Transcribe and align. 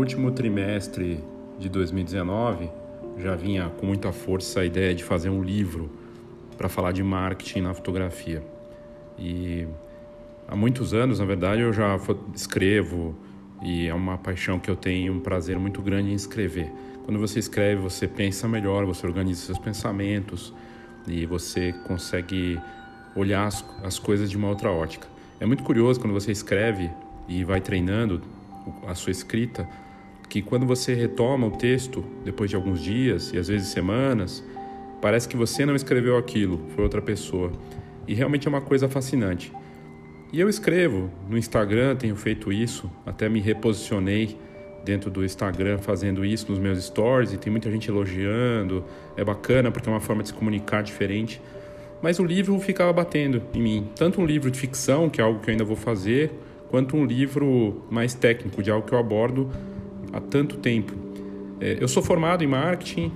último 0.00 0.30
trimestre 0.30 1.22
de 1.58 1.68
2019 1.68 2.70
já 3.18 3.36
vinha 3.36 3.68
com 3.68 3.84
muita 3.84 4.10
força 4.10 4.60
a 4.60 4.64
ideia 4.64 4.94
de 4.94 5.04
fazer 5.04 5.28
um 5.28 5.42
livro 5.42 5.90
para 6.56 6.70
falar 6.70 6.92
de 6.92 7.02
marketing 7.02 7.60
na 7.60 7.74
fotografia. 7.74 8.42
E 9.18 9.68
há 10.48 10.56
muitos 10.56 10.94
anos, 10.94 11.18
na 11.18 11.26
verdade, 11.26 11.60
eu 11.60 11.70
já 11.70 12.00
escrevo 12.34 13.14
e 13.62 13.88
é 13.88 13.94
uma 13.94 14.16
paixão 14.16 14.58
que 14.58 14.70
eu 14.70 14.76
tenho, 14.76 15.12
um 15.12 15.20
prazer 15.20 15.58
muito 15.58 15.82
grande 15.82 16.10
em 16.10 16.14
escrever. 16.14 16.72
Quando 17.04 17.20
você 17.20 17.38
escreve, 17.38 17.82
você 17.82 18.08
pensa 18.08 18.48
melhor, 18.48 18.86
você 18.86 19.06
organiza 19.06 19.42
seus 19.42 19.58
pensamentos 19.58 20.50
e 21.06 21.26
você 21.26 21.74
consegue 21.86 22.58
olhar 23.14 23.46
as, 23.46 23.62
as 23.84 23.98
coisas 23.98 24.30
de 24.30 24.38
uma 24.38 24.48
outra 24.48 24.70
ótica. 24.70 25.06
É 25.38 25.44
muito 25.44 25.62
curioso 25.62 26.00
quando 26.00 26.14
você 26.14 26.32
escreve 26.32 26.90
e 27.28 27.44
vai 27.44 27.60
treinando 27.60 28.22
a 28.86 28.94
sua 28.94 29.10
escrita, 29.10 29.68
que 30.30 30.40
quando 30.40 30.64
você 30.64 30.94
retoma 30.94 31.48
o 31.48 31.50
texto 31.50 32.04
depois 32.24 32.48
de 32.48 32.54
alguns 32.54 32.80
dias 32.80 33.32
e 33.34 33.38
às 33.38 33.48
vezes 33.48 33.68
semanas, 33.68 34.44
parece 35.02 35.28
que 35.28 35.36
você 35.36 35.66
não 35.66 35.74
escreveu 35.74 36.16
aquilo, 36.16 36.60
foi 36.74 36.84
outra 36.84 37.02
pessoa. 37.02 37.50
E 38.06 38.14
realmente 38.14 38.46
é 38.46 38.48
uma 38.48 38.60
coisa 38.60 38.88
fascinante. 38.88 39.52
E 40.32 40.38
eu 40.38 40.48
escrevo 40.48 41.10
no 41.28 41.36
Instagram, 41.36 41.96
tenho 41.96 42.14
feito 42.14 42.52
isso, 42.52 42.88
até 43.04 43.28
me 43.28 43.40
reposicionei 43.40 44.38
dentro 44.84 45.10
do 45.10 45.24
Instagram 45.24 45.78
fazendo 45.78 46.24
isso 46.24 46.48
nos 46.48 46.60
meus 46.60 46.82
stories 46.84 47.32
e 47.32 47.36
tem 47.36 47.50
muita 47.50 47.68
gente 47.68 47.90
elogiando. 47.90 48.84
É 49.16 49.24
bacana 49.24 49.72
porque 49.72 49.88
é 49.88 49.92
uma 49.92 50.00
forma 50.00 50.22
de 50.22 50.28
se 50.28 50.34
comunicar 50.34 50.82
diferente. 50.82 51.42
Mas 52.00 52.20
o 52.20 52.24
livro 52.24 52.58
ficava 52.60 52.92
batendo 52.92 53.42
em 53.52 53.60
mim, 53.60 53.88
tanto 53.96 54.20
um 54.20 54.24
livro 54.24 54.48
de 54.48 54.58
ficção, 54.58 55.10
que 55.10 55.20
é 55.20 55.24
algo 55.24 55.40
que 55.40 55.50
eu 55.50 55.52
ainda 55.52 55.64
vou 55.64 55.76
fazer, 55.76 56.30
quanto 56.68 56.96
um 56.96 57.04
livro 57.04 57.82
mais 57.90 58.14
técnico, 58.14 58.62
de 58.62 58.70
algo 58.70 58.86
que 58.86 58.94
eu 58.94 58.98
abordo 58.98 59.50
há 60.12 60.20
tanto 60.20 60.56
tempo. 60.56 60.92
É, 61.60 61.78
eu 61.80 61.88
sou 61.88 62.02
formado 62.02 62.42
em 62.42 62.46
marketing, 62.46 63.12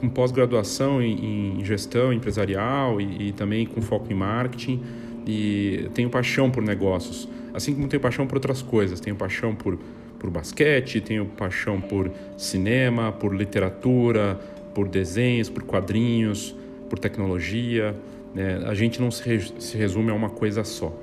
com 0.00 0.08
pós-graduação 0.08 1.02
em, 1.02 1.58
em, 1.60 1.64
gestão 1.64 2.12
empresarial 2.12 3.00
e, 3.00 3.28
e 3.28 3.32
também 3.32 3.66
com 3.66 3.80
foco 3.80 4.12
em 4.12 4.14
marketing 4.14 4.82
e 5.26 5.90
tenho 5.94 6.08
paixão 6.08 6.50
por 6.50 6.62
negócios, 6.62 7.28
assim 7.52 7.74
como 7.74 7.86
tenho 7.86 8.00
paixão 8.00 8.26
por 8.26 8.36
outras 8.36 8.62
coisas. 8.62 8.98
Tenho 8.98 9.14
paixão 9.14 9.54
por, 9.54 9.78
por 10.18 10.30
basquete, 10.30 11.00
tenho 11.00 11.26
paixão 11.26 11.80
por 11.80 12.10
cinema, 12.36 13.12
por 13.12 13.34
literatura, 13.34 14.40
por 14.74 14.88
desenhos, 14.88 15.50
por 15.50 15.64
quadrinhos, 15.64 16.54
por 16.88 16.98
tecnologia. 16.98 17.94
Né? 18.34 18.62
A 18.66 18.74
gente 18.74 19.00
não 19.00 19.10
se, 19.10 19.52
se 19.58 19.76
resume 19.76 20.10
a 20.10 20.14
uma 20.14 20.30
coisa 20.30 20.64
só. 20.64 20.96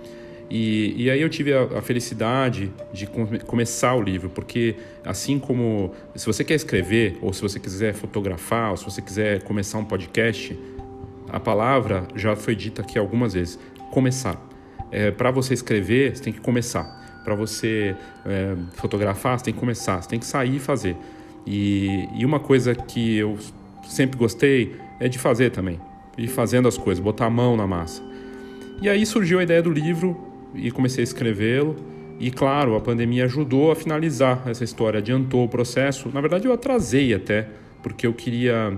E, 0.50 0.94
e 1.04 1.10
aí 1.10 1.22
eu 1.22 1.30
tive 1.30 1.54
a, 1.54 1.64
a 1.78 1.82
felicidade 1.82 2.72
de 2.94 3.08
come, 3.08 3.40
começar 3.40 3.96
o 3.96 4.02
livro, 4.02 4.30
porque 4.30 4.76
assim 5.04 5.40
como 5.40 5.92
se 6.16 6.26
você 6.26 6.44
quer 6.44 6.56
escrever, 6.56 7.18
ou 7.22 7.34
se 7.34 7.42
você 7.42 7.60
quiser 7.60 7.94
fotografar, 7.94 8.72
ou 8.72 8.78
se 8.78 8.86
você 8.86 9.02
quiser 9.02 9.42
começar 9.44 9.80
um 9.80 9.86
podcast, 9.86 10.58
a 11.30 11.40
palavra 11.40 12.08
já 12.16 12.36
foi 12.36 12.56
dita 12.56 12.82
aqui 12.82 12.98
algumas 13.00 13.34
vezes 13.34 13.60
começar. 13.92 14.40
É, 14.92 15.12
para 15.12 15.32
você 15.32 15.54
escrever, 15.54 16.16
você 16.16 16.24
tem 16.24 16.34
que 16.34 16.40
começar. 16.40 16.84
Para 17.24 17.34
você 17.34 17.96
é, 18.26 18.56
fotografar, 18.74 19.40
você 19.40 19.46
tem 19.46 19.54
que 19.54 19.60
começar. 19.60 20.02
Você 20.02 20.10
tem 20.10 20.20
que 20.20 20.26
sair 20.26 20.58
e 20.58 20.60
fazer. 20.60 20.96
E, 21.46 22.08
e 22.14 22.26
uma 22.26 22.40
coisa 22.40 22.76
que 22.76 23.18
eu 23.18 23.38
sempre 23.88 24.18
gostei 24.18 24.76
é 25.00 25.08
de 25.08 25.18
fazer 25.18 25.50
também. 25.50 25.80
Ir 26.18 26.28
fazendo 26.28 26.68
as 26.68 26.78
coisas, 26.78 27.04
botar 27.04 27.26
a 27.26 27.30
mão 27.30 27.58
na 27.58 27.66
massa. 27.66 28.02
E 28.82 28.90
aí 28.90 29.06
surgiu 29.06 29.40
a 29.40 29.44
ideia 29.44 29.62
do 29.62 29.72
livro 29.72 30.25
e 30.56 30.72
comecei 30.72 31.02
a 31.02 31.06
escrevê-lo. 31.06 31.76
E 32.20 32.32
claro, 32.32 32.76
a 32.76 32.80
pandemia 32.80 33.26
ajudou 33.26 33.72
a 33.72 33.76
finalizar 33.76 34.44
essa 34.48 34.64
história, 34.64 35.00
adiantou 35.00 35.44
o 35.44 35.50
processo. 35.50 36.10
Na 36.14 36.22
verdade, 36.22 36.48
eu 36.48 36.54
atrasei 36.54 37.14
até, 37.14 37.48
porque 37.84 38.08
eu 38.08 38.14
queria 38.14 38.78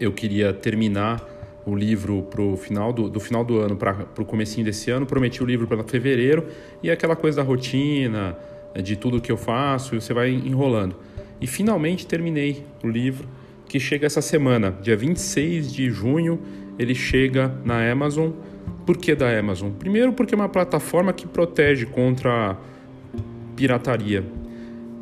eu 0.00 0.12
queria 0.12 0.52
terminar 0.52 1.22
o 1.66 1.74
livro 1.74 2.22
para 2.22 2.42
o 2.42 2.56
final 2.56 2.92
do, 2.92 3.08
do, 3.08 3.20
final 3.20 3.44
do 3.44 3.58
ano 3.58 3.76
para 3.76 4.06
o 4.18 4.24
comecinho 4.24 4.64
desse 4.64 4.90
ano, 4.90 5.06
prometi 5.06 5.42
o 5.42 5.46
livro 5.46 5.66
para 5.66 5.82
fevereiro 5.82 6.46
e 6.82 6.90
aquela 6.90 7.16
coisa 7.16 7.38
da 7.38 7.42
rotina, 7.42 8.36
de 8.82 8.96
tudo 8.96 9.20
que 9.20 9.32
eu 9.32 9.36
faço, 9.36 9.98
você 10.00 10.12
vai 10.12 10.30
enrolando. 10.30 10.96
E 11.40 11.46
finalmente 11.46 12.06
terminei 12.06 12.64
o 12.82 12.88
livro, 12.88 13.28
que 13.66 13.80
chega 13.80 14.06
essa 14.06 14.20
semana, 14.20 14.76
dia 14.82 14.96
26 14.96 15.72
de 15.72 15.90
junho, 15.90 16.40
ele 16.78 16.94
chega 16.94 17.54
na 17.64 17.90
Amazon. 17.90 18.30
Por 18.84 18.96
que 18.98 19.14
da 19.14 19.38
Amazon? 19.38 19.70
Primeiro 19.70 20.12
porque 20.12 20.34
é 20.34 20.36
uma 20.36 20.48
plataforma 20.48 21.12
que 21.12 21.26
protege 21.26 21.86
contra 21.86 22.56
pirataria. 23.56 24.24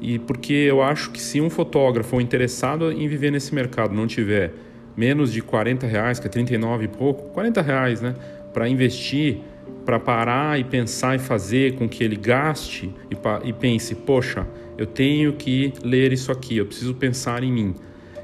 E 0.00 0.19
porque 0.19 0.53
eu 0.53 0.82
acho 0.82 1.10
que 1.10 1.20
se 1.20 1.41
um 1.41 1.48
fotógrafo 1.48 2.20
interessado 2.20 2.91
em 2.91 3.06
viver 3.09 3.31
nesse 3.31 3.54
mercado 3.54 3.94
não 3.94 4.06
tiver 4.06 4.53
menos 4.97 5.32
de 5.32 5.41
40 5.41 5.87
reais, 5.87 6.19
que 6.19 6.26
é 6.26 6.31
39 6.31 6.84
e 6.84 6.88
pouco, 6.88 7.31
40 7.31 7.62
reais, 7.62 8.00
né? 8.00 8.15
Para 8.53 8.69
investir, 8.69 9.38
para 9.84 9.99
parar 9.99 10.59
e 10.59 10.64
pensar 10.64 11.16
e 11.16 11.19
fazer 11.19 11.76
com 11.76 11.88
que 11.88 12.04
ele 12.04 12.16
gaste 12.16 12.93
e, 13.10 13.49
e 13.49 13.53
pense, 13.53 13.94
poxa, 13.94 14.47
eu 14.76 14.87
tenho 14.87 15.32
que 15.34 15.72
ler 15.82 16.12
isso 16.12 16.31
aqui, 16.31 16.59
eu 16.59 16.66
preciso 16.66 16.94
pensar 16.94 17.43
em 17.43 17.53
mim. 17.53 17.75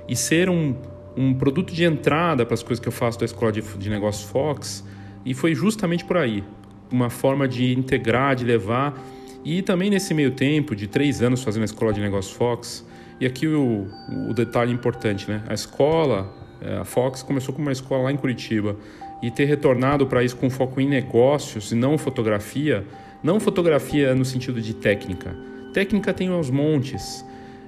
E 0.09 0.17
ser 0.17 0.49
um, 0.49 0.75
um 1.17 1.35
produto 1.35 1.73
de 1.73 1.85
entrada 1.85 2.45
para 2.45 2.55
as 2.55 2.63
coisas 2.63 2.81
que 2.81 2.89
eu 2.89 2.93
faço 2.93 3.19
da 3.19 3.25
Escola 3.25 3.53
de, 3.53 3.63
de 3.63 3.91
Negócios 3.91 4.29
Fox, 4.31 4.85
e 5.25 5.35
foi 5.35 5.55
justamente 5.55 6.05
por 6.05 6.17
aí. 6.17 6.43
Uma 6.91 7.11
forma 7.11 7.47
de 7.47 7.73
integrar, 7.73 8.35
de 8.35 8.45
levar. 8.45 8.99
E 9.45 9.63
também 9.63 9.91
nesse 9.91 10.15
meio 10.15 10.31
tempo, 10.31 10.75
de 10.75 10.87
três 10.87 11.23
anos 11.23 11.43
fazendo 11.43 11.63
a 11.63 11.67
Escola 11.67 11.93
de 11.93 12.01
Negócios 12.01 12.35
Fox, 12.35 12.87
e 13.21 13.27
aqui 13.27 13.47
o, 13.47 13.87
o 14.29 14.35
detalhe 14.35 14.73
importante, 14.73 15.29
né? 15.29 15.43
A 15.49 15.55
escola 15.55 16.33
é, 16.61 16.79
a 16.79 16.85
Fox 16.85 17.23
começou 17.23 17.55
com 17.55 17.63
uma 17.63 17.73
escola 17.73 18.05
lá 18.05 18.13
em 18.13 18.17
Curitiba 18.17 18.77
e 19.23 19.31
ter 19.31 19.45
retornado 19.45 20.07
para 20.07 20.23
isso 20.23 20.37
com 20.37 20.49
foco 20.49 20.81
em 20.81 20.89
negócios 20.89 21.73
e 21.73 21.75
não 21.75 21.99
fotografia, 21.99 22.85
não 23.23 23.41
fotografia 23.41 24.15
no 24.15 24.25
sentido 24.25 24.61
de 24.61 24.75
técnica. 24.75 25.37
Técnica 25.73 26.13
tem 26.13 26.29
aos 26.29 26.51
montes. 26.51 27.25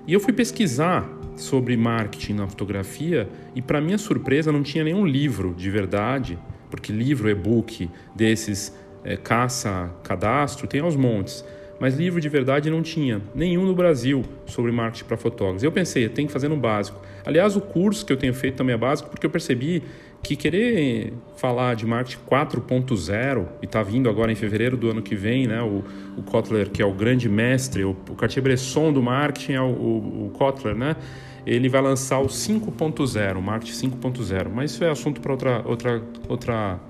E 0.06 0.12
eu 0.12 0.21
fui 0.21 0.32
pesquisar 0.32 1.09
sobre 1.37 1.77
marketing 1.77 2.34
na 2.34 2.47
fotografia 2.47 3.28
e 3.55 3.62
para 3.62 3.81
minha 3.81 3.99
surpresa 3.99 4.53
não 4.53 4.62
tinha 4.62 4.84
nenhum 4.84 5.06
livro 5.06 5.55
de 5.56 5.71
verdade, 5.71 6.38
porque 6.70 6.92
livro, 6.92 7.28
e-book 7.28 7.91
desses 8.14 8.75
é, 9.04 9.16
caça 9.16 9.91
cadastro 10.03 10.66
tem 10.66 10.81
aos 10.81 10.97
montes 10.97 11.44
mas 11.81 11.97
livro 11.97 12.20
de 12.20 12.28
verdade 12.28 12.69
não 12.69 12.82
tinha, 12.82 13.22
nenhum 13.34 13.64
no 13.64 13.75
Brasil 13.75 14.22
sobre 14.44 14.70
marketing 14.70 15.04
para 15.06 15.16
fotógrafos. 15.16 15.62
Eu 15.62 15.72
pensei, 15.72 16.06
tenho 16.10 16.28
que 16.28 16.32
fazer 16.32 16.47
no 16.47 16.56
básico. 16.58 17.00
Aliás, 17.25 17.56
o 17.56 17.60
curso 17.60 18.04
que 18.04 18.12
eu 18.12 18.19
tenho 18.19 18.34
feito 18.34 18.56
também 18.56 18.75
é 18.75 18.78
básico, 18.78 19.08
porque 19.08 19.25
eu 19.25 19.31
percebi 19.31 19.82
que 20.22 20.36
querer 20.36 21.14
falar 21.38 21.75
de 21.75 21.86
marketing 21.86 22.19
4.0 22.31 23.47
e 23.62 23.64
está 23.64 23.82
vindo 23.82 24.10
agora 24.10 24.31
em 24.31 24.34
fevereiro 24.34 24.76
do 24.76 24.91
ano 24.91 25.00
que 25.00 25.14
vem, 25.14 25.47
né? 25.47 25.62
O, 25.62 25.82
o 26.19 26.22
Kotler, 26.22 26.69
que 26.69 26.82
é 26.82 26.84
o 26.84 26.92
grande 26.92 27.31
mestre, 27.31 27.82
o, 27.82 27.97
o 28.10 28.14
Cartier-Bresson 28.14 28.92
do 28.92 29.02
marketing 29.02 29.52
é 29.54 29.62
o, 29.62 29.64
o, 29.64 30.26
o 30.26 30.31
Kotler, 30.34 30.75
né? 30.75 30.97
Ele 31.46 31.68
vai 31.68 31.80
lançar 31.80 32.20
o 32.20 32.26
5.0, 32.26 33.36
o 33.36 33.42
marketing 33.42 33.90
5.0, 33.90 34.48
mas 34.52 34.72
isso 34.72 34.84
é 34.84 34.90
assunto 34.90 35.20
para 35.20 35.32
outra 35.32 35.62
outra 35.66 36.02
outra 36.28 36.80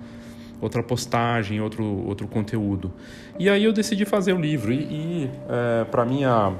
outra 0.60 0.82
postagem, 0.82 1.60
outro, 1.60 1.84
outro 2.06 2.28
conteúdo. 2.28 2.92
E 3.38 3.48
aí 3.48 3.64
eu 3.64 3.72
decidi 3.72 4.04
fazer 4.04 4.32
o 4.32 4.40
livro. 4.40 4.72
E, 4.72 4.76
e 4.76 5.30
é, 5.48 5.84
para 5.84 6.04
minha 6.04 6.52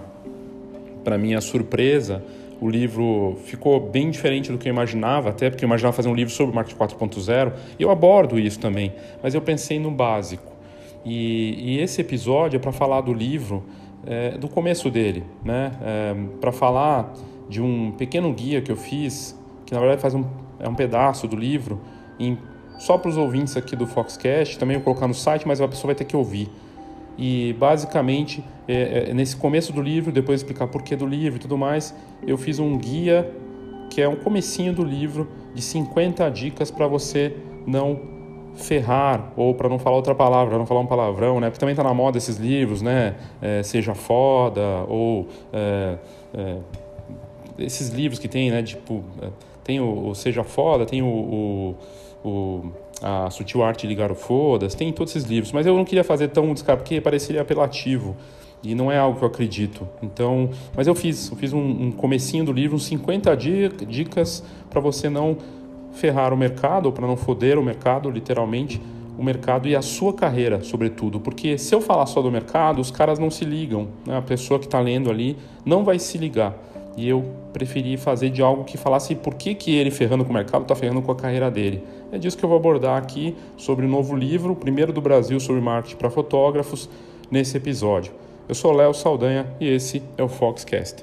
para 1.05 1.17
minha 1.17 1.41
surpresa, 1.41 2.23
o 2.61 2.69
livro 2.69 3.39
ficou 3.47 3.81
bem 3.81 4.11
diferente 4.11 4.53
do 4.53 4.59
que 4.59 4.69
eu 4.69 4.73
imaginava, 4.73 5.31
até 5.31 5.49
porque 5.49 5.65
eu 5.65 5.67
imaginava 5.67 5.97
fazer 5.97 6.11
um 6.11 6.15
livro 6.15 6.33
sobre 6.33 6.55
marketing 6.55 6.79
4.0. 6.79 7.53
E 7.79 7.83
eu 7.83 7.91
abordo 7.91 8.39
isso 8.39 8.61
também, 8.61 8.93
mas 9.23 9.35
eu 9.35 9.41
pensei 9.41 9.79
no 9.79 9.91
básico. 9.91 10.53
E, 11.05 11.77
e 11.77 11.81
esse 11.81 12.03
episódio 12.03 12.59
é 12.59 12.61
para 12.61 12.73
falar 12.73 13.01
do 13.01 13.15
livro, 13.15 13.65
é, 14.07 14.33
do 14.33 14.47
começo 14.49 14.91
dele, 14.91 15.25
né? 15.43 15.73
É, 15.83 16.15
para 16.39 16.53
falar 16.53 17.15
de 17.51 17.61
um 17.61 17.91
pequeno 17.91 18.33
guia 18.33 18.63
que 18.63 18.71
eu 18.71 18.77
fiz, 18.77 19.39
que 19.67 19.75
na 19.75 19.81
verdade 19.81 20.01
faz 20.01 20.15
um, 20.15 20.25
é 20.59 20.69
um 20.69 20.75
pedaço 20.75 21.27
do 21.27 21.37
livro, 21.37 21.81
em 22.19 22.39
só 22.79 22.97
para 22.97 23.11
os 23.11 23.19
ouvintes 23.19 23.59
aqui 23.59 23.77
do 23.77 23.87
Foxcast, 23.87 24.59
também 24.59 24.79
vou 24.79 24.85
colocar 24.85 25.07
no 25.07 25.13
site, 25.13 25.47
mas 25.47 25.61
a 25.61 25.69
pessoa 25.69 25.89
vai 25.89 25.95
ter 25.95 26.05
que 26.05 26.17
ouvir. 26.17 26.49
E 27.19 27.55
basicamente, 27.59 28.43
é, 28.67 29.11
é, 29.11 29.13
nesse 29.13 29.37
começo 29.37 29.71
do 29.71 29.83
livro, 29.83 30.11
depois 30.11 30.41
explicar 30.41 30.67
porquê 30.67 30.97
do 30.97 31.05
livro 31.05 31.37
e 31.37 31.41
tudo 31.41 31.59
mais, 31.59 31.95
eu 32.27 32.39
fiz 32.39 32.59
um 32.59 32.79
guia 32.79 33.31
que 33.91 34.01
é 34.01 34.09
um 34.09 34.17
comecinho 34.17 34.73
do 34.73 34.83
livro 34.83 35.29
de 35.53 35.61
50 35.61 36.31
dicas 36.31 36.71
para 36.71 36.87
você 36.87 37.37
não 37.67 38.01
ferrar, 38.55 39.33
ou 39.37 39.55
para 39.55 39.69
não 39.69 39.79
falar 39.79 39.97
outra 39.97 40.15
palavra, 40.15 40.57
não 40.57 40.65
falar 40.65 40.81
um 40.81 40.87
palavrão, 40.87 41.39
né? 41.39 41.49
Porque 41.51 41.61
também 41.61 41.73
está 41.73 41.85
na 41.85 41.93
moda 41.93 42.17
esses 42.17 42.37
livros, 42.37 42.81
né? 42.81 43.17
É, 43.43 43.63
Seja 43.63 43.95
foda, 43.95 44.85
ou 44.89 45.29
é, 45.53 45.99
é 46.33 46.57
esses 47.61 47.89
livros 47.91 48.19
que 48.19 48.29
tem, 48.29 48.51
né? 48.51 48.63
Tipo, 48.63 49.05
é, 49.23 49.29
tem 49.63 49.81
o, 49.81 50.09
o 50.09 50.15
Seja 50.15 50.43
Foda, 50.45 50.87
tem 50.87 51.03
o, 51.03 51.07
o 51.07 51.77
o, 52.25 52.71
a 53.03 53.31
Sutil 53.31 53.63
Arte 53.63 53.83
de 53.83 53.87
Ligar 53.89 54.11
o 54.13 54.15
Fodas, 54.15 54.75
tem 54.75 54.93
todos 54.93 55.15
esses 55.15 55.29
livros, 55.29 55.53
mas 55.53 55.67
eu 55.67 55.77
não 55.77 55.85
queria 55.85 56.05
fazer 56.05 56.29
tão 56.29 56.53
descarado 56.53 56.83
porque 56.83 57.01
pareceria 57.01 57.41
apelativo. 57.41 58.17
e 58.63 58.75
não 58.75 58.93
é 58.93 58.99
algo 58.99 59.19
que 59.19 59.25
eu 59.25 59.29
acredito. 59.29 59.89
Então, 60.03 60.51
mas 60.77 60.87
eu 60.87 60.95
fiz, 60.95 61.31
eu 61.31 61.37
fiz 61.37 61.53
um, 61.53 61.59
um 61.59 61.93
comecinho 61.93 62.45
do 62.45 62.53
livro, 62.53 62.77
uns 62.77 62.85
50 62.85 63.35
dicas 63.35 64.45
para 64.69 64.81
você 64.81 65.09
não 65.09 65.39
ferrar 65.93 66.33
o 66.33 66.37
mercado, 66.37 66.87
ou 66.87 66.93
para 66.93 67.07
não 67.07 67.17
foder 67.17 67.59
o 67.59 67.63
mercado, 67.63 68.11
literalmente, 68.11 68.81
o 69.19 69.25
mercado 69.25 69.67
e 69.67 69.75
a 69.75 69.83
sua 69.83 70.13
carreira, 70.13 70.63
sobretudo. 70.63 71.21
Porque 71.21 71.57
se 71.57 71.75
eu 71.75 71.81
falar 71.81 72.07
só 72.07 72.21
do 72.23 72.31
mercado, 72.31 72.81
os 72.81 72.91
caras 72.91 73.19
não 73.19 73.31
se 73.31 73.45
ligam. 73.45 73.89
Né? 74.07 74.17
A 74.17 74.23
pessoa 74.23 74.61
que 74.61 74.67
está 74.67 74.79
lendo 74.79 75.11
ali 75.11 75.37
não 75.65 75.83
vai 75.83 75.99
se 75.99 76.17
ligar. 76.19 76.55
E 77.01 77.09
eu 77.09 77.25
preferi 77.51 77.97
fazer 77.97 78.29
de 78.29 78.43
algo 78.43 78.63
que 78.63 78.77
falasse 78.77 79.15
por 79.15 79.35
que, 79.35 79.55
que 79.55 79.75
ele, 79.75 79.91
ferrando 79.91 80.23
com 80.23 80.33
o 80.33 80.35
mercado, 80.35 80.65
está 80.65 80.77
ferrando 80.77 81.01
com 81.01 81.11
a 81.11 81.17
carreira 81.17 81.51
dele. 81.51 81.83
É 82.13 82.19
disso 82.19 82.37
que 82.37 82.45
eu 82.45 82.49
vou 82.49 82.59
abordar 82.59 82.99
aqui 82.99 83.35
sobre 83.57 83.87
o 83.87 83.89
novo 83.89 84.15
livro, 84.15 84.53
o 84.53 84.57
primeiro 84.57 84.93
do 84.93 85.01
Brasil 85.01 85.41
sobre 85.41 85.63
marketing 85.63 85.97
para 85.97 86.11
fotógrafos, 86.11 86.91
nesse 87.31 87.57
episódio. 87.57 88.13
Eu 88.47 88.55
sou 88.55 88.71
Léo 88.73 88.93
Saldanha 88.93 89.47
e 89.59 89.67
esse 89.67 90.03
é 90.19 90.23
o 90.23 90.29
Foxcast. 90.29 91.03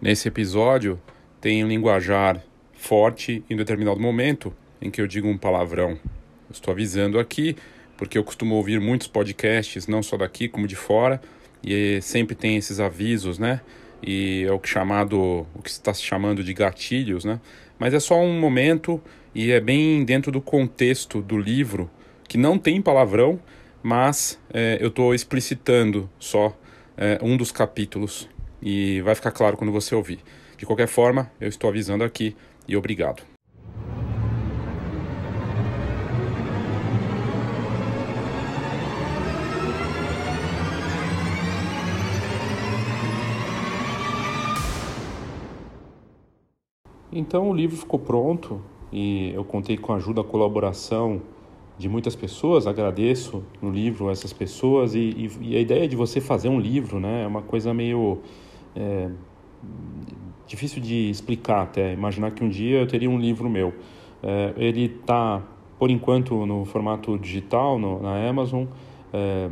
Nesse 0.00 0.28
episódio 0.28 1.00
tem 1.40 1.64
um 1.64 1.66
linguajar 1.66 2.40
forte 2.72 3.42
em 3.50 3.56
determinado 3.56 3.98
momento 3.98 4.54
em 4.80 4.92
que 4.92 5.00
eu 5.00 5.08
digo 5.08 5.26
um 5.26 5.36
palavrão. 5.36 5.90
Eu 5.90 6.52
estou 6.52 6.70
avisando 6.70 7.18
aqui 7.18 7.56
porque 7.96 8.16
eu 8.16 8.22
costumo 8.22 8.54
ouvir 8.54 8.78
muitos 8.78 9.08
podcasts, 9.08 9.88
não 9.88 10.04
só 10.04 10.16
daqui 10.16 10.48
como 10.48 10.68
de 10.68 10.76
fora, 10.76 11.20
e 11.66 12.00
sempre 12.00 12.36
tem 12.36 12.56
esses 12.56 12.78
avisos, 12.78 13.38
né? 13.38 13.60
E 14.02 14.44
é 14.46 14.52
o 14.52 14.58
que 14.58 14.68
chamado, 14.68 15.46
o 15.54 15.62
que 15.62 15.70
está 15.70 15.92
se 15.92 16.02
chamando 16.02 16.44
de 16.44 16.54
gatilhos, 16.54 17.24
né? 17.24 17.40
Mas 17.78 17.92
é 17.92 18.00
só 18.00 18.20
um 18.20 18.38
momento 18.38 19.02
e 19.34 19.50
é 19.50 19.60
bem 19.60 20.04
dentro 20.04 20.30
do 20.30 20.40
contexto 20.40 21.20
do 21.20 21.36
livro 21.36 21.90
que 22.28 22.38
não 22.38 22.58
tem 22.58 22.80
palavrão, 22.80 23.40
mas 23.82 24.38
é, 24.52 24.78
eu 24.80 24.88
estou 24.88 25.14
explicitando 25.14 26.08
só 26.18 26.56
é, 26.96 27.18
um 27.22 27.36
dos 27.36 27.50
capítulos 27.52 28.28
e 28.62 29.00
vai 29.02 29.14
ficar 29.14 29.32
claro 29.32 29.56
quando 29.56 29.72
você 29.72 29.94
ouvir. 29.94 30.20
De 30.56 30.64
qualquer 30.64 30.88
forma, 30.88 31.30
eu 31.40 31.48
estou 31.48 31.68
avisando 31.68 32.02
aqui 32.02 32.34
e 32.66 32.76
obrigado. 32.76 33.35
Então 47.18 47.48
o 47.48 47.54
livro 47.54 47.76
ficou 47.76 47.98
pronto 47.98 48.60
e 48.92 49.30
eu 49.34 49.42
contei 49.42 49.78
com 49.78 49.94
a 49.94 49.96
ajuda, 49.96 50.20
a 50.20 50.24
colaboração 50.24 51.22
de 51.78 51.88
muitas 51.88 52.14
pessoas. 52.14 52.66
Agradeço 52.66 53.42
no 53.60 53.70
livro 53.70 54.10
essas 54.10 54.34
pessoas 54.34 54.94
e, 54.94 54.98
e, 54.98 55.30
e, 55.40 55.56
a 55.56 55.60
ideia 55.60 55.88
de 55.88 55.96
você 55.96 56.20
fazer 56.20 56.50
um 56.50 56.60
livro, 56.60 57.00
né, 57.00 57.24
é 57.24 57.26
uma 57.26 57.40
coisa 57.40 57.72
meio 57.72 58.18
é, 58.74 59.08
difícil 60.46 60.82
de 60.82 61.08
explicar 61.08 61.62
até. 61.62 61.94
Imaginar 61.94 62.32
que 62.32 62.44
um 62.44 62.50
dia 62.50 62.80
eu 62.80 62.86
teria 62.86 63.08
um 63.08 63.18
livro 63.18 63.48
meu. 63.48 63.72
É, 64.22 64.52
ele 64.58 64.84
está, 64.84 65.42
por 65.78 65.90
enquanto, 65.90 66.44
no 66.44 66.66
formato 66.66 67.18
digital 67.18 67.78
no, 67.78 68.02
na 68.02 68.28
Amazon. 68.28 68.66
É, 69.10 69.48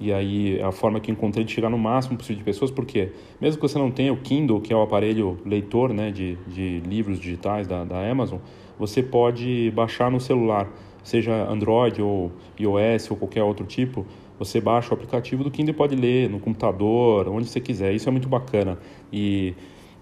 e 0.00 0.12
aí 0.12 0.60
a 0.62 0.72
forma 0.72 0.98
que 0.98 1.10
encontrei 1.12 1.44
de 1.44 1.52
chegar 1.52 1.68
no 1.68 1.78
máximo 1.78 2.16
possível 2.16 2.38
de 2.38 2.44
pessoas, 2.44 2.70
porque 2.70 3.12
mesmo 3.38 3.60
que 3.60 3.68
você 3.68 3.78
não 3.78 3.90
tenha 3.90 4.12
o 4.12 4.16
Kindle, 4.16 4.60
que 4.60 4.72
é 4.72 4.76
o 4.76 4.80
aparelho 4.80 5.38
leitor 5.44 5.92
né, 5.92 6.10
de, 6.10 6.36
de 6.46 6.80
livros 6.80 7.20
digitais 7.20 7.66
da, 7.66 7.84
da 7.84 8.10
Amazon, 8.10 8.38
você 8.78 9.02
pode 9.02 9.70
baixar 9.72 10.10
no 10.10 10.18
celular, 10.18 10.66
seja 11.04 11.46
Android 11.50 12.00
ou 12.00 12.32
iOS 12.58 13.10
ou 13.10 13.16
qualquer 13.18 13.42
outro 13.42 13.66
tipo, 13.66 14.06
você 14.38 14.58
baixa 14.58 14.90
o 14.90 14.94
aplicativo 14.94 15.44
do 15.44 15.50
Kindle 15.50 15.74
e 15.74 15.76
pode 15.76 15.94
ler 15.94 16.30
no 16.30 16.40
computador, 16.40 17.28
onde 17.28 17.46
você 17.46 17.60
quiser. 17.60 17.92
Isso 17.92 18.08
é 18.08 18.12
muito 18.12 18.26
bacana. 18.26 18.78
E, 19.12 19.52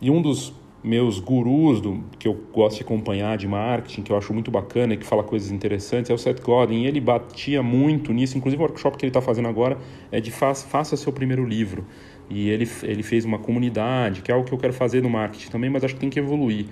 e 0.00 0.12
um 0.12 0.22
dos 0.22 0.54
meus 0.82 1.18
gurus 1.18 1.80
do, 1.80 2.04
que 2.18 2.28
eu 2.28 2.34
gosto 2.52 2.76
de 2.78 2.82
acompanhar 2.84 3.36
de 3.36 3.48
marketing, 3.48 4.02
que 4.02 4.12
eu 4.12 4.16
acho 4.16 4.32
muito 4.32 4.50
bacana 4.50 4.94
e 4.94 4.96
que 4.96 5.04
fala 5.04 5.24
coisas 5.24 5.50
interessantes, 5.50 6.10
é 6.10 6.14
o 6.14 6.18
Seth 6.18 6.40
Godin. 6.40 6.84
Ele 6.84 7.00
batia 7.00 7.62
muito 7.62 8.12
nisso, 8.12 8.38
inclusive 8.38 8.62
o 8.62 8.66
workshop 8.66 8.96
que 8.96 9.04
ele 9.04 9.10
está 9.10 9.20
fazendo 9.20 9.48
agora 9.48 9.76
é 10.12 10.20
de 10.20 10.30
faça, 10.30 10.66
faça 10.66 10.96
seu 10.96 11.12
primeiro 11.12 11.44
livro. 11.44 11.84
E 12.30 12.48
ele, 12.50 12.68
ele 12.82 13.02
fez 13.02 13.24
uma 13.24 13.38
comunidade, 13.38 14.22
que 14.22 14.30
é 14.30 14.34
algo 14.34 14.46
que 14.46 14.52
eu 14.52 14.58
quero 14.58 14.72
fazer 14.72 15.02
no 15.02 15.10
marketing 15.10 15.50
também, 15.50 15.70
mas 15.70 15.82
acho 15.82 15.94
que 15.94 16.00
tem 16.00 16.10
que 16.10 16.18
evoluir 16.18 16.66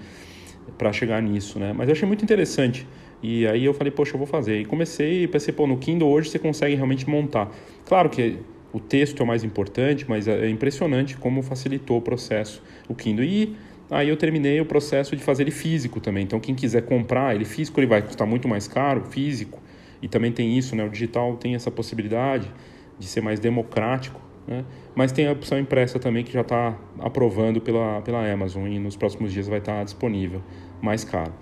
para 0.76 0.92
chegar 0.92 1.20
nisso, 1.22 1.58
né? 1.58 1.72
Mas 1.72 1.88
eu 1.88 1.92
achei 1.92 2.06
muito 2.06 2.22
interessante. 2.22 2.86
E 3.22 3.46
aí 3.46 3.64
eu 3.64 3.72
falei, 3.72 3.90
poxa, 3.90 4.14
eu 4.14 4.18
vou 4.18 4.26
fazer. 4.26 4.60
E 4.60 4.64
comecei 4.64 5.24
e 5.24 5.28
pensei, 5.28 5.52
pô, 5.52 5.66
no 5.66 5.78
Kindle 5.78 6.08
hoje 6.08 6.30
você 6.30 6.38
consegue 6.38 6.74
realmente 6.74 7.08
montar. 7.08 7.50
Claro 7.84 8.10
que 8.10 8.38
o 8.72 8.80
texto 8.80 9.20
é 9.20 9.24
o 9.24 9.26
mais 9.26 9.42
importante, 9.42 10.04
mas 10.08 10.28
é 10.28 10.48
impressionante 10.50 11.16
como 11.16 11.42
facilitou 11.42 11.98
o 11.98 12.02
processo 12.02 12.62
o 12.88 12.94
Kindle. 12.94 13.24
E 13.24 13.56
aí 13.90 14.08
eu 14.08 14.16
terminei 14.16 14.60
o 14.60 14.66
processo 14.66 15.14
de 15.14 15.22
fazer 15.22 15.44
ele 15.44 15.50
físico 15.50 16.00
também. 16.00 16.24
Então 16.24 16.40
quem 16.40 16.54
quiser 16.54 16.82
comprar 16.82 17.34
ele 17.34 17.44
físico, 17.44 17.80
ele 17.80 17.86
vai 17.86 18.02
custar 18.02 18.26
muito 18.26 18.48
mais 18.48 18.66
caro, 18.66 19.04
físico. 19.04 19.60
E 20.02 20.08
também 20.08 20.32
tem 20.32 20.56
isso, 20.56 20.76
né? 20.76 20.84
O 20.84 20.90
digital 20.90 21.36
tem 21.36 21.54
essa 21.54 21.70
possibilidade 21.70 22.52
de 22.98 23.06
ser 23.06 23.20
mais 23.20 23.40
democrático, 23.40 24.20
né? 24.46 24.64
Mas 24.94 25.12
tem 25.12 25.26
a 25.26 25.32
opção 25.32 25.58
impressa 25.58 25.98
também 25.98 26.24
que 26.24 26.32
já 26.32 26.42
está 26.42 26.78
aprovando 26.98 27.60
pela, 27.60 28.00
pela 28.02 28.30
Amazon 28.30 28.66
e 28.66 28.78
nos 28.78 28.96
próximos 28.96 29.32
dias 29.32 29.48
vai 29.48 29.58
estar 29.58 29.84
disponível, 29.84 30.42
mais 30.80 31.04
caro. 31.04 31.32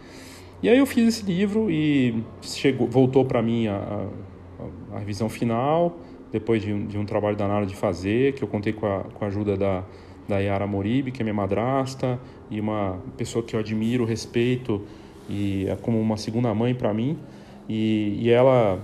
E 0.62 0.69
aí 0.69 0.79
eu 0.79 0.87
fiz 0.87 1.06
esse 1.06 1.26
livro 1.26 1.70
e 1.70 2.25
chegou, 2.41 2.88
voltou 2.88 3.25
para 3.25 3.43
mim 3.43 3.67
a, 3.67 3.76
a, 3.76 4.96
a, 4.96 4.99
revisão 4.99 5.29
final, 5.29 5.99
depois 6.32 6.62
de 6.62 6.73
um, 6.73 6.87
de 6.87 6.96
um 6.96 7.05
trabalho 7.05 7.37
danado 7.37 7.67
de 7.67 7.76
fazer, 7.76 8.32
que 8.32 8.43
eu 8.43 8.49
contei 8.49 8.73
com 8.73 8.87
a, 8.87 9.00
com 9.00 9.25
a 9.25 9.29
ajuda 9.29 9.56
da, 9.56 9.85
da 10.29 10.38
Yara 10.38 10.67
Moribe, 10.67 11.11
que 11.11 11.23
é 11.23 11.25
minha 11.25 11.35
madrasta, 11.35 12.19
e 12.50 12.61
uma 12.61 12.99
pessoa 13.17 13.44
que 13.44 13.55
eu 13.55 13.61
admiro, 13.61 14.05
respeito, 14.05 14.82
e 15.29 15.67
é 15.69 15.76
como 15.76 16.00
uma 16.00 16.17
segunda 16.17 16.55
mãe 16.55 16.75
para 16.75 16.93
mim. 16.93 17.19
E, 17.69 18.19
e 18.21 18.31
ela 18.31 18.81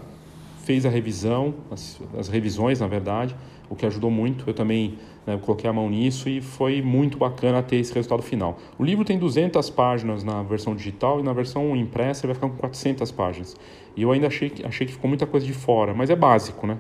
fez 0.64 0.86
a 0.86 0.88
revisão, 0.88 1.54
as, 1.70 2.00
as 2.18 2.28
revisões, 2.28 2.80
na 2.80 2.86
verdade, 2.86 3.34
o 3.68 3.76
que 3.76 3.86
ajudou 3.86 4.10
muito. 4.10 4.44
Eu 4.46 4.54
também 4.54 4.98
né, 5.26 5.38
coloquei 5.38 5.68
a 5.68 5.72
mão 5.72 5.88
nisso 5.88 6.28
e 6.28 6.40
foi 6.40 6.82
muito 6.82 7.18
bacana 7.18 7.62
ter 7.62 7.76
esse 7.76 7.92
resultado 7.92 8.22
final. 8.22 8.58
O 8.78 8.84
livro 8.84 9.04
tem 9.04 9.18
200 9.18 9.70
páginas 9.70 10.24
na 10.24 10.42
versão 10.42 10.74
digital 10.74 11.20
e 11.20 11.22
na 11.22 11.32
versão 11.32 11.76
impressa 11.76 12.26
ele 12.26 12.32
vai 12.32 12.34
ficar 12.34 12.48
com 12.48 12.56
400 12.56 13.10
páginas. 13.12 13.56
E 13.96 14.02
eu 14.02 14.12
ainda 14.12 14.26
achei, 14.26 14.52
achei 14.64 14.86
que 14.86 14.92
ficou 14.92 15.08
muita 15.08 15.26
coisa 15.26 15.46
de 15.46 15.52
fora, 15.52 15.94
mas 15.94 16.10
é 16.10 16.16
básico, 16.16 16.66
né? 16.66 16.78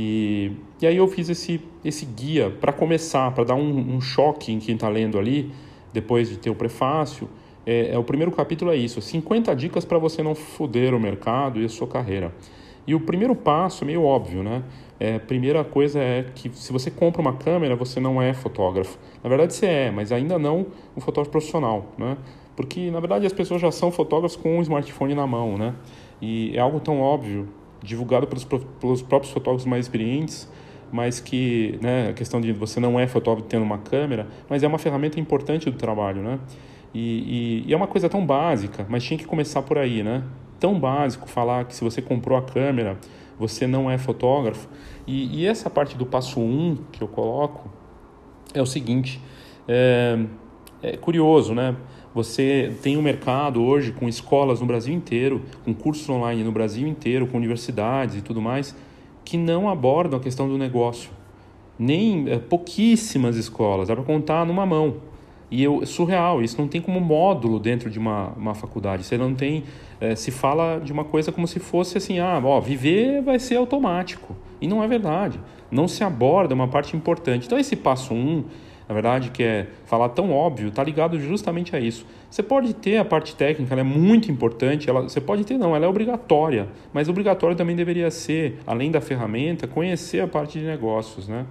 E, 0.00 0.52
e 0.80 0.86
aí 0.86 0.96
eu 0.96 1.08
fiz 1.08 1.28
esse, 1.28 1.60
esse 1.84 2.06
guia 2.06 2.50
para 2.60 2.72
começar, 2.72 3.32
para 3.32 3.42
dar 3.42 3.56
um, 3.56 3.96
um, 3.96 4.00
choque 4.00 4.52
em 4.52 4.60
quem 4.60 4.76
está 4.76 4.88
lendo 4.88 5.18
ali, 5.18 5.50
depois 5.92 6.28
de 6.28 6.36
ter 6.36 6.50
o 6.50 6.54
prefácio. 6.54 7.28
É, 7.66 7.94
é, 7.94 7.98
o 7.98 8.04
primeiro 8.04 8.30
capítulo 8.30 8.70
é 8.70 8.76
isso: 8.76 9.02
50 9.02 9.56
dicas 9.56 9.84
para 9.84 9.98
você 9.98 10.22
não 10.22 10.36
foder 10.36 10.94
o 10.94 11.00
mercado 11.00 11.60
e 11.60 11.64
a 11.64 11.68
sua 11.68 11.88
carreira. 11.88 12.32
E 12.86 12.94
o 12.94 13.00
primeiro 13.00 13.34
passo 13.34 13.82
é 13.82 13.88
meio 13.88 14.04
óbvio, 14.04 14.40
né? 14.40 14.62
É, 15.00 15.18
primeira 15.18 15.64
coisa 15.64 15.98
é 15.98 16.26
que 16.32 16.48
se 16.54 16.72
você 16.72 16.92
compra 16.92 17.20
uma 17.20 17.32
câmera, 17.32 17.74
você 17.74 17.98
não 17.98 18.22
é 18.22 18.32
fotógrafo. 18.32 18.96
Na 19.20 19.28
verdade, 19.28 19.52
você 19.52 19.66
é, 19.66 19.90
mas 19.90 20.12
ainda 20.12 20.38
não 20.38 20.66
um 20.96 21.00
fotógrafo 21.00 21.32
profissional, 21.32 21.86
né? 21.98 22.16
Porque, 22.54 22.88
na 22.92 23.00
verdade, 23.00 23.26
as 23.26 23.32
pessoas 23.32 23.60
já 23.60 23.72
são 23.72 23.90
fotógrafos 23.90 24.36
com 24.36 24.58
um 24.58 24.62
smartphone 24.62 25.16
na 25.16 25.26
mão, 25.26 25.58
né? 25.58 25.74
E 26.22 26.56
é 26.56 26.60
algo 26.60 26.78
tão 26.78 27.00
óbvio, 27.00 27.48
divulgado 27.82 28.26
pelos, 28.26 28.44
pelos 28.44 29.02
próprios 29.02 29.32
fotógrafos 29.32 29.66
mais 29.66 29.86
experientes, 29.86 30.50
mas 30.90 31.20
que, 31.20 31.78
né, 31.82 32.10
a 32.10 32.12
questão 32.12 32.40
de 32.40 32.52
você 32.52 32.80
não 32.80 32.98
é 32.98 33.06
fotógrafo 33.06 33.48
tendo 33.48 33.62
uma 33.62 33.78
câmera, 33.78 34.26
mas 34.48 34.62
é 34.62 34.66
uma 34.66 34.78
ferramenta 34.78 35.20
importante 35.20 35.70
do 35.70 35.76
trabalho, 35.76 36.22
né? 36.22 36.38
E, 36.94 37.64
e, 37.64 37.68
e 37.68 37.72
é 37.74 37.76
uma 37.76 37.86
coisa 37.86 38.08
tão 38.08 38.24
básica, 38.24 38.86
mas 38.88 39.04
tinha 39.04 39.18
que 39.18 39.26
começar 39.26 39.62
por 39.62 39.76
aí, 39.76 40.02
né? 40.02 40.22
Tão 40.58 40.78
básico 40.78 41.28
falar 41.28 41.64
que 41.66 41.74
se 41.74 41.84
você 41.84 42.00
comprou 42.00 42.36
a 42.36 42.42
câmera 42.42 42.98
você 43.38 43.66
não 43.66 43.90
é 43.90 43.96
fotógrafo. 43.96 44.68
E, 45.06 45.40
e 45.40 45.46
essa 45.46 45.70
parte 45.70 45.96
do 45.96 46.04
passo 46.04 46.40
1 46.40 46.42
um 46.42 46.78
que 46.90 47.02
eu 47.02 47.08
coloco 47.08 47.70
é 48.52 48.60
o 48.60 48.66
seguinte: 48.66 49.22
é, 49.66 50.18
é 50.82 50.96
curioso, 50.96 51.54
né? 51.54 51.76
Você 52.18 52.72
tem 52.82 52.96
um 52.96 53.02
mercado 53.02 53.62
hoje 53.62 53.92
com 53.92 54.08
escolas 54.08 54.60
no 54.60 54.66
Brasil 54.66 54.92
inteiro, 54.92 55.40
com 55.64 55.72
cursos 55.72 56.08
online 56.08 56.42
no 56.42 56.50
Brasil 56.50 56.84
inteiro, 56.84 57.28
com 57.28 57.36
universidades 57.36 58.16
e 58.16 58.22
tudo 58.22 58.42
mais, 58.42 58.74
que 59.24 59.36
não 59.36 59.68
abordam 59.68 60.18
a 60.18 60.20
questão 60.20 60.48
do 60.48 60.58
negócio. 60.58 61.10
Nem 61.78 62.28
é, 62.28 62.36
pouquíssimas 62.36 63.36
escolas, 63.36 63.86
dá 63.86 63.94
para 63.94 64.02
contar 64.02 64.44
numa 64.44 64.66
mão. 64.66 64.96
E 65.48 65.62
eu, 65.62 65.80
é 65.80 65.86
surreal, 65.86 66.42
isso 66.42 66.60
não 66.60 66.66
tem 66.66 66.80
como 66.80 67.00
módulo 67.00 67.60
dentro 67.60 67.88
de 67.88 68.00
uma, 68.00 68.30
uma 68.30 68.52
faculdade. 68.52 69.04
Você 69.04 69.16
não 69.16 69.32
tem. 69.32 69.62
É, 70.00 70.16
se 70.16 70.32
fala 70.32 70.80
de 70.80 70.92
uma 70.92 71.04
coisa 71.04 71.30
como 71.30 71.46
se 71.46 71.60
fosse 71.60 71.98
assim: 71.98 72.18
ah, 72.18 72.42
ó, 72.44 72.60
viver 72.60 73.22
vai 73.22 73.38
ser 73.38 73.58
automático. 73.58 74.34
E 74.60 74.66
não 74.66 74.82
é 74.82 74.88
verdade. 74.88 75.38
Não 75.70 75.86
se 75.86 76.02
aborda 76.02 76.52
uma 76.52 76.66
parte 76.66 76.96
importante. 76.96 77.46
Então, 77.46 77.56
esse 77.56 77.76
passo 77.76 78.12
1, 78.12 78.16
um, 78.16 78.44
na 78.88 78.94
verdade, 78.94 79.30
que 79.30 79.42
é 79.42 79.66
falar 79.84 80.08
tão 80.08 80.32
óbvio, 80.32 80.68
está 80.68 80.82
ligado 80.82 81.20
justamente 81.20 81.76
a 81.76 81.80
isso. 81.80 82.06
Você 82.30 82.42
pode 82.42 82.72
ter 82.74 82.96
a 82.96 83.04
parte 83.04 83.36
técnica, 83.36 83.74
ela 83.74 83.82
é 83.82 83.84
muito 83.84 84.32
importante, 84.32 84.88
ela, 84.88 85.02
você 85.02 85.20
pode 85.20 85.44
ter, 85.44 85.58
não, 85.58 85.76
ela 85.76 85.84
é 85.84 85.88
obrigatória, 85.88 86.68
mas 86.92 87.08
obrigatório 87.08 87.54
também 87.54 87.76
deveria 87.76 88.10
ser, 88.10 88.58
além 88.66 88.90
da 88.90 89.00
ferramenta, 89.00 89.66
conhecer 89.66 90.20
a 90.20 90.26
parte 90.26 90.58
de 90.58 90.64
negócios, 90.64 91.28
né? 91.28 91.44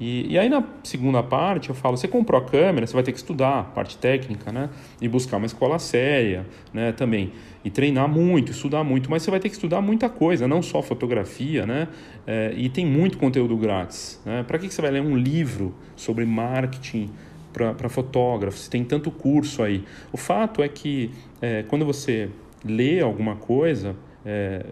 E, 0.00 0.32
e, 0.32 0.38
aí 0.38 0.48
na 0.48 0.64
segunda 0.82 1.22
parte 1.22 1.68
eu 1.68 1.74
falo, 1.74 1.94
você 1.94 2.08
comprou 2.08 2.40
a 2.40 2.44
câmera, 2.44 2.86
você 2.86 2.94
vai 2.94 3.02
ter 3.02 3.12
que 3.12 3.18
estudar 3.18 3.60
a 3.60 3.62
parte 3.62 3.98
técnica, 3.98 4.50
né? 4.50 4.70
E 4.98 5.06
buscar 5.06 5.36
uma 5.36 5.44
escola 5.44 5.78
séria, 5.78 6.46
né? 6.72 6.90
Também. 6.92 7.32
E 7.62 7.70
treinar 7.70 8.08
muito, 8.08 8.50
estudar 8.50 8.82
muito. 8.82 9.10
Mas 9.10 9.22
você 9.22 9.30
vai 9.30 9.38
ter 9.38 9.50
que 9.50 9.56
estudar 9.56 9.82
muita 9.82 10.08
coisa, 10.08 10.48
não 10.48 10.62
só 10.62 10.80
fotografia, 10.80 11.66
né? 11.66 11.86
É, 12.26 12.54
e 12.56 12.70
tem 12.70 12.86
muito 12.86 13.18
conteúdo 13.18 13.54
grátis. 13.58 14.18
Né? 14.24 14.42
Para 14.42 14.58
que 14.58 14.70
você 14.70 14.80
vai 14.80 14.90
ler 14.90 15.02
um 15.02 15.18
livro 15.18 15.74
sobre 15.94 16.24
marketing 16.24 17.10
para 17.52 17.88
fotógrafos? 17.90 18.68
Tem 18.68 18.82
tanto 18.82 19.10
curso 19.10 19.62
aí. 19.62 19.84
O 20.10 20.16
fato 20.16 20.62
é 20.62 20.68
que 20.68 21.10
é, 21.42 21.62
quando 21.64 21.84
você 21.84 22.30
lê 22.64 23.00
alguma 23.00 23.36
coisa... 23.36 23.94
É, 24.24 24.64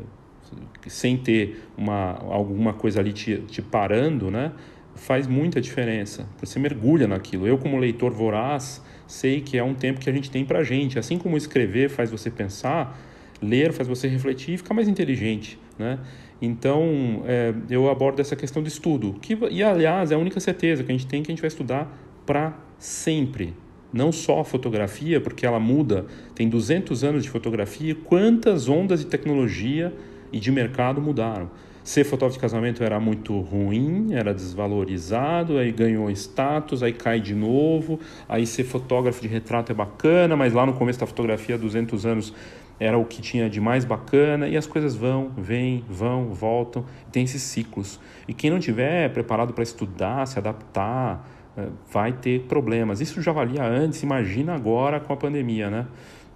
sem 0.87 1.18
ter 1.18 1.62
uma, 1.76 2.12
alguma 2.30 2.73
coisa 2.73 3.00
ali 3.00 3.12
te, 3.12 3.37
te 3.42 3.61
parando, 3.61 4.30
né? 4.30 4.52
Faz 4.99 5.26
muita 5.26 5.61
diferença. 5.61 6.28
Você 6.40 6.59
mergulha 6.59 7.07
naquilo. 7.07 7.47
Eu, 7.47 7.57
como 7.57 7.78
leitor 7.78 8.12
voraz, 8.12 8.83
sei 9.07 9.40
que 9.40 9.57
é 9.57 9.62
um 9.62 9.75
tempo 9.75 10.00
que 10.00 10.11
a 10.11 10.12
gente 10.12 10.31
tem 10.31 10.45
para 10.45 10.62
gente. 10.62 10.99
Assim 10.99 11.19
como 11.19 11.37
escrever 11.37 11.88
faz 11.88 12.11
você 12.11 12.31
pensar, 12.31 13.00
ler 13.40 13.73
faz 13.73 13.88
você 13.88 14.09
refletir 14.09 14.55
e 14.55 14.57
ficar 14.59 14.75
mais 14.75 14.88
inteligente, 14.88 15.59
né? 15.78 15.99
Então, 16.40 17.23
é, 17.26 17.52
eu 17.69 17.90
abordo 17.90 18.21
essa 18.21 18.37
questão 18.37 18.62
do 18.62 18.69
estudo. 18.69 19.14
Que, 19.21 19.37
e, 19.50 19.62
aliás, 19.62 20.11
é 20.11 20.14
a 20.14 20.19
única 20.19 20.38
certeza 20.38 20.85
que 20.85 20.93
a 20.93 20.95
gente 20.95 21.07
tem 21.07 21.23
que 21.23 21.31
a 21.31 21.35
gente 21.35 21.40
vai 21.40 21.49
estudar 21.49 21.90
para 22.25 22.57
sempre. 22.78 23.55
Não 23.93 24.12
só 24.12 24.40
a 24.40 24.45
fotografia, 24.45 25.21
porque 25.21 25.47
ela 25.47 25.59
muda. 25.59 26.07
Tem 26.35 26.49
200 26.49 27.02
anos 27.02 27.23
de 27.23 27.31
fotografia. 27.31 27.95
Quantas 27.95 28.69
ondas 28.69 29.00
de 29.00 29.07
tecnologia 29.07 29.93
e 30.31 30.38
de 30.38 30.52
mercado 30.52 31.00
mudaram? 31.00 31.50
Ser 31.88 32.04
fotógrafo 32.04 32.35
de 32.35 32.40
casamento 32.42 32.85
era 32.85 33.00
muito 33.00 33.40
ruim, 33.40 34.12
era 34.12 34.35
desvalorizado, 34.35 35.57
aí 35.57 35.73
ganhou 35.73 36.11
status, 36.11 36.83
aí 36.83 36.92
cai 36.92 37.18
de 37.18 37.35
novo. 37.35 37.99
Aí 38.28 38.47
ser 38.47 38.64
fotógrafo 38.64 39.23
de 39.23 39.26
retrato 39.26 39.73
é 39.73 39.75
bacana, 39.75 40.37
mas 40.37 40.52
lá 40.52 40.66
no 40.66 40.75
começo 40.75 41.00
da 41.00 41.07
fotografia, 41.07 41.57
200 41.57 42.04
anos, 42.04 42.35
era 42.78 42.99
o 42.99 43.07
que 43.07 43.23
tinha 43.23 43.49
de 43.49 43.59
mais 43.59 43.87
bacana. 43.87 44.47
E 44.49 44.54
as 44.54 44.66
coisas 44.66 44.95
vão, 44.95 45.30
vêm, 45.35 45.83
vão, 45.88 46.35
voltam. 46.35 46.85
Tem 47.11 47.25
esses 47.25 47.40
ciclos. 47.40 47.99
E 48.28 48.35
quem 48.35 48.50
não 48.50 48.59
tiver 48.59 49.11
preparado 49.14 49.54
para 49.54 49.62
estudar, 49.62 50.26
se 50.26 50.38
adaptar, 50.38 51.26
eh, 51.57 51.68
vai 51.90 52.12
ter 52.12 52.42
problemas. 52.42 53.00
Isso 53.00 53.23
já 53.23 53.33
valia 53.33 53.64
antes, 53.64 54.02
imagina 54.02 54.54
agora 54.54 55.00
com 55.00 55.14
a 55.14 55.16
pandemia, 55.16 55.71
né? 55.71 55.87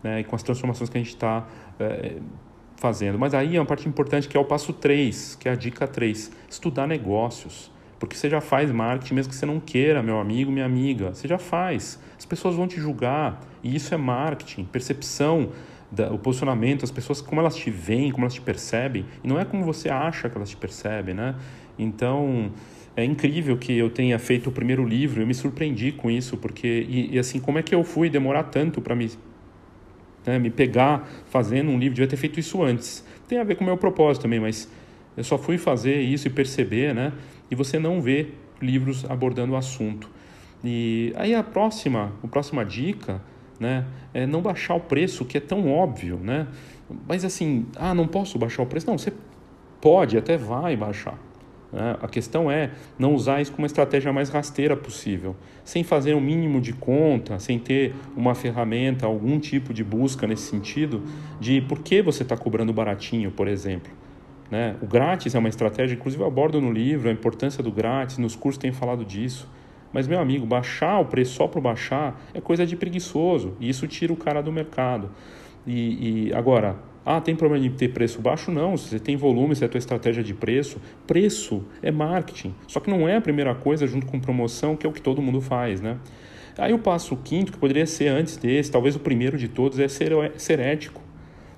né? 0.02 0.20
E 0.20 0.24
com 0.24 0.34
as 0.34 0.42
transformações 0.42 0.88
que 0.88 0.96
a 0.96 1.00
gente 1.00 1.10
está 1.10 1.46
eh, 1.78 2.16
fazendo. 2.82 3.16
Mas 3.16 3.32
aí 3.32 3.56
é 3.56 3.60
uma 3.60 3.66
parte 3.66 3.88
importante 3.88 4.28
que 4.28 4.36
é 4.36 4.40
o 4.40 4.44
passo 4.44 4.72
3, 4.72 5.36
que 5.36 5.48
é 5.48 5.52
a 5.52 5.54
dica 5.54 5.86
3, 5.86 6.32
estudar 6.50 6.88
negócios. 6.88 7.70
Porque 8.00 8.16
você 8.16 8.28
já 8.28 8.40
faz 8.40 8.72
marketing, 8.72 9.14
mesmo 9.14 9.30
que 9.30 9.36
você 9.36 9.46
não 9.46 9.60
queira, 9.60 10.02
meu 10.02 10.18
amigo, 10.18 10.50
minha 10.50 10.66
amiga, 10.66 11.14
você 11.14 11.28
já 11.28 11.38
faz. 11.38 12.00
As 12.18 12.26
pessoas 12.26 12.56
vão 12.56 12.66
te 12.66 12.80
julgar, 12.80 13.40
e 13.62 13.76
isso 13.76 13.94
é 13.94 13.96
marketing, 13.96 14.64
percepção, 14.64 15.50
da, 15.88 16.12
o 16.12 16.18
posicionamento, 16.18 16.84
as 16.84 16.90
pessoas, 16.90 17.20
como 17.20 17.40
elas 17.40 17.54
te 17.54 17.70
veem, 17.70 18.10
como 18.10 18.24
elas 18.24 18.34
te 18.34 18.40
percebem, 18.40 19.04
e 19.22 19.28
não 19.28 19.38
é 19.38 19.44
como 19.44 19.62
você 19.62 19.88
acha 19.88 20.28
que 20.28 20.36
elas 20.36 20.50
te 20.50 20.56
percebem, 20.56 21.14
né? 21.14 21.36
Então, 21.78 22.50
é 22.96 23.04
incrível 23.04 23.56
que 23.56 23.76
eu 23.78 23.88
tenha 23.88 24.18
feito 24.18 24.48
o 24.48 24.52
primeiro 24.52 24.84
livro, 24.84 25.22
eu 25.22 25.26
me 25.26 25.34
surpreendi 25.34 25.92
com 25.92 26.10
isso, 26.10 26.36
porque, 26.36 26.86
e, 26.88 27.14
e 27.14 27.18
assim, 27.18 27.38
como 27.38 27.58
é 27.58 27.62
que 27.62 27.74
eu 27.74 27.84
fui 27.84 28.10
demorar 28.10 28.44
tanto 28.44 28.80
para 28.80 28.96
me 28.96 29.10
né, 30.26 30.38
me 30.38 30.50
pegar 30.50 31.08
fazendo 31.26 31.70
um 31.70 31.78
livro, 31.78 31.94
devia 31.94 32.08
ter 32.08 32.16
feito 32.16 32.38
isso 32.38 32.62
antes. 32.62 33.04
Tem 33.28 33.38
a 33.38 33.44
ver 33.44 33.56
com 33.56 33.64
o 33.64 33.66
meu 33.66 33.76
propósito 33.76 34.22
também, 34.22 34.40
mas 34.40 34.68
eu 35.16 35.24
só 35.24 35.36
fui 35.38 35.58
fazer 35.58 36.00
isso 36.00 36.26
e 36.26 36.30
perceber, 36.30 36.94
né? 36.94 37.12
E 37.50 37.54
você 37.54 37.78
não 37.78 38.00
vê 38.00 38.28
livros 38.60 39.04
abordando 39.10 39.52
o 39.52 39.56
assunto. 39.56 40.08
E 40.64 41.12
aí 41.16 41.34
a 41.34 41.42
próxima, 41.42 42.12
a 42.22 42.28
próxima 42.28 42.64
dica, 42.64 43.20
né, 43.58 43.84
é 44.14 44.26
não 44.26 44.40
baixar 44.40 44.74
o 44.74 44.80
preço, 44.80 45.24
que 45.24 45.36
é 45.36 45.40
tão 45.40 45.70
óbvio, 45.70 46.18
né? 46.18 46.46
Mas 47.08 47.24
assim, 47.24 47.66
ah, 47.76 47.94
não 47.94 48.06
posso 48.06 48.38
baixar 48.38 48.62
o 48.62 48.66
preço? 48.66 48.86
Não, 48.86 48.96
você 48.96 49.12
pode, 49.80 50.16
até 50.16 50.36
vai 50.36 50.76
baixar. 50.76 51.18
Né? 51.72 51.96
A 52.02 52.08
questão 52.08 52.50
é 52.50 52.70
não 52.98 53.14
usar 53.14 53.40
isso 53.40 53.50
como 53.50 53.62
uma 53.62 53.66
estratégia 53.66 54.12
mais 54.12 54.28
rasteira 54.28 54.76
possível, 54.76 55.34
sem 55.64 55.82
fazer 55.82 56.14
um 56.14 56.20
mínimo 56.20 56.60
de 56.60 56.72
conta, 56.72 57.38
sem 57.38 57.58
ter 57.58 57.94
uma 58.16 58.34
ferramenta, 58.34 59.06
algum 59.06 59.40
tipo 59.40 59.72
de 59.72 59.82
busca 59.82 60.26
nesse 60.26 60.50
sentido, 60.50 61.02
de 61.40 61.60
por 61.62 61.80
que 61.80 62.02
você 62.02 62.22
está 62.22 62.36
cobrando 62.36 62.72
baratinho, 62.72 63.30
por 63.30 63.48
exemplo. 63.48 63.90
Né? 64.50 64.76
O 64.82 64.86
grátis 64.86 65.34
é 65.34 65.38
uma 65.38 65.48
estratégia, 65.48 65.94
inclusive 65.94 66.22
eu 66.22 66.26
abordo 66.26 66.60
no 66.60 66.70
livro 66.70 67.08
a 67.08 67.12
importância 67.12 67.62
do 67.62 67.72
grátis, 67.72 68.18
nos 68.18 68.36
cursos 68.36 68.60
tenho 68.60 68.74
falado 68.74 69.02
disso. 69.02 69.48
Mas, 69.92 70.06
meu 70.06 70.18
amigo, 70.18 70.46
baixar 70.46 70.98
o 71.00 71.06
preço 71.06 71.34
só 71.34 71.46
para 71.46 71.60
baixar 71.60 72.20
é 72.34 72.40
coisa 72.40 72.66
de 72.66 72.76
preguiçoso, 72.76 73.54
e 73.60 73.68
isso 73.68 73.86
tira 73.86 74.12
o 74.12 74.16
cara 74.16 74.42
do 74.42 74.52
mercado. 74.52 75.10
E, 75.66 76.28
e 76.28 76.34
agora, 76.34 76.76
ah, 77.04 77.20
tem 77.20 77.34
problema 77.34 77.68
de 77.68 77.74
ter 77.74 77.88
preço 77.88 78.20
baixo? 78.20 78.50
Não, 78.52 78.76
se 78.76 78.90
você 78.90 78.98
tem 79.00 79.16
volume, 79.16 79.56
se 79.56 79.64
é 79.64 79.66
a 79.66 79.68
tua 79.68 79.78
estratégia 79.78 80.22
de 80.22 80.32
preço, 80.32 80.80
preço 81.06 81.64
é 81.82 81.90
marketing. 81.90 82.54
Só 82.68 82.78
que 82.78 82.88
não 82.88 83.08
é 83.08 83.16
a 83.16 83.20
primeira 83.20 83.54
coisa 83.54 83.86
junto 83.86 84.06
com 84.06 84.20
promoção, 84.20 84.76
que 84.76 84.86
é 84.86 84.88
o 84.88 84.92
que 84.92 85.02
todo 85.02 85.20
mundo 85.20 85.40
faz, 85.40 85.80
né? 85.80 85.98
Aí 86.56 86.72
o 86.72 86.78
passo 86.78 87.16
quinto, 87.16 87.50
que 87.50 87.58
poderia 87.58 87.86
ser 87.86 88.08
antes 88.08 88.36
desse, 88.36 88.70
talvez 88.70 88.94
o 88.94 89.00
primeiro 89.00 89.36
de 89.36 89.48
todos, 89.48 89.78
é 89.80 89.88
ser, 89.88 90.12
ser 90.36 90.60
ético. 90.60 91.00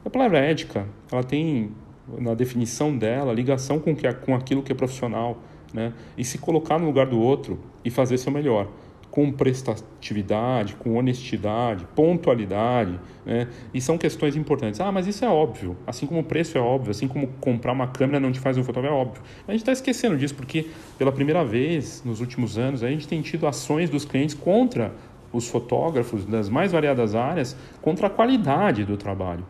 A 0.05 0.09
palavra 0.09 0.39
ética, 0.39 0.87
ela 1.13 1.23
tem, 1.23 1.73
na 2.19 2.33
definição 2.33 2.97
dela, 2.97 3.33
ligação 3.33 3.79
com, 3.79 3.95
que, 3.95 4.11
com 4.15 4.35
aquilo 4.35 4.63
que 4.63 4.73
é 4.73 4.75
profissional, 4.75 5.43
né? 5.75 5.93
E 6.17 6.25
se 6.25 6.39
colocar 6.39 6.79
no 6.79 6.87
lugar 6.87 7.07
do 7.07 7.21
outro 7.21 7.59
e 7.85 7.91
fazer 7.91 8.17
seu 8.17 8.33
melhor 8.33 8.69
com 9.14 9.30
prestatividade, 9.30 10.75
com 10.75 10.97
honestidade, 10.97 11.87
pontualidade, 11.94 12.99
né? 13.25 13.47
E 13.73 13.80
são 13.80 13.97
questões 13.97 14.35
importantes. 14.35 14.80
Ah, 14.80 14.90
mas 14.90 15.06
isso 15.06 15.25
é 15.25 15.28
óbvio. 15.28 15.76
Assim 15.87 16.04
como 16.04 16.18
o 16.18 16.25
preço 16.25 16.59
é 16.59 16.61
óbvio, 16.61 16.90
assim 16.90 17.06
como 17.06 17.28
comprar 17.40 17.71
uma 17.71 17.87
câmera 17.87 18.18
não 18.18 18.33
te 18.33 18.40
faz 18.40 18.59
um 18.59 18.64
fotógrafo 18.64 18.92
é 18.92 18.99
óbvio. 18.99 19.23
A 19.47 19.52
gente 19.52 19.61
está 19.61 19.71
esquecendo 19.71 20.18
disso 20.18 20.35
porque, 20.35 20.66
pela 20.99 21.12
primeira 21.12 21.44
vez 21.44 22.02
nos 22.04 22.18
últimos 22.21 22.59
anos, 22.59 22.83
a 22.83 22.88
gente 22.88 23.06
tem 23.06 23.23
tido 23.23 23.47
ações 23.47 23.88
dos 23.88 24.04
clientes 24.04 24.35
contra 24.35 24.90
os 25.33 25.47
fotógrafos 25.47 26.25
das 26.25 26.49
mais 26.49 26.73
variadas 26.73 27.14
áreas, 27.14 27.56
contra 27.80 28.09
a 28.09 28.11
qualidade 28.11 28.85
do 28.85 28.97
trabalho, 28.97 29.47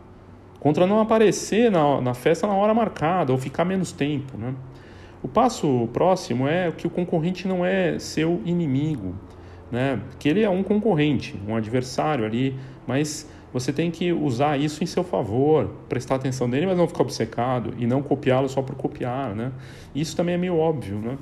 contra 0.59 0.85
não 0.85 0.99
aparecer 0.99 1.71
na, 1.71 1.99
na 2.01 2.13
festa 2.13 2.45
na 2.45 2.53
hora 2.53 2.71
marcada 2.75 3.31
ou 3.31 3.37
ficar 3.39 3.65
menos 3.65 3.91
tempo, 3.91 4.37
né? 4.37 4.53
O 5.23 5.27
passo 5.27 5.89
próximo 5.91 6.47
é 6.47 6.71
que 6.71 6.85
o 6.85 6.89
concorrente 6.89 7.47
não 7.47 7.65
é 7.65 7.97
seu 7.97 8.43
inimigo 8.45 9.15
né? 9.71 9.99
Que 10.19 10.29
ele 10.29 10.41
é 10.41 10.49
um 10.49 10.63
concorrente, 10.63 11.35
um 11.47 11.55
adversário 11.55 12.25
ali, 12.25 12.55
mas 12.87 13.29
você 13.53 13.71
tem 13.71 13.89
que 13.89 14.11
usar 14.11 14.59
isso 14.59 14.83
em 14.83 14.87
seu 14.87 15.03
favor, 15.03 15.69
prestar 15.87 16.15
atenção 16.15 16.47
nele, 16.47 16.65
mas 16.65 16.77
não 16.77 16.87
ficar 16.87 17.03
obcecado 17.03 17.73
e 17.77 17.87
não 17.87 18.01
copiá-lo 18.01 18.49
só 18.49 18.61
por 18.61 18.75
copiar, 18.75 19.33
né? 19.33 19.51
Isso 19.93 20.15
também 20.15 20.35
é 20.35 20.37
meio 20.37 20.57
óbvio, 20.57 20.97
né? 20.97 21.17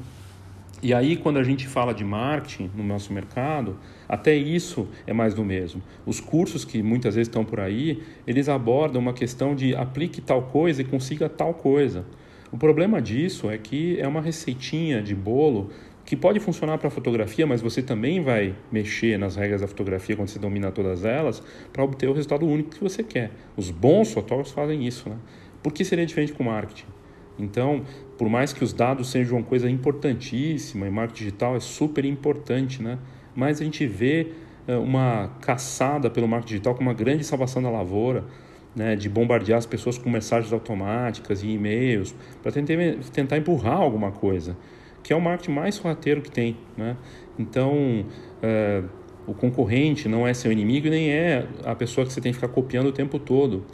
E 0.82 0.94
aí, 0.94 1.16
quando 1.16 1.38
a 1.38 1.44
gente 1.44 1.66
fala 1.66 1.94
de 1.94 2.04
marketing 2.04 2.70
no 2.76 2.84
nosso 2.84 3.14
mercado, 3.14 3.78
até 4.10 4.36
isso 4.36 4.86
é 5.08 5.14
mais 5.14 5.34
do 5.34 5.46
mesmo. 5.46 5.82
Os 6.06 6.20
cursos 6.20 6.66
que 6.66 6.84
muitas 6.84 7.16
vezes 7.16 7.30
estão 7.30 7.46
por 7.46 7.62
aí, 7.62 8.04
eles 8.28 8.50
abordam 8.50 9.02
uma 9.02 9.14
questão 9.14 9.56
de 9.56 9.74
aplique 9.74 10.20
tal 10.20 10.42
coisa 10.42 10.82
e 10.82 10.86
consiga 10.86 11.30
tal 11.30 11.54
coisa. 11.54 12.04
O 12.52 12.58
problema 12.58 13.02
disso 13.02 13.50
é 13.50 13.58
que 13.58 13.98
é 13.98 14.08
uma 14.08 14.20
receitinha 14.20 15.02
de 15.02 15.16
bolo 15.16 15.70
que 16.06 16.16
pode 16.16 16.40
funcionar 16.40 16.78
para 16.78 16.90
fotografia, 16.90 17.48
mas 17.48 17.62
você 17.62 17.82
também 17.82 18.22
vai 18.22 18.54
mexer 18.72 19.18
nas 19.18 19.36
regras 19.36 19.62
da 19.62 19.68
fotografia 19.68 20.16
quando 20.16 20.28
você 20.28 20.40
domina 20.40 20.72
todas 20.72 21.06
elas 21.06 21.42
para 21.72 21.84
obter 21.84 22.10
o 22.10 22.14
resultado 22.14 22.46
único 22.46 22.72
que 22.72 22.84
você 22.84 23.04
quer. 23.04 23.32
Os 23.56 23.72
bons 23.72 24.12
fotógrafos 24.12 24.52
fazem 24.52 24.86
isso, 24.86 25.10
né? 25.10 25.16
Por 25.62 25.72
que 25.72 25.86
seria 25.86 26.06
diferente 26.06 26.34
com 26.34 26.44
marketing? 26.44 26.88
Então, 27.40 27.84
por 28.18 28.30
mais 28.30 28.52
que 28.52 28.64
os 28.64 28.74
dados 28.74 29.10
sejam 29.10 29.38
uma 29.38 29.44
coisa 29.44 29.70
importantíssima, 29.70 30.86
e 30.86 30.92
marketing 30.92 31.24
digital 31.24 31.56
é 31.56 31.60
super 31.60 32.04
importante, 32.04 32.84
né? 32.84 33.00
Mas 33.34 33.62
a 33.62 33.64
gente 33.64 33.88
vê 33.88 34.28
eh, 34.68 34.76
uma 34.76 35.32
caçada 35.42 36.10
pelo 36.10 36.28
marketing 36.28 36.56
digital 36.56 36.76
como 36.76 36.90
uma 36.90 36.94
grande 36.96 37.24
salvação 37.24 37.64
da 37.64 37.70
lavoura, 37.70 38.26
né, 38.76 38.96
de 38.96 39.08
bombardear 39.08 39.60
as 39.60 39.68
pessoas 39.68 40.00
com 40.00 40.10
mensagens 40.10 40.52
automáticas 40.52 41.44
e 41.44 41.50
e-mails 41.50 42.14
para 42.42 42.52
tentar, 42.52 42.74
tentar 43.14 43.38
empurrar 43.38 43.78
alguma 43.78 44.12
coisa 44.12 44.58
que 45.04 45.12
é 45.12 45.16
o 45.16 45.22
marketing 45.22 45.52
mais 45.52 45.76
sorrateiro 45.76 46.22
que 46.22 46.32
tem. 46.32 46.58
Né? 46.78 46.96
Então, 47.38 48.06
é, 48.42 48.82
o 49.28 49.34
concorrente 49.34 50.08
não 50.08 50.28
é 50.28 50.34
seu 50.34 50.52
inimigo 50.52 50.90
nem 50.90 51.12
é 51.12 51.46
a 51.64 51.76
pessoa 51.76 52.08
que 52.08 52.14
você 52.14 52.22
tem 52.22 52.32
que 52.32 52.38
ficar 52.40 52.52
copiando 52.52 52.88
o 52.88 52.92
tempo 52.92 53.20
todo. 53.20 53.66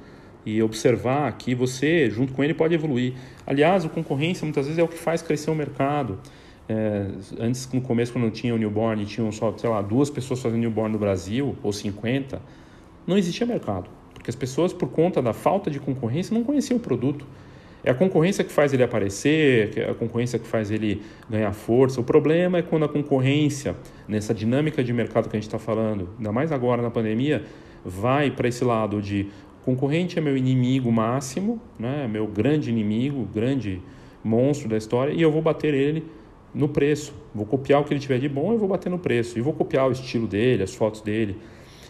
E 0.46 0.64
observar 0.64 1.32
que 1.38 1.54
você, 1.54 2.10
junto 2.10 2.34
com 2.34 2.44
ele, 2.44 2.54
pode 2.54 2.74
evoluir. 2.74 3.14
Aliás, 3.46 3.86
a 3.86 3.90
concorrência 3.90 4.46
muitas 4.46 4.66
vezes 4.66 4.80
é 4.80 4.84
o 4.84 4.88
que 4.88 4.98
faz 4.98 5.22
crescer 5.22 5.52
o 5.52 5.56
mercado. 5.56 6.18
É, 6.68 7.08
antes, 7.40 7.70
no 7.72 7.82
começo, 7.82 8.14
quando 8.14 8.32
tinha 8.32 8.56
o 8.56 8.58
newborn, 8.58 9.06
tinham 9.06 9.32
só, 9.32 9.56
sei 9.58 9.70
lá, 9.70 9.82
duas 9.82 10.10
pessoas 10.10 10.42
fazendo 10.42 10.62
newborn 10.62 10.94
no 10.94 11.00
Brasil, 11.00 11.56
ou 11.62 11.74
50, 11.74 12.42
não 13.06 13.18
existia 13.18 13.46
mercado. 13.46 13.90
Porque 14.14 14.30
as 14.30 14.36
pessoas, 14.36 14.72
por 14.72 14.90
conta 14.90 15.22
da 15.22 15.34
falta 15.34 15.70
de 15.70 15.80
concorrência, 15.80 16.34
não 16.34 16.44
conheciam 16.44 16.78
o 16.78 16.80
produto. 16.80 17.26
É 17.84 17.92
a 17.92 17.94
concorrência 17.94 18.44
que 18.44 18.52
faz 18.52 18.74
ele 18.74 18.84
aparecer, 18.84 19.78
é 19.78 19.90
a 19.90 19.94
concorrência 19.94 20.38
que 20.38 20.46
faz 20.46 20.70
ele 20.70 21.02
ganhar 21.30 21.54
força. 21.54 22.02
O 22.02 22.04
problema 22.04 22.58
é 22.58 22.62
quando 22.62 22.84
a 22.84 22.90
concorrência, 22.90 23.76
nessa 24.08 24.34
dinâmica 24.34 24.84
de 24.84 24.92
mercado 24.92 25.30
que 25.30 25.38
a 25.38 25.40
gente 25.40 25.48
está 25.48 25.60
falando, 25.60 26.10
ainda 26.18 26.32
mais 26.32 26.52
agora 26.52 26.82
na 26.82 26.90
pandemia, 26.90 27.44
vai 27.86 28.30
para 28.32 28.48
esse 28.48 28.64
lado 28.66 29.02
de 29.02 29.28
concorrente 29.64 30.18
é 30.18 30.22
meu 30.22 30.36
inimigo 30.36 30.92
máximo, 30.92 31.62
né? 31.78 32.08
meu 32.08 32.28
grande 32.28 32.70
inimigo, 32.70 33.28
grande 33.34 33.82
monstro 34.24 34.68
da 34.68 34.76
história, 34.76 35.14
e 35.14 35.22
eu 35.22 35.32
vou 35.32 35.42
bater 35.42 35.74
ele 35.74 36.04
no 36.54 36.68
preço. 36.68 37.14
Vou 37.34 37.46
copiar 37.46 37.82
o 37.82 37.84
que 37.86 37.94
ele 37.94 38.00
tiver 38.00 38.20
de 38.20 38.28
bom 38.28 38.54
e 38.54 38.58
vou 38.58 38.68
bater 38.68 38.90
no 38.90 39.00
preço. 39.00 39.38
E 39.38 39.42
vou 39.42 39.54
copiar 39.54 39.88
o 39.88 39.92
estilo 39.92 40.28
dele, 40.28 40.64
as 40.64 40.74
fotos 40.74 41.02
dele. 41.02 41.38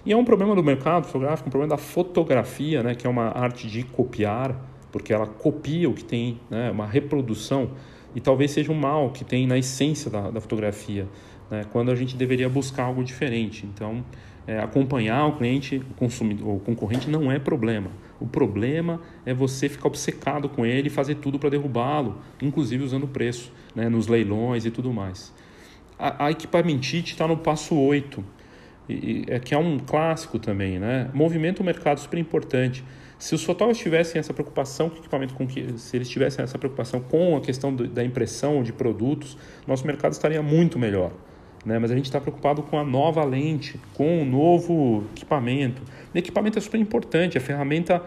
E 0.05 0.11
é 0.11 0.17
um 0.17 0.25
problema 0.25 0.53
do 0.53 0.63
mercado 0.63 1.05
fotográfico, 1.05 1.47
um 1.47 1.51
problema 1.51 1.75
da 1.75 1.81
fotografia, 1.81 2.83
né? 2.83 2.95
que 2.95 3.07
é 3.07 3.09
uma 3.09 3.29
arte 3.29 3.67
de 3.67 3.83
copiar 3.83 4.68
porque 4.91 5.13
ela 5.13 5.27
copia 5.27 5.89
o 5.89 5.93
que 5.93 6.03
tem, 6.03 6.39
né, 6.49 6.71
uma 6.71 6.85
reprodução, 6.85 7.71
e 8.15 8.19
talvez 8.19 8.51
seja 8.51 8.71
um 8.71 8.75
mal 8.75 9.11
que 9.11 9.23
tem 9.23 9.45
na 9.45 9.57
essência 9.57 10.09
da, 10.09 10.31
da 10.31 10.41
fotografia, 10.41 11.07
né, 11.49 11.65
quando 11.71 11.91
a 11.91 11.95
gente 11.95 12.15
deveria 12.15 12.49
buscar 12.49 12.83
algo 12.83 13.03
diferente. 13.03 13.65
Então, 13.65 14.03
é, 14.47 14.59
acompanhar 14.59 15.27
o 15.27 15.37
cliente, 15.37 15.77
o, 15.77 15.93
consumidor, 15.93 16.55
o 16.55 16.59
concorrente 16.59 17.09
não 17.09 17.31
é 17.31 17.37
problema. 17.37 17.91
O 18.19 18.25
problema 18.25 18.99
é 19.25 19.33
você 19.33 19.69
ficar 19.69 19.87
obcecado 19.87 20.49
com 20.49 20.65
ele 20.65 20.87
e 20.87 20.89
fazer 20.89 21.15
tudo 21.15 21.37
para 21.37 21.51
derrubá-lo, 21.51 22.17
inclusive 22.41 22.83
usando 22.83 23.07
preço, 23.07 23.51
né, 23.75 23.87
nos 23.87 24.07
leilões 24.07 24.65
e 24.65 24.71
tudo 24.71 24.91
mais. 24.91 25.31
A, 25.99 26.25
a 26.25 26.31
equipamentite 26.31 27.13
está 27.13 27.27
no 27.27 27.37
passo 27.37 27.75
8, 27.75 28.23
e, 28.89 29.23
é, 29.27 29.39
que 29.39 29.53
é 29.53 29.57
um 29.57 29.77
clássico 29.77 30.39
também. 30.39 30.79
Né? 30.79 31.09
Movimento 31.13 31.59
o 31.59 31.63
mercado 31.63 31.99
super 31.99 32.17
importante. 32.17 32.83
Se 33.19 33.35
os 33.35 33.43
fotógrafos 33.43 33.83
tivessem 33.83 34.17
essa 34.17 34.33
preocupação 34.33 34.89
com 34.89 34.97
equipamento, 34.97 35.33
com 35.33 35.45
que, 35.45 35.77
se 35.77 35.97
eles 35.97 36.07
tivessem 36.07 36.41
essa 36.41 36.57
preocupação 36.57 37.01
com 37.01 37.35
a 37.35 37.41
questão 37.41 37.75
do, 37.75 37.85
da 37.85 38.01
impressão 38.01 38.63
de 38.63 38.71
produtos, 38.71 39.37
nosso 39.67 39.85
mercado 39.85 40.13
estaria 40.13 40.41
muito 40.41 40.79
melhor. 40.79 41.11
Né? 41.65 41.77
Mas 41.77 41.91
a 41.91 41.95
gente 41.95 42.05
está 42.05 42.21
preocupado 42.21 42.63
com 42.63 42.79
a 42.79 42.83
nova 42.83 43.21
lente, 43.25 43.77
com 43.93 44.21
o 44.21 44.25
novo 44.25 45.03
equipamento. 45.13 45.81
O 46.15 46.17
equipamento 46.17 46.57
é 46.57 46.61
super 46.61 46.79
importante, 46.79 47.37
a 47.37 47.41
ferramenta, 47.41 48.01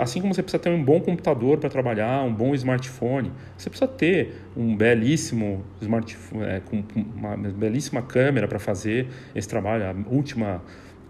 assim 0.00 0.22
como 0.22 0.32
você 0.32 0.42
precisa 0.42 0.62
ter 0.62 0.70
um 0.70 0.82
bom 0.82 1.00
computador 1.00 1.58
para 1.58 1.68
trabalhar, 1.68 2.22
um 2.22 2.32
bom 2.32 2.54
smartphone, 2.54 3.30
você 3.58 3.68
precisa 3.68 3.86
ter 3.86 4.40
um 4.56 4.74
belíssimo 4.74 5.62
smartphone, 5.82 6.44
é, 6.44 6.60
com 6.60 6.82
uma 7.14 7.36
belíssima 7.36 8.00
câmera 8.00 8.48
para 8.48 8.58
fazer 8.58 9.06
esse 9.34 9.46
trabalho, 9.46 9.84
a 9.84 9.94
última 10.10 10.62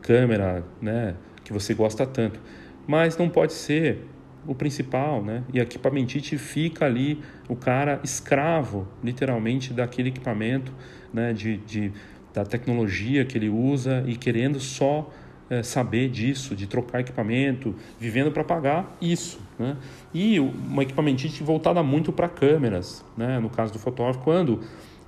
câmera 0.02 0.64
né, 0.82 1.14
que 1.44 1.52
você 1.52 1.74
gosta 1.74 2.04
tanto 2.04 2.40
mas 2.86 3.16
não 3.16 3.28
pode 3.28 3.52
ser 3.52 4.06
o 4.46 4.54
principal, 4.54 5.22
né? 5.22 5.42
E 5.52 5.58
a 5.58 5.62
equipamentite 5.62 6.38
fica 6.38 6.84
ali, 6.84 7.20
o 7.48 7.56
cara 7.56 8.00
escravo, 8.04 8.86
literalmente, 9.02 9.72
daquele 9.72 10.08
equipamento, 10.08 10.72
né? 11.12 11.32
De, 11.32 11.56
de 11.58 11.92
da 12.32 12.44
tecnologia 12.44 13.24
que 13.24 13.38
ele 13.38 13.48
usa 13.48 14.04
e 14.06 14.14
querendo 14.14 14.60
só 14.60 15.10
é, 15.48 15.62
saber 15.62 16.10
disso, 16.10 16.54
de 16.54 16.66
trocar 16.66 17.00
equipamento, 17.00 17.74
vivendo 17.98 18.30
para 18.30 18.44
pagar 18.44 18.94
isso, 19.00 19.40
né? 19.58 19.76
E 20.12 20.38
uma 20.38 20.82
equipamentite 20.82 21.42
voltada 21.42 21.82
muito 21.82 22.12
para 22.12 22.28
câmeras, 22.28 23.04
né? 23.16 23.40
No 23.40 23.48
caso 23.48 23.72
do 23.72 23.78
fotógrafo, 23.78 24.20
quando 24.20 24.60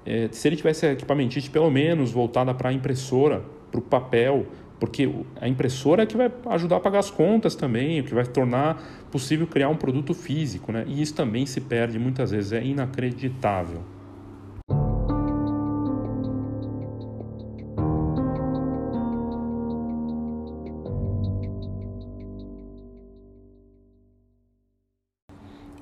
é, 0.07 0.29
se 0.33 0.49
ele 0.49 0.57
tivesse 0.57 0.87
equipamentite 0.87 1.51
pelo 1.51 1.71
menos 1.71 2.11
voltada 2.11 2.55
para 2.55 2.71
a 2.71 2.73
impressora, 2.73 3.43
para 3.71 3.79
o 3.79 3.83
papel, 3.83 4.47
porque 4.79 5.11
a 5.41 5.49
impressora 5.49 6.03
é 6.03 6.07
que 6.07 6.17
vai 6.17 6.31
ajudar 6.47 6.77
a 6.77 6.81
pagar 6.81 7.01
as 7.01 7.11
contas 7.11 7.55
também, 7.55 8.01
o 8.01 8.05
que 8.05 8.15
vai 8.15 8.25
tornar 8.25 8.83
possível 9.11 9.47
criar 9.47 9.69
um 9.69 9.77
produto 9.77 10.15
físico, 10.15 10.71
né? 10.71 10.85
E 10.87 11.03
isso 11.03 11.15
também 11.15 11.47
se 11.47 11.61
perde 11.61 11.99
muitas 11.99 12.31
vezes, 12.31 12.53
é 12.53 12.65
inacreditável. 12.65 13.83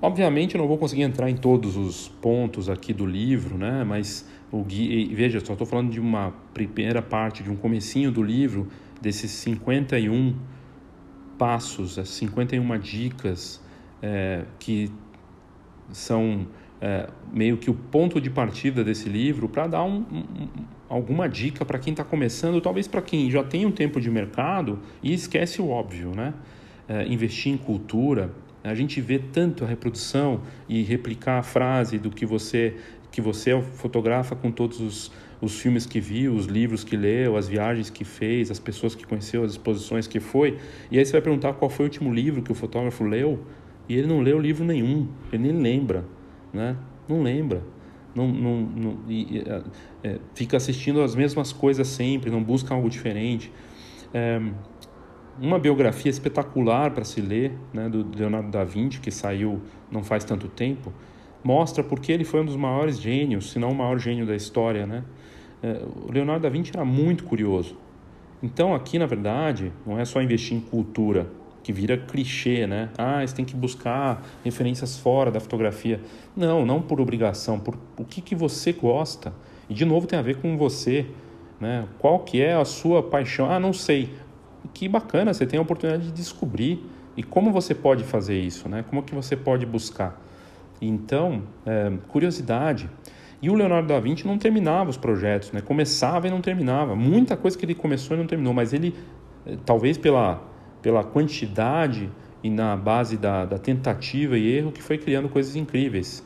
Obviamente 0.01 0.55
eu 0.55 0.61
não 0.61 0.69
vou 0.69 0.79
conseguir 0.79 1.03
entrar 1.03 1.29
em 1.29 1.37
todos 1.37 1.77
os 1.77 2.09
pontos 2.09 2.69
aqui 2.69 2.93
do 2.93 3.05
livro, 3.05 3.59
né? 3.59 3.83
Mas 3.83 4.25
o 4.53 4.63
guia, 4.63 5.15
veja, 5.15 5.41
só 5.41 5.55
estou 5.55 5.67
falando 5.67 5.91
de 5.91 5.99
uma 5.99 6.33
primeira 6.55 7.03
parte, 7.03 7.43
de 7.43 7.51
um 7.51 7.57
comecinho 7.57 8.13
do 8.13 8.23
livro 8.23 8.69
desses 9.07 9.31
51 9.31 10.35
passos, 11.39 11.97
as 11.97 12.09
51 12.09 12.77
dicas 12.81 13.63
é, 14.03 14.45
que 14.59 14.91
são 15.93 16.49
é, 16.81 17.09
meio 17.33 17.57
que 17.57 17.71
o 17.71 17.75
ponto 17.75 18.21
de 18.21 18.29
partida 18.29 18.83
desse 18.83 19.09
livro 19.09 19.49
para 19.49 19.69
dar 19.69 19.85
um, 19.85 19.99
um, 19.99 20.49
alguma 20.89 21.29
dica 21.29 21.65
para 21.65 21.79
quem 21.79 21.93
está 21.93 22.03
começando, 22.03 22.61
talvez 22.61 22.89
para 22.89 23.01
quem 23.01 23.31
já 23.31 23.45
tem 23.45 23.65
um 23.65 23.71
tempo 23.71 24.01
de 24.01 24.11
mercado 24.11 24.81
e 25.01 25.15
esquece 25.15 25.63
o 25.63 25.69
óbvio, 25.69 26.13
né? 26.13 26.35
É, 26.89 27.07
investir 27.07 27.53
em 27.53 27.57
cultura. 27.57 28.33
A 28.65 28.75
gente 28.75 29.01
vê 29.01 29.21
tanto 29.21 29.65
a 29.65 29.69
reprodução 29.69 30.41
e 30.69 30.83
replicar 30.83 31.39
a 31.39 31.43
frase 31.45 31.97
do 31.97 32.11
que 32.11 32.27
você 32.27 32.75
que 33.13 33.21
você 33.21 33.63
fotografa 33.63 34.35
com 34.35 34.51
todos 34.51 34.81
os 34.81 35.13
os 35.41 35.59
filmes 35.61 35.87
que 35.87 36.01
viu, 36.01 36.35
os 36.35 36.47
livros 36.47 36.83
que 36.83 36.97
leu, 36.97 37.37
as 37.37 37.49
viagens 37.49 37.91
que 37.91 38.05
fez, 38.05 38.51
as 38.51 38.59
pessoas 38.59 38.95
que 38.95 39.07
conheceu, 39.07 39.45
as 39.45 39.53
exposições 39.53 40.07
que 40.07 40.21
foi. 40.21 40.59
E 40.91 40.99
aí 40.99 41.05
você 41.05 41.13
vai 41.13 41.21
perguntar 41.21 41.53
qual 41.55 41.71
foi 41.71 41.85
o 41.85 41.89
último 41.89 42.13
livro 42.13 42.43
que 42.43 42.53
o 42.53 42.55
fotógrafo 42.55 43.05
leu, 43.05 43.41
e 43.89 43.95
ele 43.95 44.07
não 44.07 44.21
leu 44.21 44.39
livro 44.39 44.65
nenhum, 44.65 45.09
ele 45.33 45.53
nem 45.53 45.63
lembra, 45.63 46.05
né? 46.53 46.77
Não 47.09 47.23
lembra. 47.23 47.63
Não, 48.15 48.27
não, 48.27 48.61
não 48.61 48.99
e, 49.09 49.45
é, 49.47 49.63
é, 50.03 50.19
fica 50.35 50.57
assistindo 50.57 51.03
as 51.03 51.15
mesmas 51.15 51.53
coisas 51.53 51.87
sempre, 51.87 52.31
não 52.31 52.43
busca 52.43 52.75
algo 52.75 52.89
diferente. 52.89 53.53
É, 54.13 54.41
uma 55.39 55.59
biografia 55.59 56.11
espetacular 56.11 56.91
para 56.93 57.05
se 57.05 57.21
ler, 57.21 57.53
né, 57.73 57.91
do 57.91 58.07
Leonardo 58.17 58.51
da 58.51 58.65
Vinci, 58.65 59.01
que 59.01 59.11
saiu 59.11 59.61
não 59.91 60.03
faz 60.03 60.25
tanto 60.25 60.49
tempo, 60.49 60.93
mostra 61.47 61.85
porque 61.85 62.11
ele 62.11 62.25
foi 62.25 62.41
um 62.41 62.45
dos 62.45 62.57
maiores 62.57 63.01
gênios, 63.01 63.53
se 63.53 63.59
não 63.61 63.71
o 63.71 63.75
maior 63.75 63.99
gênio 64.01 64.27
da 64.27 64.35
história, 64.35 64.85
né? 64.85 65.05
É, 65.63 65.81
o 66.05 66.11
Leonardo 66.11 66.43
da 66.43 66.49
Vinci 66.49 66.73
era 66.75 66.85
muito 66.85 67.23
curioso. 67.23 67.77
Então, 68.43 68.75
aqui, 68.75 68.99
na 68.99 69.07
verdade, 69.07 69.73
não 69.87 69.99
é 69.99 70.05
só 70.05 70.21
investir 70.21 70.57
em 70.57 70.61
cultura, 70.61 71.29
que 71.63 71.73
vira 71.73 71.97
clichê, 71.97 72.67
né? 72.67 72.91
Ah, 72.99 73.25
você 73.25 73.35
tem 73.35 73.45
que 73.45 73.55
buscar 73.55 74.25
referências 74.45 74.99
fora 74.99 75.31
da 75.31 75.39
fotografia. 75.39 76.01
Não, 76.37 76.67
não 76.67 76.83
por 76.83 77.01
obrigação, 77.01 77.61
por 77.61 77.79
o 77.97 78.05
que, 78.05 78.21
que 78.21 78.35
você 78.35 78.73
gosta. 78.73 79.33
E, 79.71 79.75
de 79.75 79.85
novo, 79.85 80.07
tem 80.07 80.19
a 80.19 80.23
ver 80.23 80.37
com 80.37 80.57
você, 80.57 81.07
né? 81.61 81.87
Qual 81.99 82.19
que 82.21 82.43
é 82.43 82.55
a 82.55 82.65
sua 82.65 83.05
paixão? 83.05 83.49
Ah, 83.49 83.61
não 83.61 83.73
sei. 83.73 84.11
Que 84.75 84.89
bacana, 84.89 85.33
você 85.33 85.47
tem 85.47 85.59
a 85.59 85.63
oportunidade 85.63 86.07
de 86.07 86.13
descobrir. 86.13 86.85
E 87.17 87.23
como 87.23 87.53
você 87.53 87.73
pode 87.73 88.03
fazer 88.03 88.39
isso, 88.39 88.69
né? 88.69 88.85
Como 88.89 89.03
que 89.03 89.15
você 89.15 89.37
pode 89.37 89.65
buscar? 89.65 90.26
Então, 90.81 91.43
é, 91.65 91.93
curiosidade. 92.09 92.91
E 93.41 93.51
o 93.51 93.55
Leonardo 93.55 93.89
da 93.89 94.01
Vinci 94.01 94.27
não 94.27 94.39
terminava 94.39 94.89
os 94.91 94.97
projetos, 94.97 95.53
né? 95.53 95.61
começava 95.61 96.27
e 96.27 96.31
não 96.31 96.41
terminava. 96.41 96.97
Muita 96.97 97.37
coisa 97.37 97.57
que 97.57 97.65
ele 97.65 97.75
começou 97.75 98.17
e 98.17 98.21
não 98.21 98.27
terminou, 98.27 98.55
mas 98.55 98.73
ele, 98.73 98.95
eh, 99.47 99.57
talvez 99.65 99.99
pela, 99.99 100.43
pela 100.81 101.05
quantidade 101.05 102.11
e 102.43 102.49
na 102.49 102.77
base 102.77 103.17
da, 103.17 103.45
da 103.45 103.59
tentativa 103.59 104.39
e 104.39 104.57
erro, 104.57 104.73
que 104.73 104.83
foi 104.83 104.97
criando 104.97 105.29
coisas 105.29 105.55
incríveis. 105.55 106.25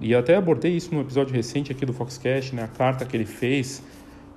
E 0.00 0.14
até 0.14 0.36
abordei 0.36 0.76
isso 0.76 0.94
no 0.94 1.00
episódio 1.00 1.34
recente 1.34 1.72
aqui 1.72 1.84
do 1.84 1.92
Foxcast, 1.92 2.54
né? 2.54 2.62
a 2.62 2.68
carta 2.68 3.04
que 3.04 3.16
ele 3.16 3.26
fez 3.26 3.82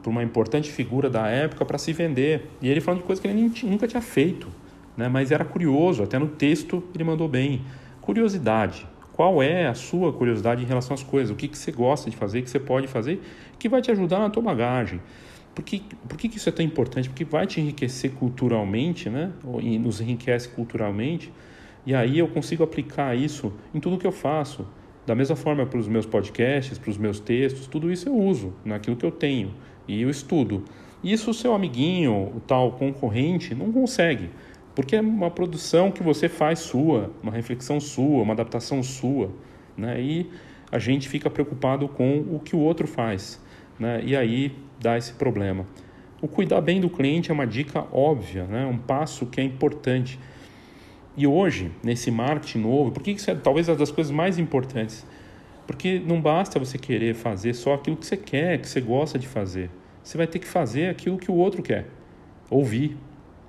para 0.01 0.09
uma 0.09 0.23
importante 0.23 0.71
figura 0.71 1.09
da 1.09 1.27
época 1.27 1.63
para 1.63 1.77
se 1.77 1.93
vender. 1.93 2.49
E 2.61 2.69
ele 2.69 2.81
falando 2.81 3.01
de 3.01 3.05
coisas 3.05 3.21
que 3.21 3.27
ele 3.27 3.51
nunca 3.63 3.87
tinha 3.87 4.01
feito, 4.01 4.47
né? 4.97 5.07
mas 5.07 5.31
era 5.31 5.45
curioso, 5.45 6.01
até 6.01 6.17
no 6.17 6.27
texto 6.27 6.83
ele 6.95 7.03
mandou 7.03 7.27
bem. 7.27 7.61
Curiosidade. 8.01 8.87
Qual 9.13 9.43
é 9.43 9.67
a 9.67 9.75
sua 9.75 10.11
curiosidade 10.11 10.63
em 10.63 10.65
relação 10.65 10.95
às 10.95 11.03
coisas? 11.03 11.29
O 11.31 11.35
que, 11.35 11.47
que 11.47 11.57
você 11.57 11.71
gosta 11.71 12.09
de 12.09 12.17
fazer, 12.17 12.41
que 12.41 12.49
você 12.49 12.59
pode 12.59 12.87
fazer, 12.87 13.21
que 13.59 13.69
vai 13.69 13.81
te 13.81 13.91
ajudar 13.91 14.19
na 14.19 14.29
tua 14.29 14.41
bagagem. 14.41 14.99
Por 15.53 15.63
que, 15.63 15.83
por 16.09 16.17
que, 16.17 16.27
que 16.27 16.37
isso 16.37 16.49
é 16.49 16.51
tão 16.51 16.65
importante? 16.65 17.07
Porque 17.09 17.23
vai 17.23 17.45
te 17.45 17.61
enriquecer 17.61 18.11
culturalmente, 18.13 19.09
né? 19.09 19.31
E 19.61 19.77
nos 19.77 20.01
enriquece 20.01 20.49
culturalmente. 20.49 21.31
E 21.85 21.93
aí 21.93 22.17
eu 22.17 22.27
consigo 22.27 22.63
aplicar 22.63 23.15
isso 23.15 23.53
em 23.73 23.79
tudo 23.79 23.99
que 23.99 24.07
eu 24.07 24.11
faço. 24.11 24.67
Da 25.05 25.13
mesma 25.13 25.35
forma 25.35 25.65
para 25.65 25.77
os 25.77 25.87
meus 25.87 26.07
podcasts, 26.07 26.79
para 26.79 26.89
os 26.89 26.97
meus 26.97 27.19
textos, 27.19 27.67
tudo 27.67 27.91
isso 27.91 28.09
eu 28.09 28.15
uso 28.15 28.53
naquilo 28.65 28.95
que 28.95 29.05
eu 29.05 29.11
tenho 29.11 29.53
e 29.87 30.01
eu 30.01 30.09
estudo. 30.09 30.63
Isso 31.03 31.31
o 31.31 31.33
seu 31.33 31.53
amiguinho, 31.53 32.31
o 32.35 32.39
tal 32.39 32.71
concorrente, 32.71 33.53
não 33.53 33.71
consegue. 33.71 34.29
Porque 34.75 34.95
é 34.95 35.01
uma 35.01 35.29
produção 35.29 35.91
que 35.91 36.01
você 36.01 36.27
faz 36.27 36.59
sua, 36.59 37.11
uma 37.21 37.31
reflexão 37.31 37.79
sua, 37.79 38.23
uma 38.23 38.33
adaptação 38.33 38.81
sua. 38.81 39.29
Né? 39.77 40.01
E 40.01 40.31
a 40.71 40.79
gente 40.79 41.07
fica 41.07 41.29
preocupado 41.29 41.87
com 41.87 42.19
o 42.31 42.39
que 42.39 42.55
o 42.55 42.59
outro 42.59 42.87
faz, 42.87 43.39
né? 43.79 44.01
E 44.03 44.15
aí 44.15 44.55
dá 44.79 44.97
esse 44.97 45.13
problema. 45.13 45.67
O 46.19 46.27
cuidar 46.27 46.61
bem 46.61 46.81
do 46.81 46.89
cliente 46.89 47.29
é 47.29 47.33
uma 47.33 47.45
dica 47.45 47.85
óbvia, 47.91 48.45
né? 48.45 48.65
um 48.65 48.77
passo 48.77 49.25
que 49.27 49.39
é 49.39 49.43
importante. 49.43 50.19
E 51.15 51.27
hoje, 51.27 51.71
nesse 51.83 52.09
marketing 52.09 52.59
novo, 52.59 52.91
por 52.91 53.03
que 53.03 53.11
isso 53.11 53.29
é 53.29 53.35
talvez 53.35 53.69
uma 53.69 53.75
das 53.75 53.91
coisas 53.91 54.11
mais 54.11 54.39
importantes? 54.39 55.05
Porque 55.67 56.01
não 56.03 56.19
basta 56.19 56.57
você 56.57 56.77
querer 56.77 57.13
fazer 57.13 57.53
só 57.53 57.75
aquilo 57.75 57.95
que 57.95 58.05
você 58.05 58.17
quer, 58.17 58.59
que 58.59 58.67
você 58.67 58.81
gosta 58.81 59.19
de 59.19 59.27
fazer. 59.27 59.69
Você 60.03 60.17
vai 60.17 60.25
ter 60.25 60.39
que 60.39 60.47
fazer 60.47 60.89
aquilo 60.89 61.17
que 61.17 61.29
o 61.29 61.35
outro 61.35 61.61
quer. 61.61 61.87
Ouvir, 62.49 62.97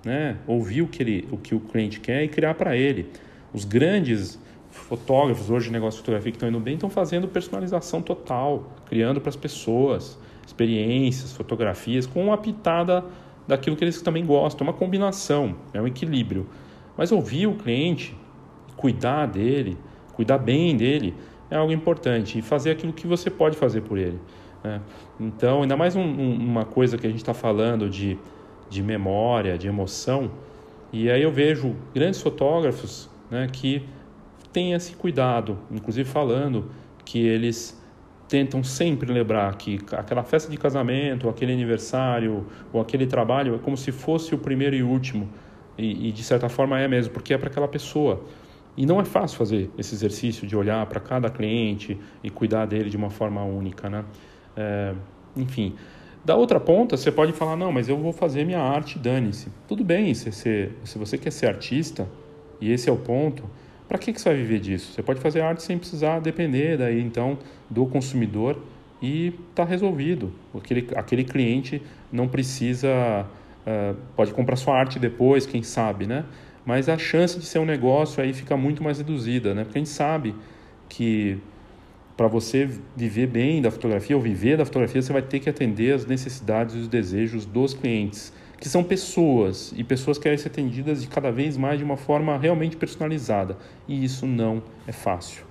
né? 0.04 0.36
Ouvir 0.46 0.82
o 0.82 0.86
que, 0.86 1.02
ele, 1.02 1.28
o 1.30 1.36
que 1.36 1.54
o 1.54 1.60
cliente 1.60 2.00
quer 2.00 2.22
e 2.24 2.28
criar 2.28 2.54
para 2.54 2.76
ele. 2.76 3.10
Os 3.52 3.64
grandes 3.64 4.38
fotógrafos 4.70 5.50
hoje 5.50 5.66
de 5.66 5.72
negócio 5.72 5.98
de 5.98 6.02
fotografia 6.02 6.32
que 6.32 6.36
estão 6.36 6.48
indo 6.48 6.60
bem 6.60 6.74
estão 6.74 6.90
fazendo 6.90 7.28
personalização 7.28 8.02
total, 8.02 8.72
criando 8.86 9.20
para 9.20 9.30
as 9.30 9.36
pessoas 9.36 10.18
experiências, 10.46 11.32
fotografias 11.32 12.06
com 12.06 12.24
uma 12.24 12.36
pitada 12.36 13.04
daquilo 13.46 13.76
que 13.76 13.84
eles 13.84 14.00
também 14.02 14.24
gostam, 14.24 14.66
uma 14.66 14.72
combinação, 14.72 15.56
é 15.72 15.80
um 15.80 15.86
equilíbrio. 15.86 16.48
Mas 16.96 17.12
ouvir 17.12 17.46
o 17.46 17.54
cliente, 17.54 18.16
cuidar 18.76 19.26
dele, 19.26 19.76
cuidar 20.14 20.38
bem 20.38 20.76
dele, 20.76 21.14
é 21.50 21.56
algo 21.56 21.72
importante 21.72 22.38
e 22.38 22.42
fazer 22.42 22.70
aquilo 22.70 22.92
que 22.92 23.06
você 23.06 23.30
pode 23.30 23.56
fazer 23.56 23.82
por 23.82 23.98
ele. 23.98 24.18
Né? 24.62 24.80
Então, 25.20 25.62
ainda 25.62 25.76
mais 25.76 25.94
um, 25.94 26.02
um, 26.02 26.36
uma 26.36 26.64
coisa 26.64 26.96
que 26.96 27.06
a 27.06 27.10
gente 27.10 27.20
está 27.20 27.34
falando 27.34 27.88
de, 27.88 28.18
de 28.68 28.82
memória, 28.82 29.56
de 29.56 29.66
emoção, 29.66 30.30
e 30.92 31.10
aí 31.10 31.22
eu 31.22 31.32
vejo 31.32 31.74
grandes 31.92 32.22
fotógrafos 32.22 33.10
né, 33.28 33.48
que 33.52 33.84
têm 34.52 34.74
esse 34.74 34.94
cuidado, 34.94 35.58
inclusive 35.70 36.08
falando 36.08 36.70
que 37.04 37.18
eles 37.18 37.82
tentam 38.28 38.62
sempre 38.62 39.12
lembrar 39.12 39.56
que 39.56 39.80
aquela 39.92 40.22
festa 40.22 40.50
de 40.50 40.56
casamento, 40.56 41.28
aquele 41.28 41.52
aniversário, 41.52 42.46
ou 42.72 42.80
aquele 42.80 43.06
trabalho 43.06 43.56
é 43.56 43.58
como 43.58 43.76
se 43.76 43.92
fosse 43.92 44.34
o 44.34 44.38
primeiro 44.38 44.76
e 44.76 44.82
último. 44.82 45.28
E, 45.76 46.08
e 46.08 46.12
de 46.12 46.22
certa 46.22 46.48
forma 46.48 46.78
é 46.78 46.86
mesmo, 46.86 47.12
porque 47.12 47.34
é 47.34 47.38
para 47.38 47.48
aquela 47.48 47.68
pessoa. 47.68 48.24
E 48.76 48.86
não 48.86 49.00
é 49.00 49.04
fácil 49.04 49.36
fazer 49.36 49.70
esse 49.76 49.94
exercício 49.94 50.46
de 50.46 50.56
olhar 50.56 50.84
para 50.86 51.00
cada 51.00 51.28
cliente 51.28 51.98
e 52.22 52.30
cuidar 52.30 52.66
dele 52.66 52.88
de 52.88 52.96
uma 52.96 53.10
forma 53.10 53.42
única, 53.42 53.90
né? 53.90 54.04
É, 54.56 54.94
enfim. 55.36 55.74
Da 56.24 56.36
outra 56.36 56.58
ponta, 56.58 56.96
você 56.96 57.12
pode 57.12 57.32
falar, 57.32 57.54
não, 57.54 57.70
mas 57.70 57.88
eu 57.88 57.98
vou 57.98 58.12
fazer 58.12 58.44
minha 58.44 58.60
arte, 58.60 58.98
dane-se. 58.98 59.48
Tudo 59.68 59.84
bem, 59.84 60.14
se, 60.14 60.32
se, 60.32 60.70
se 60.82 60.98
você 60.98 61.18
quer 61.18 61.30
ser 61.30 61.46
artista, 61.46 62.08
e 62.60 62.72
esse 62.72 62.88
é 62.88 62.92
o 62.92 62.96
ponto, 62.96 63.44
para 63.86 63.98
que, 63.98 64.10
que 64.12 64.20
você 64.20 64.30
vai 64.30 64.38
viver 64.38 64.58
disso? 64.58 64.92
Você 64.92 65.02
pode 65.02 65.20
fazer 65.20 65.42
arte 65.42 65.62
sem 65.62 65.76
precisar 65.76 66.20
depender 66.20 66.78
daí, 66.78 66.98
então, 67.00 67.38
do 67.68 67.84
consumidor 67.84 68.58
e 69.02 69.34
está 69.50 69.64
resolvido. 69.64 70.32
Aquele, 70.56 70.88
aquele 70.96 71.24
cliente 71.24 71.82
não 72.10 72.26
precisa, 72.26 73.26
uh, 73.66 73.94
pode 74.16 74.32
comprar 74.32 74.56
sua 74.56 74.74
arte 74.78 74.98
depois, 74.98 75.44
quem 75.44 75.62
sabe, 75.62 76.06
né? 76.06 76.24
Mas 76.64 76.88
a 76.88 76.96
chance 76.96 77.38
de 77.38 77.44
ser 77.44 77.58
um 77.58 77.66
negócio 77.66 78.22
aí 78.22 78.32
fica 78.32 78.56
muito 78.56 78.82
mais 78.82 78.96
reduzida, 78.96 79.54
né? 79.54 79.64
Porque 79.64 79.78
a 79.78 79.82
gente 79.82 79.90
sabe 79.90 80.34
que 80.88 81.38
para 82.16 82.28
você 82.28 82.68
viver 82.96 83.26
bem 83.26 83.60
da 83.60 83.70
fotografia 83.70 84.16
ou 84.16 84.22
viver 84.22 84.56
da 84.56 84.64
fotografia, 84.64 85.02
você 85.02 85.12
vai 85.12 85.22
ter 85.22 85.40
que 85.40 85.50
atender 85.50 85.92
as 85.94 86.06
necessidades 86.06 86.74
e 86.74 86.78
os 86.78 86.88
desejos 86.88 87.44
dos 87.44 87.74
clientes, 87.74 88.32
que 88.60 88.68
são 88.68 88.84
pessoas, 88.84 89.72
e 89.76 89.82
pessoas 89.82 90.16
querem 90.16 90.38
ser 90.38 90.48
atendidas 90.48 91.02
de 91.02 91.08
cada 91.08 91.30
vez 91.30 91.56
mais 91.56 91.78
de 91.78 91.84
uma 91.84 91.96
forma 91.96 92.38
realmente 92.38 92.76
personalizada, 92.76 93.56
e 93.88 94.04
isso 94.04 94.26
não 94.26 94.62
é 94.86 94.92
fácil. 94.92 95.44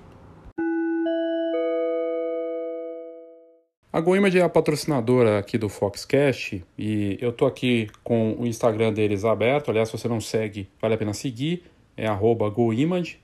A 3.91 4.01
GoImage 4.01 4.39
é 4.39 4.41
a 4.41 4.49
patrocinadora 4.49 5.37
aqui 5.37 5.55
do 5.55 5.69
Foxcast 5.69 6.65
e 6.75 7.15
eu 7.21 7.31
tô 7.31 7.45
aqui 7.45 7.87
com 8.03 8.33
o 8.39 8.47
Instagram 8.47 8.91
deles 8.91 9.23
aberto. 9.23 9.69
Aliás, 9.69 9.89
se 9.89 9.95
você 9.95 10.07
não 10.07 10.19
segue, 10.19 10.67
vale 10.81 10.95
a 10.95 10.97
pena 10.97 11.13
seguir. 11.13 11.61
É 11.95 12.07
arroba 12.07 12.49
GoImage, 12.49 13.19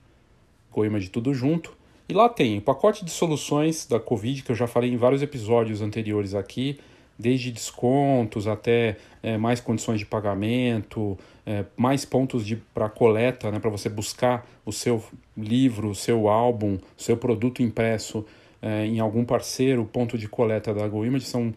GoImage 0.70 1.10
tudo 1.10 1.34
junto. 1.34 1.76
E 2.10 2.12
lá 2.12 2.28
tem 2.28 2.58
o 2.58 2.60
pacote 2.60 3.04
de 3.04 3.10
soluções 3.12 3.86
da 3.86 4.00
Covid, 4.00 4.42
que 4.42 4.50
eu 4.50 4.56
já 4.56 4.66
falei 4.66 4.92
em 4.92 4.96
vários 4.96 5.22
episódios 5.22 5.80
anteriores 5.80 6.34
aqui, 6.34 6.76
desde 7.16 7.52
descontos 7.52 8.48
até 8.48 8.96
é, 9.22 9.38
mais 9.38 9.60
condições 9.60 10.00
de 10.00 10.06
pagamento, 10.06 11.16
é, 11.46 11.64
mais 11.76 12.04
pontos 12.04 12.52
para 12.74 12.88
coleta, 12.88 13.52
né, 13.52 13.60
para 13.60 13.70
você 13.70 13.88
buscar 13.88 14.44
o 14.66 14.72
seu 14.72 15.00
livro, 15.36 15.90
o 15.90 15.94
seu 15.94 16.28
álbum, 16.28 16.80
o 16.98 17.00
seu 17.00 17.16
produto 17.16 17.62
impresso 17.62 18.26
é, 18.60 18.86
em 18.86 18.98
algum 18.98 19.24
parceiro, 19.24 19.84
ponto 19.84 20.18
de 20.18 20.26
coleta 20.26 20.74
da 20.74 20.88
GoImage, 20.88 21.26
são 21.26 21.54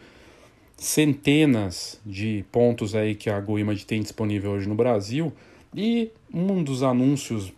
centenas 0.77 1.99
de 2.05 2.45
pontos 2.51 2.93
aí 2.93 3.15
que 3.15 3.27
a 3.27 3.39
GoImage 3.39 3.87
tem 3.87 4.03
disponível 4.03 4.51
hoje 4.51 4.69
no 4.69 4.75
Brasil. 4.75 5.33
E 5.75 6.11
um 6.31 6.61
dos 6.61 6.83
anúncios 6.83 7.51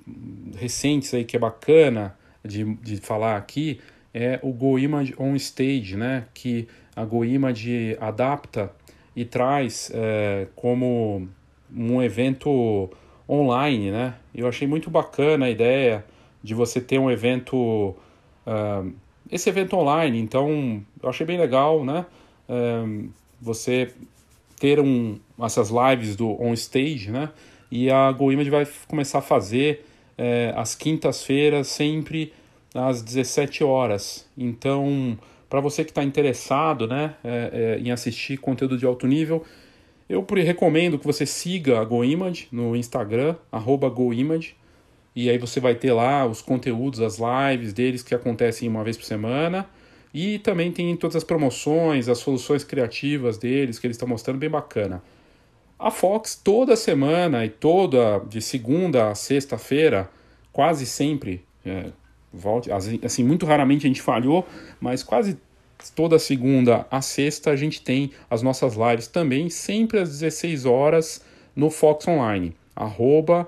recentes 0.55 1.13
aí 1.13 1.25
que 1.25 1.35
é 1.35 1.39
bacana 1.39 2.15
de, 2.45 2.63
de 2.75 2.97
falar 2.97 3.37
aqui 3.37 3.79
é 4.13 4.39
o 4.41 4.53
GoImage 4.53 5.13
On 5.19 5.35
Stage, 5.35 5.97
né? 5.97 6.25
que 6.33 6.67
a 6.95 7.03
GoImage 7.03 7.97
adapta 7.99 8.71
e 9.15 9.25
traz 9.25 9.91
é, 9.93 10.47
como 10.55 11.27
um 11.75 12.01
evento 12.01 12.89
online. 13.27 13.91
Né? 13.91 14.13
Eu 14.33 14.47
achei 14.47 14.67
muito 14.67 14.89
bacana 14.89 15.47
a 15.47 15.49
ideia 15.49 16.05
de 16.41 16.53
você 16.53 16.79
ter 16.79 16.99
um 16.99 17.11
evento 17.11 17.95
uh, 18.45 18.93
esse 19.29 19.49
evento 19.49 19.75
online. 19.75 20.19
Então, 20.19 20.83
eu 21.01 21.09
achei 21.09 21.25
bem 21.25 21.37
legal, 21.37 21.83
né? 21.83 22.05
Um, 22.47 23.09
você 23.41 23.91
ter 24.59 24.79
um, 24.79 25.19
essas 25.41 25.69
lives 25.69 26.15
do 26.15 26.41
on 26.41 26.53
stage, 26.53 27.11
né? 27.11 27.29
E 27.71 27.89
a 27.89 28.11
GoImage 28.11 28.49
vai 28.49 28.67
começar 28.87 29.19
a 29.19 29.21
fazer 29.21 29.85
é, 30.17 30.53
às 30.55 30.75
quintas-feiras, 30.75 31.67
sempre 31.67 32.33
às 32.73 33.01
17 33.01 33.63
horas. 33.63 34.27
Então, 34.37 35.17
para 35.49 35.59
você 35.61 35.83
que 35.83 35.91
está 35.91 36.03
interessado 36.03 36.87
né, 36.87 37.15
é, 37.23 37.77
é, 37.77 37.79
em 37.79 37.91
assistir 37.91 38.37
conteúdo 38.37 38.77
de 38.77 38.85
alto 38.85 39.07
nível, 39.07 39.43
eu 40.07 40.25
recomendo 40.43 40.99
que 40.99 41.05
você 41.05 41.25
siga 41.25 41.79
a 41.79 41.83
GoImage 41.83 42.47
no 42.51 42.75
Instagram, 42.75 43.35
GoImage. 43.89 44.55
E 45.15 45.29
aí 45.29 45.37
você 45.37 45.59
vai 45.59 45.73
ter 45.75 45.93
lá 45.93 46.25
os 46.25 46.41
conteúdos, 46.41 46.99
as 46.99 47.17
lives 47.17 47.73
deles 47.73 48.03
que 48.03 48.13
acontecem 48.13 48.67
uma 48.67 48.83
vez 48.83 48.97
por 48.97 49.05
semana. 49.05 49.67
E 50.13 50.39
também 50.39 50.71
tem 50.71 50.95
todas 50.95 51.15
as 51.15 51.23
promoções, 51.23 52.07
as 52.07 52.19
soluções 52.19 52.63
criativas 52.63 53.37
deles 53.37 53.79
que 53.79 53.87
eles 53.87 53.95
estão 53.95 54.07
mostrando, 54.07 54.37
bem 54.37 54.49
bacana. 54.49 55.01
A 55.77 55.91
Fox 55.91 56.35
toda 56.35 56.75
semana 56.75 57.45
e 57.45 57.49
toda 57.49 58.19
de 58.29 58.41
segunda 58.41 59.09
a 59.09 59.15
sexta-feira, 59.15 60.09
quase 60.51 60.85
sempre, 60.85 61.43
é, 61.65 61.91
volte, 62.31 62.69
assim, 62.71 63.23
muito 63.23 63.45
raramente 63.45 63.85
a 63.85 63.89
gente 63.89 64.01
falhou, 64.01 64.47
mas 64.79 65.03
quase 65.03 65.37
toda 65.95 66.17
segunda 66.17 66.87
a 66.89 67.01
sexta 67.01 67.51
a 67.51 67.55
gente 67.55 67.81
tem 67.81 68.11
as 68.29 68.41
nossas 68.41 68.75
lives 68.75 69.07
também, 69.07 69.49
sempre 69.49 69.99
às 69.99 70.09
16 70.09 70.65
horas 70.65 71.21
no 71.55 71.69
Fox 71.69 72.07
Online. 72.07 72.55
Arroba 72.75 73.47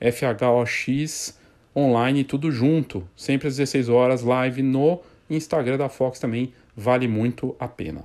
FHOX 0.00 1.38
online, 1.76 2.22
tudo 2.22 2.50
junto, 2.50 3.06
sempre 3.16 3.48
às 3.48 3.56
16 3.56 3.88
horas, 3.88 4.22
live 4.22 4.62
no 4.62 5.00
Instagram 5.28 5.78
da 5.78 5.88
Fox 5.88 6.18
também, 6.18 6.52
vale 6.76 7.08
muito 7.08 7.56
a 7.58 7.66
pena. 7.66 8.02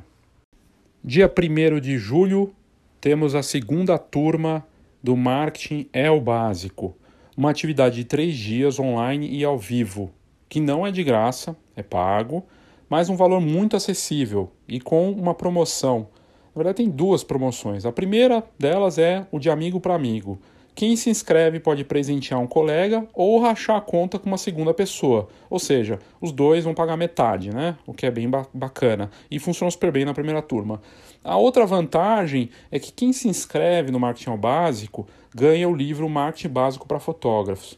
Dia 1.04 1.32
1 1.32 1.80
de 1.80 1.98
julho, 1.98 2.54
temos 3.02 3.34
a 3.34 3.42
segunda 3.42 3.98
turma 3.98 4.66
do 5.02 5.16
Marketing 5.16 5.88
é 5.94 6.12
o 6.12 6.20
Básico, 6.20 6.96
uma 7.36 7.50
atividade 7.50 7.96
de 7.96 8.04
três 8.04 8.36
dias 8.36 8.80
online 8.80 9.30
e 9.30 9.44
ao 9.44 9.58
vivo, 9.58 10.12
que 10.50 10.60
não 10.60 10.86
é 10.86 10.92
de 10.92 11.04
graça, 11.04 11.56
é 11.76 11.82
pago, 11.82 12.46
mas 12.90 13.10
um 13.10 13.16
valor 13.16 13.40
muito 13.40 13.78
acessível 13.78 14.52
e 14.68 14.80
com 14.82 15.12
uma 15.12 15.34
promoção. 15.34 16.08
Na 16.54 16.60
verdade, 16.60 16.78
tem 16.78 16.90
duas 16.90 17.24
promoções. 17.24 17.86
A 17.86 17.92
primeira 17.92 18.44
delas 18.58 18.98
é 18.98 19.26
o 19.32 19.40
de 19.40 19.50
amigo 19.50 19.80
para 19.80 19.96
amigo 19.96 20.38
quem 20.80 20.96
se 20.96 21.10
inscreve 21.10 21.60
pode 21.60 21.84
presentear 21.84 22.40
um 22.40 22.48
colega 22.48 23.06
ou 23.14 23.38
rachar 23.42 23.76
a 23.76 23.82
conta 23.82 24.18
com 24.18 24.28
uma 24.28 24.38
segunda 24.38 24.74
pessoa. 24.74 25.28
Ou 25.50 25.60
seja, 25.60 26.00
os 26.22 26.32
dois 26.32 26.64
vão 26.64 26.74
pagar 26.74 26.96
metade, 26.96 27.54
né? 27.54 27.76
O 27.86 27.94
que 27.94 28.06
é 28.06 28.10
bem 28.10 28.32
bacana. 28.54 29.12
E 29.30 29.40
funciona 29.40 29.70
super 29.70 29.92
bem 29.92 30.06
na 30.06 30.14
primeira 30.14 30.42
turma. 30.42 30.82
A 31.22 31.36
outra 31.36 31.66
vantagem 31.66 32.50
é 32.72 32.80
que 32.80 32.94
quem 32.94 33.12
se 33.12 33.28
inscreve 33.28 33.92
no 33.92 34.00
Marketing 34.00 34.30
ao 34.30 34.38
Básico 34.38 35.06
ganha 35.36 35.68
o 35.68 35.76
livro 35.76 36.08
Marketing 36.08 36.48
Básico 36.48 36.88
para 36.88 36.98
Fotógrafos. 36.98 37.78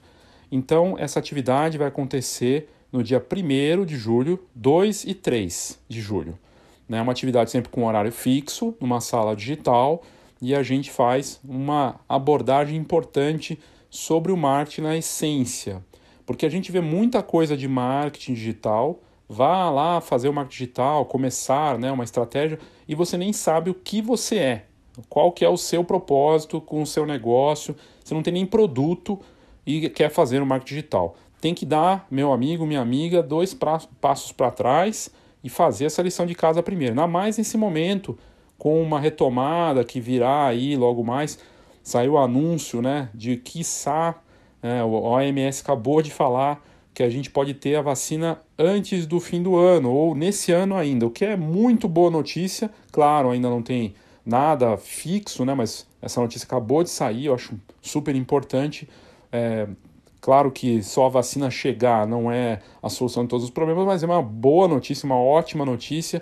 Então, 0.51 0.95
essa 0.99 1.17
atividade 1.17 1.79
vai 1.79 1.87
acontecer 1.87 2.69
no 2.91 3.01
dia 3.01 3.19
1 3.19 3.83
de 3.83 3.95
julho, 3.95 4.39
2 4.53 5.05
e 5.05 5.15
3 5.15 5.79
de 5.89 6.01
julho. 6.01 6.37
É 6.87 7.01
uma 7.01 7.13
atividade 7.13 7.49
sempre 7.49 7.71
com 7.71 7.87
horário 7.87 8.11
fixo, 8.11 8.75
numa 8.79 9.01
sala 9.01 9.35
digital 9.35 10.03
e 10.41 10.55
a 10.55 10.63
gente 10.63 10.89
faz 10.89 11.39
uma 11.43 11.99
abordagem 12.09 12.75
importante 12.75 13.59
sobre 13.89 14.31
o 14.31 14.37
marketing 14.37 14.81
na 14.81 14.97
essência, 14.97 15.83
porque 16.25 16.45
a 16.45 16.49
gente 16.49 16.71
vê 16.71 16.81
muita 16.81 17.21
coisa 17.21 17.55
de 17.55 17.67
marketing 17.67 18.33
digital 18.33 18.99
vá 19.31 19.69
lá 19.69 20.01
fazer 20.01 20.27
o 20.27 20.33
marketing 20.33 20.57
digital, 20.57 21.05
começar 21.05 21.79
né, 21.79 21.89
uma 21.89 22.03
estratégia 22.03 22.59
e 22.85 22.93
você 22.93 23.15
nem 23.15 23.31
sabe 23.31 23.69
o 23.69 23.73
que 23.73 24.01
você 24.01 24.35
é, 24.37 24.65
qual 25.07 25.31
que 25.31 25.45
é 25.45 25.47
o 25.47 25.55
seu 25.55 25.85
propósito 25.85 26.59
com 26.59 26.81
o 26.81 26.85
seu 26.85 27.05
negócio, 27.05 27.73
você 28.03 28.13
não 28.13 28.21
tem 28.21 28.33
nem 28.33 28.45
produto 28.45 29.17
e 29.65 29.89
quer 29.89 30.09
fazer 30.09 30.41
o 30.41 30.45
marketing 30.45 30.75
digital. 30.75 31.15
Tem 31.39 31.53
que 31.53 31.65
dar, 31.65 32.05
meu 32.11 32.33
amigo, 32.33 32.65
minha 32.65 32.81
amiga, 32.81 33.23
dois 33.23 33.57
passos 34.01 34.33
para 34.33 34.51
trás 34.51 35.09
e 35.41 35.49
fazer 35.49 35.85
essa 35.85 36.01
lição 36.01 36.25
de 36.25 36.35
casa 36.35 36.61
primeiro. 36.61 36.91
Ainda 36.91 37.07
mais 37.07 37.37
nesse 37.37 37.57
momento, 37.57 38.17
com 38.61 38.79
uma 38.79 38.99
retomada 38.99 39.83
que 39.83 39.99
virá 39.99 40.45
aí 40.45 40.75
logo 40.75 41.03
mais, 41.03 41.39
saiu 41.81 42.13
o 42.13 42.17
anúncio 42.19 42.79
né, 42.79 43.09
de 43.11 43.35
quiçá, 43.35 44.13
é, 44.61 44.83
o 44.83 44.91
OMS 44.91 45.63
acabou 45.63 45.99
de 45.99 46.11
falar 46.11 46.63
que 46.93 47.01
a 47.01 47.09
gente 47.09 47.31
pode 47.31 47.55
ter 47.55 47.75
a 47.75 47.81
vacina 47.81 48.39
antes 48.59 49.07
do 49.07 49.19
fim 49.19 49.41
do 49.41 49.57
ano 49.57 49.91
ou 49.91 50.13
nesse 50.13 50.51
ano 50.51 50.75
ainda, 50.75 51.07
o 51.07 51.09
que 51.09 51.25
é 51.25 51.35
muito 51.35 51.87
boa 51.87 52.11
notícia. 52.11 52.69
Claro, 52.91 53.31
ainda 53.31 53.49
não 53.49 53.63
tem 53.63 53.95
nada 54.23 54.77
fixo, 54.77 55.43
né, 55.43 55.55
mas 55.55 55.87
essa 55.99 56.21
notícia 56.21 56.45
acabou 56.45 56.83
de 56.83 56.91
sair, 56.91 57.25
eu 57.25 57.33
acho 57.33 57.59
super 57.81 58.15
importante. 58.15 58.87
É, 59.31 59.67
Claro 60.21 60.51
que 60.51 60.83
só 60.83 61.07
a 61.07 61.09
vacina 61.09 61.49
chegar 61.49 62.05
não 62.05 62.31
é 62.31 62.61
a 62.79 62.89
solução 62.89 63.23
de 63.23 63.29
todos 63.29 63.43
os 63.43 63.49
problemas, 63.49 63.87
mas 63.87 64.03
é 64.03 64.05
uma 64.05 64.21
boa 64.21 64.67
notícia, 64.67 65.03
uma 65.03 65.19
ótima 65.19 65.65
notícia. 65.65 66.21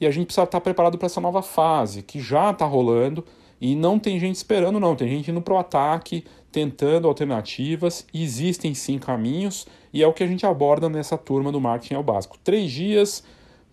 E 0.00 0.06
a 0.06 0.10
gente 0.10 0.26
precisa 0.26 0.44
estar 0.44 0.60
preparado 0.60 0.98
para 0.98 1.06
essa 1.06 1.20
nova 1.20 1.42
fase, 1.42 2.02
que 2.02 2.20
já 2.20 2.50
está 2.50 2.64
rolando 2.64 3.24
e 3.60 3.74
não 3.74 3.98
tem 3.98 4.18
gente 4.20 4.36
esperando, 4.36 4.78
não. 4.78 4.94
Tem 4.94 5.08
gente 5.08 5.30
indo 5.30 5.40
para 5.40 5.54
o 5.54 5.58
ataque, 5.58 6.24
tentando 6.52 7.08
alternativas. 7.08 8.06
Existem 8.12 8.74
sim 8.74 8.98
caminhos 8.98 9.66
e 9.92 10.02
é 10.02 10.06
o 10.06 10.12
que 10.12 10.22
a 10.22 10.26
gente 10.26 10.44
aborda 10.44 10.88
nessa 10.88 11.16
turma 11.16 11.50
do 11.50 11.60
marketing 11.60 11.94
ao 11.94 12.02
básico. 12.02 12.36
Três 12.44 12.70
dias, 12.70 13.24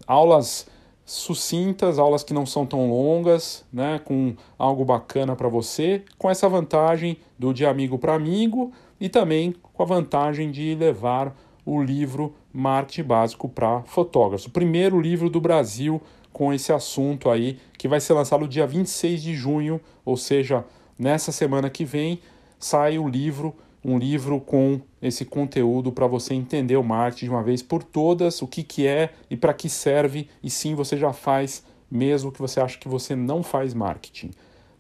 aulas 0.08 0.68
sucintas, 1.06 2.00
aulas 2.00 2.24
que 2.24 2.34
não 2.34 2.46
são 2.46 2.66
tão 2.66 2.90
longas, 2.90 3.66
né, 3.74 4.00
com 4.06 4.36
algo 4.58 4.86
bacana 4.86 5.36
para 5.36 5.50
você, 5.50 6.02
com 6.18 6.30
essa 6.30 6.48
vantagem 6.48 7.18
do 7.38 7.54
de 7.54 7.66
amigo 7.66 7.98
para 7.98 8.14
amigo 8.16 8.72
e 9.00 9.10
também 9.10 9.54
com 9.74 9.84
a 9.84 9.86
vantagem 9.86 10.50
de 10.50 10.76
levar 10.76 11.36
o 11.66 11.82
livro 11.82 12.36
Marketing 12.52 13.04
Básico 13.04 13.50
para 13.50 13.82
fotógrafos. 13.84 14.46
O 14.46 14.52
primeiro 14.52 15.00
livro 15.00 15.30
do 15.30 15.40
Brasil 15.40 16.02
com 16.34 16.52
esse 16.52 16.74
assunto 16.74 17.30
aí, 17.30 17.60
que 17.78 17.88
vai 17.88 18.02
ser 18.02 18.14
lançado 18.14 18.48
dia 18.48 18.66
26 18.66 19.22
de 19.22 19.36
junho, 19.36 19.80
ou 20.04 20.18
seja, 20.18 20.66
nessa 20.98 21.32
semana 21.32 21.70
que 21.70 21.86
vem, 21.86 22.20
sai 22.58 22.98
o 22.98 23.08
livro, 23.08 23.54
um 23.86 23.98
livro 24.00 24.42
com 24.42 24.82
esse 25.02 25.24
conteúdo 25.24 25.92
para 25.92 26.08
você 26.08 26.34
entender 26.34 26.76
o 26.76 26.84
marketing 26.84 27.26
de 27.26 27.32
uma 27.32 27.44
vez 27.44 27.62
por 27.62 27.84
todas, 27.84 28.42
o 28.42 28.48
que, 28.48 28.64
que 28.64 28.88
é 28.88 29.12
e 29.30 29.38
para 29.38 29.54
que 29.54 29.70
serve, 29.70 30.28
e 30.42 30.50
sim 30.50 30.74
você 30.74 30.98
já 30.98 31.14
faz, 31.14 31.64
mesmo 31.90 32.32
que 32.32 32.42
você 32.42 32.60
ache 32.60 32.80
que 32.80 32.88
você 32.88 33.16
não 33.16 33.44
faz 33.44 33.74
marketing. 33.74 34.32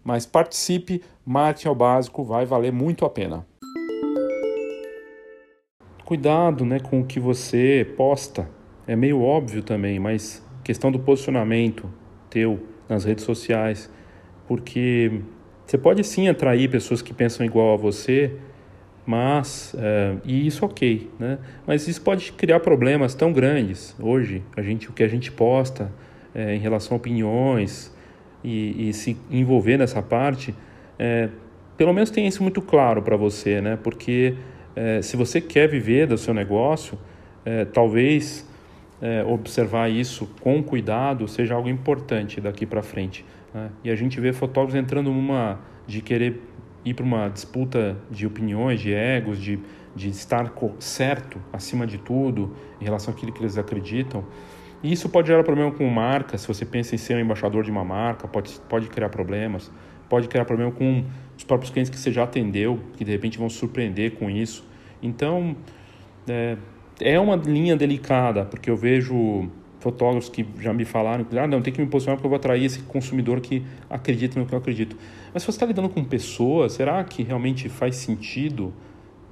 Mas 0.04 0.26
participe, 0.26 1.04
marketing 1.24 1.67
é 1.67 1.72
o 1.72 1.76
básico, 1.76 2.24
vai 2.24 2.46
valer 2.46 2.74
muito 2.74 3.06
a 3.06 3.10
pena 3.10 3.46
cuidado 6.05 6.65
né, 6.65 6.79
com 6.79 7.01
o 7.01 7.05
que 7.05 7.19
você 7.19 7.87
posta. 7.95 8.49
É 8.85 8.95
meio 8.95 9.21
óbvio 9.21 9.63
também, 9.63 9.99
mas 9.99 10.45
questão 10.63 10.91
do 10.91 10.99
posicionamento 10.99 11.89
teu 12.29 12.59
nas 12.87 13.03
redes 13.05 13.23
sociais, 13.23 13.89
porque 14.47 15.21
você 15.65 15.77
pode 15.77 16.03
sim 16.03 16.27
atrair 16.27 16.69
pessoas 16.69 17.01
que 17.01 17.13
pensam 17.13 17.45
igual 17.45 17.73
a 17.73 17.77
você, 17.77 18.33
mas 19.05 19.75
é, 19.77 20.15
e 20.25 20.47
isso 20.47 20.65
ok, 20.65 21.09
né? 21.19 21.37
Mas 21.65 21.87
isso 21.87 22.01
pode 22.01 22.31
criar 22.33 22.59
problemas 22.59 23.13
tão 23.13 23.33
grandes 23.33 23.95
hoje. 23.99 24.43
A 24.55 24.61
gente, 24.61 24.89
o 24.89 24.93
que 24.93 25.03
a 25.03 25.07
gente 25.07 25.31
posta 25.31 25.91
é, 26.33 26.55
em 26.55 26.59
relação 26.59 26.95
a 26.95 26.97
opiniões 26.97 27.93
e, 28.43 28.89
e, 28.89 28.93
se 28.93 29.17
envolver 29.29 29.77
nessa 29.77 30.01
parte, 30.01 30.53
é, 30.97 31.29
pelo 31.77 31.93
menos 31.93 32.09
tenha 32.11 32.27
isso 32.27 32.41
muito 32.41 32.61
claro 32.61 33.01
para 33.01 33.15
você, 33.15 33.61
né? 33.61 33.77
Porque 33.81 34.35
é, 34.75 35.01
se 35.01 35.15
você 35.15 35.39
quer 35.39 35.67
viver 35.67 36.07
do 36.07 36.17
seu 36.17 36.33
negócio, 36.33 36.97
é, 37.45 37.65
talvez 37.65 38.47
é, 39.01 39.23
observar 39.23 39.89
isso 39.89 40.27
com 40.39 40.63
cuidado 40.63 41.27
seja 41.27 41.55
algo 41.55 41.69
importante 41.69 42.39
daqui 42.39 42.65
para 42.65 42.81
frente. 42.81 43.25
Né? 43.53 43.69
E 43.83 43.91
a 43.91 43.95
gente 43.95 44.19
vê 44.19 44.31
fotógrafos 44.33 44.75
entrando 44.75 45.12
numa 45.12 45.59
de 45.86 46.01
querer 46.01 46.41
ir 46.86 46.93
para 46.93 47.05
uma 47.05 47.29
disputa 47.29 47.97
de 48.09 48.25
opiniões, 48.25 48.79
de 48.79 48.93
egos, 48.93 49.39
de, 49.39 49.59
de 49.95 50.09
estar 50.09 50.51
certo 50.79 51.39
acima 51.51 51.86
de 51.86 51.97
tudo 51.97 52.55
em 52.79 52.83
relação 52.83 53.13
àquilo 53.13 53.31
que 53.31 53.41
eles 53.41 53.57
acreditam. 53.57 54.23
E 54.81 54.91
isso 54.91 55.07
pode 55.07 55.27
gerar 55.27 55.43
problema 55.43 55.71
com 55.71 55.88
marca, 55.88 56.38
se 56.38 56.45
você 56.45 56.65
pensa 56.65 56.93
em 56.93 56.97
ser 56.97 57.15
um 57.15 57.19
embaixador 57.19 57.63
de 57.63 57.71
uma 57.71 57.86
marca, 57.86 58.27
pode, 58.27 58.59
pode 58.67 58.88
criar 58.89 59.09
problemas. 59.09 59.71
Pode 60.09 60.27
criar 60.27 60.45
problema 60.45 60.71
com 60.71 61.05
os 61.38 61.43
próprios 61.43 61.72
clientes 61.72 61.89
que 61.89 61.98
você 61.98 62.12
já 62.12 62.24
atendeu, 62.24 62.80
que 62.98 63.04
de 63.04 63.12
repente 63.12 63.38
vão 63.38 63.50
surpreender 63.50 64.13
com 64.13 64.30
isso. 64.30 64.65
Então, 65.02 65.56
é, 66.28 66.58
é 67.00 67.19
uma 67.19 67.36
linha 67.36 67.76
delicada, 67.76 68.46
porque 68.46 68.69
eu 68.69 68.78
vejo 68.78 69.50
fotógrafos 69.84 70.30
que 70.30 70.46
já 70.60 70.74
me 70.74 70.86
falaram 70.86 71.26
ah, 71.38 71.48
não, 71.48 71.62
tem 71.62 71.74
que 71.74 71.82
me 71.82 71.88
posicionar 71.88 72.15
porque 72.15 72.26
eu 72.26 72.30
vou 72.30 72.38
atrair 72.38 72.63
esse 72.63 72.80
consumidor 72.84 73.41
que 73.41 73.63
acredita 73.89 74.39
no 74.39 74.46
que 74.46 74.54
eu 74.54 74.58
acredito. 74.58 74.96
Mas 75.34 75.43
se 75.43 75.46
você 75.46 75.58
está 75.58 75.65
lidando 75.65 75.89
com 75.89 76.04
pessoas, 76.06 76.72
será 76.72 77.04
que 77.04 77.22
realmente 77.22 77.67
faz 77.67 77.98
sentido 77.98 78.74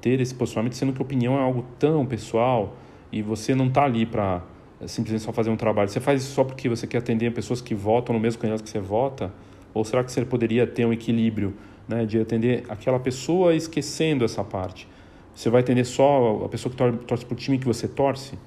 ter 0.01 0.19
esse 0.19 0.35
posicionamento, 0.35 0.73
sendo 0.73 0.91
que 0.91 1.01
a 1.01 1.05
opinião 1.05 1.37
é 1.37 1.41
algo 1.41 1.65
tão 1.79 2.05
pessoal 2.05 2.75
e 3.11 3.21
você 3.21 3.55
não 3.55 3.67
está 3.67 3.85
ali 3.85 4.05
para 4.05 4.43
simplesmente 4.85 5.23
só 5.23 5.31
fazer 5.31 5.49
um 5.49 5.55
trabalho? 5.55 5.87
Você 5.87 6.01
faz 6.01 6.21
isso 6.21 6.33
só 6.33 6.43
porque 6.43 6.67
você 6.67 6.85
quer 6.85 6.97
atender 6.97 7.31
pessoas 7.31 7.61
que 7.61 7.73
votam 7.73 8.13
no 8.13 8.19
mesmo 8.19 8.41
candidato 8.41 8.63
que 8.63 8.69
você 8.69 8.79
vota? 8.79 9.31
Ou 9.73 9.85
será 9.85 10.03
que 10.03 10.11
você 10.11 10.25
poderia 10.25 10.67
ter 10.67 10.85
um 10.85 10.91
equilíbrio 10.91 11.53
né, 11.91 12.05
de 12.05 12.19
atender 12.19 12.63
aquela 12.69 12.99
pessoa 12.99 13.53
esquecendo 13.53 14.23
essa 14.23 14.43
parte? 14.43 14.87
Você 15.35 15.49
vai 15.49 15.61
atender 15.61 15.85
só 15.85 16.43
a 16.45 16.49
pessoa 16.49 16.73
que 16.73 17.05
torce 17.05 17.25
para 17.25 17.33
o 17.33 17.37
time 17.37 17.57
que 17.57 17.65
você 17.65 17.87
torce? 17.87 18.37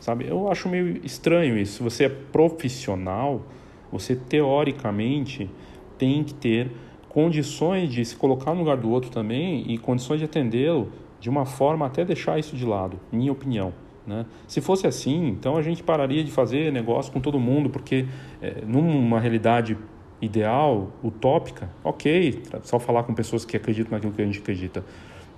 Sabe? 0.00 0.26
Eu 0.28 0.50
acho 0.50 0.68
meio 0.68 1.00
estranho 1.04 1.56
isso. 1.56 1.78
Se 1.78 1.82
você 1.82 2.04
é 2.04 2.08
profissional, 2.08 3.42
você 3.90 4.14
teoricamente 4.14 5.50
tem 5.96 6.22
que 6.24 6.34
ter 6.34 6.70
condições 7.08 7.90
de 7.90 8.04
se 8.04 8.16
colocar 8.16 8.52
no 8.52 8.60
lugar 8.60 8.76
do 8.76 8.90
outro 8.90 9.10
também 9.10 9.64
e 9.70 9.78
condições 9.78 10.18
de 10.18 10.24
atendê-lo 10.24 10.90
de 11.20 11.30
uma 11.30 11.46
forma 11.46 11.86
até 11.86 12.04
deixar 12.04 12.38
isso 12.38 12.56
de 12.56 12.66
lado, 12.66 12.98
minha 13.10 13.32
opinião. 13.32 13.72
Né? 14.06 14.26
Se 14.46 14.60
fosse 14.60 14.86
assim, 14.86 15.28
então 15.28 15.56
a 15.56 15.62
gente 15.62 15.82
pararia 15.82 16.22
de 16.22 16.30
fazer 16.30 16.70
negócio 16.70 17.10
com 17.12 17.20
todo 17.20 17.40
mundo, 17.40 17.70
porque 17.70 18.04
é, 18.42 18.62
numa 18.66 19.18
realidade 19.18 19.78
ideal, 20.24 20.90
utópica, 21.02 21.68
ok, 21.82 22.42
só 22.62 22.78
falar 22.78 23.04
com 23.04 23.14
pessoas 23.14 23.44
que 23.44 23.56
acreditam 23.56 23.92
naquilo 23.92 24.12
que 24.12 24.22
a 24.22 24.24
gente 24.24 24.40
acredita. 24.40 24.84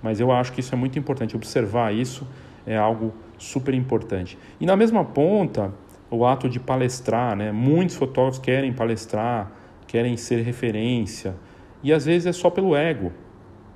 Mas 0.01 0.19
eu 0.19 0.31
acho 0.31 0.51
que 0.53 0.59
isso 0.59 0.73
é 0.73 0.77
muito 0.77 0.97
importante, 0.97 1.35
observar 1.35 1.93
isso 1.93 2.27
é 2.65 2.77
algo 2.77 3.13
super 3.37 3.73
importante. 3.73 4.37
E 4.59 4.65
na 4.65 4.75
mesma 4.75 5.03
ponta, 5.03 5.73
o 6.09 6.25
ato 6.25 6.49
de 6.49 6.59
palestrar, 6.59 7.35
né? 7.35 7.51
Muitos 7.51 7.95
fotógrafos 7.95 8.39
querem 8.39 8.73
palestrar, 8.73 9.51
querem 9.87 10.17
ser 10.17 10.41
referência, 10.41 11.35
e 11.81 11.93
às 11.93 12.05
vezes 12.05 12.25
é 12.25 12.31
só 12.33 12.49
pelo 12.49 12.75
ego. 12.75 13.11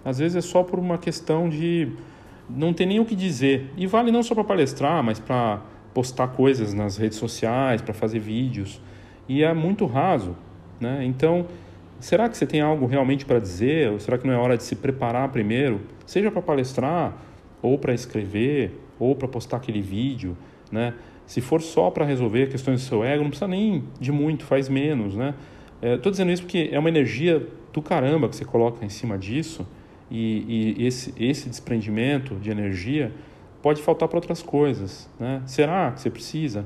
Às 0.04 0.20
vezes 0.20 0.36
é 0.36 0.42
só 0.42 0.64
por 0.64 0.80
uma 0.80 0.98
questão 0.98 1.48
de 1.48 1.90
não 2.50 2.74
ter 2.74 2.86
nem 2.86 3.00
o 3.00 3.06
que 3.06 3.16
dizer. 3.16 3.72
E 3.78 3.86
vale 3.86 4.12
não 4.12 4.24
só 4.24 4.34
para 4.34 4.44
palestrar, 4.44 5.04
mas 5.04 5.20
para 5.20 5.62
postar 5.94 6.30
coisas 6.30 6.74
nas 6.74 6.98
redes 6.98 7.18
sociais, 7.18 7.82
para 7.82 7.94
fazer 7.94 8.20
vídeos. 8.20 8.82
E 9.30 9.44
é 9.44 9.54
muito 9.54 9.86
raso. 9.86 10.36
Né? 10.82 11.06
Então, 11.06 11.46
será 12.00 12.28
que 12.28 12.36
você 12.36 12.48
tem 12.48 12.60
algo 12.60 12.88
realmente 12.88 13.24
para 13.24 13.40
dizer? 13.40 13.92
Ou 13.92 14.00
será 14.00 14.18
que 14.18 14.26
não 14.26 14.34
é 14.34 14.38
hora 14.38 14.58
de 14.58 14.64
se 14.64 14.76
preparar 14.76 15.30
primeiro? 15.30 15.82
Seja 16.08 16.32
para 16.32 16.42
palestrar, 16.42 17.16
ou 17.62 17.78
para 17.78 17.94
escrever, 17.94 18.72
ou 19.00 19.16
para 19.16 19.28
postar 19.28 19.58
aquele 19.58 19.82
vídeo. 19.82 20.36
Né? 20.72 20.96
Se 21.28 21.40
for 21.40 21.62
só 21.62 21.92
para 21.92 22.04
resolver 22.04 22.50
questões 22.50 22.82
do 22.82 22.88
seu 22.88 23.04
ego, 23.04 23.22
não 23.22 23.30
precisa 23.30 23.48
nem 23.48 23.84
de 24.00 24.12
muito, 24.12 24.44
faz 24.44 24.68
menos. 24.68 25.16
Né? 25.16 25.36
Estou 25.82 26.10
é, 26.10 26.12
dizendo 26.12 26.32
isso 26.32 26.42
porque 26.42 26.70
é 26.72 26.80
uma 26.80 26.90
energia 26.90 27.48
do 27.72 27.82
caramba 27.82 28.28
que 28.28 28.36
você 28.36 28.44
coloca 28.44 28.84
em 28.84 28.90
cima 28.90 29.18
disso. 29.18 29.68
E, 30.10 30.76
e 30.78 30.88
esse, 30.88 31.14
esse 31.18 31.48
desprendimento 31.48 32.36
de 32.36 32.50
energia 32.50 33.14
pode 33.62 33.82
faltar 33.82 34.10
para 34.10 34.18
outras 34.18 34.42
coisas. 34.42 35.08
Né? 35.20 35.42
Será 35.46 35.92
que 35.92 36.02
você 36.02 36.10
precisa? 36.10 36.66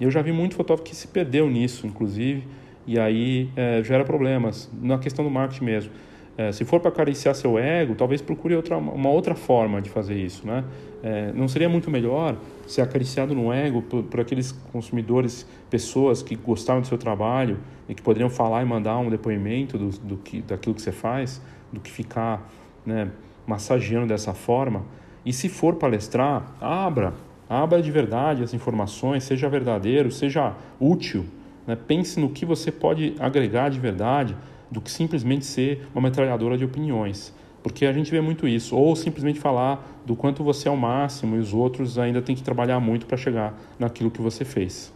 Eu 0.00 0.10
já 0.10 0.22
vi 0.22 0.30
muito 0.30 0.54
fotógrafo 0.54 0.88
que 0.88 0.94
se 0.94 1.08
perdeu 1.08 1.50
nisso, 1.50 1.86
inclusive 1.86 2.44
e 2.86 2.98
aí 2.98 3.50
é, 3.56 3.82
gera 3.82 4.04
problemas 4.04 4.70
na 4.80 4.98
questão 4.98 5.24
do 5.24 5.30
marketing 5.30 5.64
mesmo. 5.64 5.92
É, 6.38 6.52
se 6.52 6.64
for 6.64 6.80
para 6.80 6.90
acariciar 6.90 7.34
seu 7.34 7.58
ego, 7.58 7.94
talvez 7.94 8.20
procure 8.20 8.54
outra, 8.54 8.76
uma 8.76 9.08
outra 9.08 9.34
forma 9.34 9.80
de 9.80 9.88
fazer 9.88 10.14
isso. 10.14 10.46
Né? 10.46 10.64
É, 11.02 11.32
não 11.32 11.48
seria 11.48 11.68
muito 11.68 11.90
melhor 11.90 12.36
ser 12.66 12.82
acariciado 12.82 13.34
no 13.34 13.50
ego 13.50 13.80
por, 13.80 14.02
por, 14.02 14.20
aqueles 14.20 14.52
consumidores, 14.70 15.46
pessoas 15.70 16.22
que 16.22 16.36
gostaram 16.36 16.82
do 16.82 16.86
seu 16.86 16.98
trabalho 16.98 17.58
e 17.88 17.94
que 17.94 18.02
poderiam 18.02 18.28
falar 18.28 18.62
e 18.62 18.66
mandar 18.66 18.98
um 18.98 19.08
depoimento 19.08 19.78
do, 19.78 19.88
do 20.00 20.16
que, 20.18 20.42
daquilo 20.42 20.74
que 20.74 20.82
você 20.82 20.92
faz, 20.92 21.40
do 21.72 21.80
que 21.80 21.90
ficar 21.90 22.50
né, 22.84 23.08
massageando 23.46 24.08
dessa 24.08 24.34
forma? 24.34 24.84
E 25.24 25.32
se 25.32 25.48
for 25.48 25.76
palestrar, 25.76 26.54
abra, 26.60 27.14
Abra 27.48 27.80
de 27.80 27.90
verdade 27.92 28.42
as 28.42 28.52
informações, 28.52 29.22
seja 29.22 29.48
verdadeiro, 29.48 30.10
seja 30.10 30.54
útil. 30.80 31.24
Né? 31.66 31.76
Pense 31.76 32.20
no 32.20 32.30
que 32.30 32.44
você 32.44 32.70
pode 32.70 33.14
agregar 33.18 33.68
de 33.68 33.80
verdade 33.80 34.36
do 34.70 34.80
que 34.80 34.90
simplesmente 34.90 35.44
ser 35.44 35.86
uma 35.94 36.02
metralhadora 36.02 36.56
de 36.56 36.64
opiniões. 36.64 37.34
Porque 37.62 37.84
a 37.84 37.92
gente 37.92 38.10
vê 38.10 38.20
muito 38.20 38.46
isso. 38.46 38.76
Ou 38.76 38.94
simplesmente 38.94 39.40
falar 39.40 40.00
do 40.06 40.14
quanto 40.14 40.44
você 40.44 40.68
é 40.68 40.70
o 40.70 40.76
máximo 40.76 41.36
e 41.36 41.38
os 41.38 41.52
outros 41.52 41.98
ainda 41.98 42.22
têm 42.22 42.36
que 42.36 42.42
trabalhar 42.42 42.78
muito 42.78 43.06
para 43.06 43.16
chegar 43.16 43.58
naquilo 43.78 44.10
que 44.10 44.22
você 44.22 44.44
fez. 44.44 44.92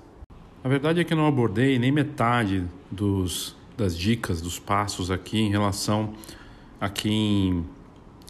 A 0.62 0.68
verdade 0.68 1.00
é 1.00 1.04
que 1.04 1.12
eu 1.12 1.16
não 1.16 1.26
abordei 1.26 1.78
nem 1.78 1.90
metade 1.90 2.64
dos, 2.90 3.56
das 3.76 3.96
dicas, 3.96 4.40
dos 4.40 4.58
passos 4.58 5.10
aqui 5.10 5.40
em 5.40 5.50
relação 5.50 6.10
a 6.80 6.88
quem 6.88 7.64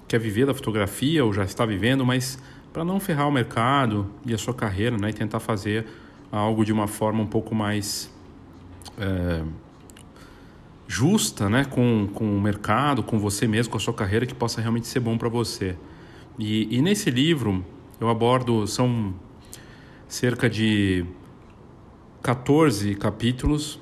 quer 0.06 0.18
viver 0.18 0.46
da 0.46 0.54
fotografia 0.54 1.24
ou 1.24 1.32
já 1.32 1.44
está 1.44 1.66
vivendo, 1.66 2.06
mas 2.06 2.38
para 2.72 2.84
não 2.84 2.98
ferrar 3.00 3.28
o 3.28 3.32
mercado 3.32 4.06
e 4.24 4.32
a 4.32 4.38
sua 4.38 4.54
carreira, 4.54 4.96
né, 4.96 5.10
e 5.10 5.12
tentar 5.12 5.40
fazer 5.40 5.86
algo 6.30 6.64
de 6.64 6.72
uma 6.72 6.86
forma 6.86 7.22
um 7.22 7.26
pouco 7.26 7.54
mais 7.54 8.12
é, 9.00 9.42
justa, 10.86 11.48
né, 11.48 11.64
com, 11.64 12.08
com 12.12 12.36
o 12.36 12.40
mercado, 12.40 13.02
com 13.02 13.18
você 13.18 13.46
mesmo, 13.46 13.72
com 13.72 13.76
a 13.78 13.80
sua 13.80 13.94
carreira, 13.94 14.26
que 14.26 14.34
possa 14.34 14.60
realmente 14.60 14.86
ser 14.86 15.00
bom 15.00 15.16
para 15.16 15.28
você. 15.28 15.76
E, 16.38 16.76
e 16.76 16.80
nesse 16.82 17.10
livro 17.10 17.64
eu 18.00 18.08
abordo 18.08 18.66
são 18.66 19.14
cerca 20.06 20.48
de 20.48 21.04
14 22.22 22.94
capítulos 22.94 23.80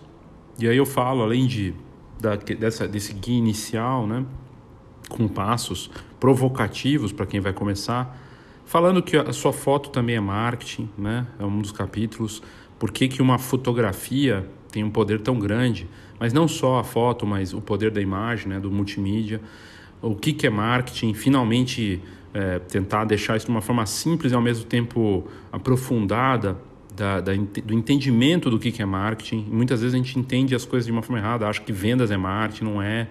e 0.58 0.68
aí 0.68 0.76
eu 0.76 0.86
falo 0.86 1.22
além 1.22 1.46
de 1.46 1.74
da, 2.20 2.34
dessa, 2.36 2.88
desse 2.88 3.12
guia 3.12 3.38
inicial, 3.38 4.06
né, 4.06 4.24
com 5.08 5.28
passos 5.28 5.90
provocativos 6.18 7.12
para 7.12 7.26
quem 7.26 7.40
vai 7.40 7.52
começar 7.52 8.18
Falando 8.68 9.02
que 9.02 9.16
a 9.16 9.32
sua 9.32 9.50
foto 9.50 9.88
também 9.88 10.16
é 10.16 10.20
marketing, 10.20 10.90
né? 10.98 11.26
É 11.38 11.42
um 11.42 11.62
dos 11.62 11.72
capítulos. 11.72 12.42
Por 12.78 12.92
que, 12.92 13.08
que 13.08 13.22
uma 13.22 13.38
fotografia 13.38 14.46
tem 14.70 14.84
um 14.84 14.90
poder 14.90 15.20
tão 15.20 15.38
grande? 15.38 15.88
Mas 16.18 16.32
não 16.32 16.48
só 16.48 16.78
a 16.78 16.84
foto, 16.84 17.26
mas 17.26 17.52
o 17.54 17.60
poder 17.60 17.90
da 17.90 18.00
imagem, 18.00 18.48
né? 18.48 18.60
Do 18.60 18.70
multimídia. 18.70 19.40
O 20.00 20.14
que, 20.14 20.32
que 20.32 20.46
é 20.46 20.50
marketing? 20.50 21.14
Finalmente 21.14 22.00
é, 22.34 22.58
tentar 22.58 23.04
deixar 23.04 23.36
isso 23.36 23.46
de 23.46 23.52
uma 23.52 23.60
forma 23.60 23.84
simples 23.86 24.32
e 24.32 24.34
ao 24.34 24.42
mesmo 24.42 24.64
tempo 24.64 25.26
aprofundada 25.50 26.56
da, 26.94 27.20
da, 27.20 27.32
do 27.64 27.72
entendimento 27.72 28.50
do 28.50 28.58
que, 28.58 28.72
que 28.72 28.82
é 28.82 28.86
marketing. 28.86 29.46
Muitas 29.50 29.80
vezes 29.80 29.94
a 29.94 29.96
gente 29.96 30.18
entende 30.18 30.54
as 30.54 30.64
coisas 30.64 30.86
de 30.86 30.92
uma 30.92 31.02
forma 31.02 31.18
errada, 31.18 31.46
acha 31.46 31.60
que 31.60 31.72
vendas 31.72 32.10
é 32.10 32.16
marketing, 32.16 32.64
não 32.64 32.82
é. 32.82 33.08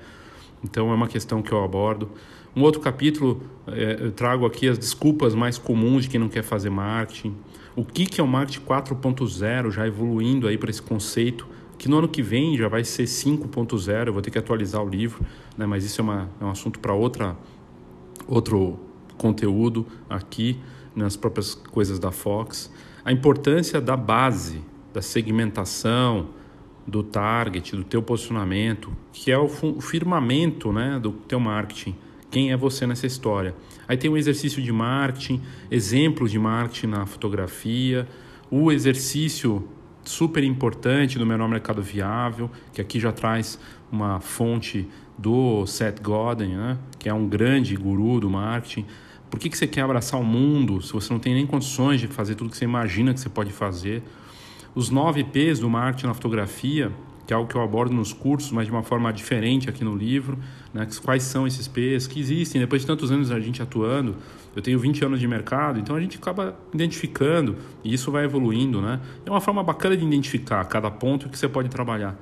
Então 0.64 0.92
é 0.92 0.94
uma 0.94 1.08
questão 1.08 1.42
que 1.42 1.52
eu 1.52 1.64
abordo. 1.64 2.10
Um 2.56 2.62
outro 2.64 2.82
capítulo, 2.82 3.44
é, 3.68 3.98
eu 4.00 4.12
trago 4.12 4.46
aqui 4.46 4.68
as 4.68 4.78
desculpas 4.78 5.36
mais 5.36 5.58
comuns 5.58 6.04
de 6.04 6.10
quem 6.10 6.20
não 6.20 6.28
quer 6.28 6.44
fazer 6.44 6.70
marketing. 6.70 7.36
O 7.78 7.86
que, 7.86 8.08
que 8.08 8.20
é 8.20 8.24
o 8.24 8.28
marketing 8.28 8.66
4.0, 8.66 9.70
já 9.70 9.86
evoluindo 9.86 10.48
aí 10.48 10.58
para 10.58 10.72
esse 10.72 10.82
conceito, 10.82 11.48
que 11.78 11.88
no 11.88 12.00
ano 12.00 12.08
que 12.08 12.24
vem 12.24 12.58
já 12.58 12.68
vai 12.68 12.84
ser 12.84 13.04
5.0, 13.04 14.08
eu 14.08 14.14
vou 14.14 14.20
ter 14.20 14.32
que 14.32 14.38
atualizar 14.40 14.84
o 14.84 14.90
livro, 14.90 15.24
né? 15.56 15.68
mas 15.68 15.86
isso 15.86 16.02
é, 16.02 16.04
uma, 16.04 16.28
é 16.42 16.44
um 16.44 16.50
assunto 16.50 16.80
para 16.80 16.96
outra 16.96 17.38
outro 18.28 18.80
conteúdo 19.16 19.86
aqui 20.10 20.60
nas 20.96 21.16
próprias 21.16 21.54
coisas 21.54 22.00
da 22.00 22.12
Fox. 22.12 22.74
A 23.06 23.12
importância 23.12 23.80
da 23.80 23.96
base, 23.96 24.60
da 24.92 25.04
segmentação, 25.04 26.30
do 26.88 27.04
target, 27.04 27.76
do 27.76 27.84
teu 27.84 28.02
posicionamento, 28.02 28.92
que 29.14 29.32
é 29.32 29.38
o 29.38 29.48
firmamento 29.80 30.74
né, 30.74 31.00
do 31.00 31.12
teu 31.12 31.40
marketing 31.40 31.96
quem 32.30 32.52
é 32.52 32.58
você 32.58 32.86
nessa 32.86 33.08
história. 33.08 33.56
Aí 33.88 33.96
tem 33.98 34.10
um 34.10 34.18
exercício 34.18 34.62
de 34.62 34.72
marketing, 34.72 35.42
exemplos 35.72 36.32
de 36.32 36.40
marketing 36.40 36.88
na 36.88 37.06
fotografia, 37.06 38.08
o 38.52 38.72
exercício 38.72 39.68
super 40.04 40.44
importante 40.44 41.18
do 41.18 41.26
menor 41.26 41.50
mercado 41.50 41.82
viável, 41.82 42.50
que 42.74 42.82
aqui 42.82 43.00
já 43.00 43.12
traz 43.12 43.60
uma 43.92 44.20
fonte 44.20 44.88
do 45.18 45.66
Seth 45.66 46.02
Godin, 46.02 46.56
né? 46.56 46.78
que 47.00 47.10
é 47.10 47.14
um 47.14 47.28
grande 47.28 47.76
guru 47.76 48.20
do 48.20 48.30
marketing. 48.30 48.86
Por 49.30 49.40
que, 49.40 49.50
que 49.50 49.58
você 49.58 49.68
quer 49.68 49.82
abraçar 49.82 50.20
o 50.20 50.24
mundo 50.24 50.82
se 50.82 50.94
você 50.94 51.12
não 51.12 51.20
tem 51.20 51.34
nem 51.34 51.46
condições 51.46 52.00
de 52.00 52.08
fazer 52.08 52.36
tudo 52.36 52.50
que 52.50 52.58
você 52.58 52.66
imagina 52.66 53.14
que 53.14 53.20
você 53.20 53.30
pode 53.30 53.52
fazer? 53.52 54.04
Os 54.74 54.90
nove 54.90 55.24
P's 55.24 55.60
do 55.60 55.70
marketing 55.70 56.08
na 56.08 56.14
fotografia, 56.14 56.92
que 57.28 57.34
é 57.34 57.36
algo 57.36 57.50
que 57.50 57.56
eu 57.56 57.62
abordo 57.62 57.94
nos 57.94 58.14
cursos, 58.14 58.54
mas 58.54 58.68
de 58.68 58.72
uma 58.72 58.82
forma 58.82 59.12
diferente 59.12 59.70
aqui 59.70 59.84
no 59.84 59.94
livro. 59.94 60.40
Né? 60.74 60.88
Quais 61.04 61.24
são 61.24 61.46
esses 61.46 61.68
P's 61.68 62.08
que 62.08 62.22
existem? 62.22 62.62
Depois 62.62 62.82
de 62.84 62.88
tantos 62.88 63.12
anos 63.12 63.32
a 63.32 63.40
gente 63.42 63.62
atuando, 63.62 64.16
eu 64.56 64.62
tenho 64.62 64.80
20 64.80 65.04
anos 65.04 65.20
de 65.20 65.28
mercado, 65.28 65.78
então 65.78 65.94
a 65.94 66.00
gente 66.00 66.18
acaba 66.18 66.58
identificando 66.74 67.58
e 67.84 67.94
isso 67.94 68.10
vai 68.12 68.24
evoluindo. 68.24 68.82
Né? 68.82 69.02
É 69.26 69.30
uma 69.30 69.42
forma 69.42 69.62
bacana 69.62 69.98
de 69.98 70.06
identificar 70.06 70.64
cada 70.66 70.90
ponto 70.90 71.28
que 71.28 71.38
você 71.38 71.50
pode 71.50 71.68
trabalhar. 71.68 72.18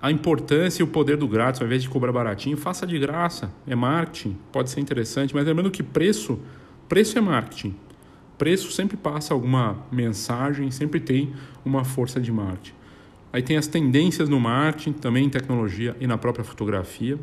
A 0.00 0.10
importância 0.10 0.82
e 0.82 0.84
o 0.84 0.88
poder 0.88 1.16
do 1.16 1.26
grátis, 1.26 1.62
ao 1.62 1.66
invés 1.66 1.82
de 1.82 1.88
cobrar 1.88 2.12
baratinho, 2.12 2.58
faça 2.58 2.86
de 2.86 2.98
graça. 2.98 3.50
É 3.66 3.74
marketing, 3.74 4.36
pode 4.52 4.68
ser 4.68 4.80
interessante, 4.80 5.34
mas 5.34 5.46
lembrando 5.46 5.70
que 5.70 5.82
preço, 5.82 6.38
preço 6.86 7.16
é 7.16 7.20
marketing. 7.22 7.74
Preço 8.36 8.70
sempre 8.72 8.98
passa 8.98 9.32
alguma 9.32 9.78
mensagem, 9.90 10.70
sempre 10.70 11.00
tem 11.00 11.32
uma 11.64 11.82
força 11.82 12.20
de 12.20 12.30
marketing. 12.30 12.83
Aí 13.34 13.42
tem 13.42 13.56
as 13.56 13.66
tendências 13.66 14.28
no 14.28 14.38
marketing, 14.38 14.92
também 14.92 15.24
em 15.24 15.28
tecnologia 15.28 15.96
e 15.98 16.06
na 16.06 16.16
própria 16.16 16.44
fotografia. 16.44 17.18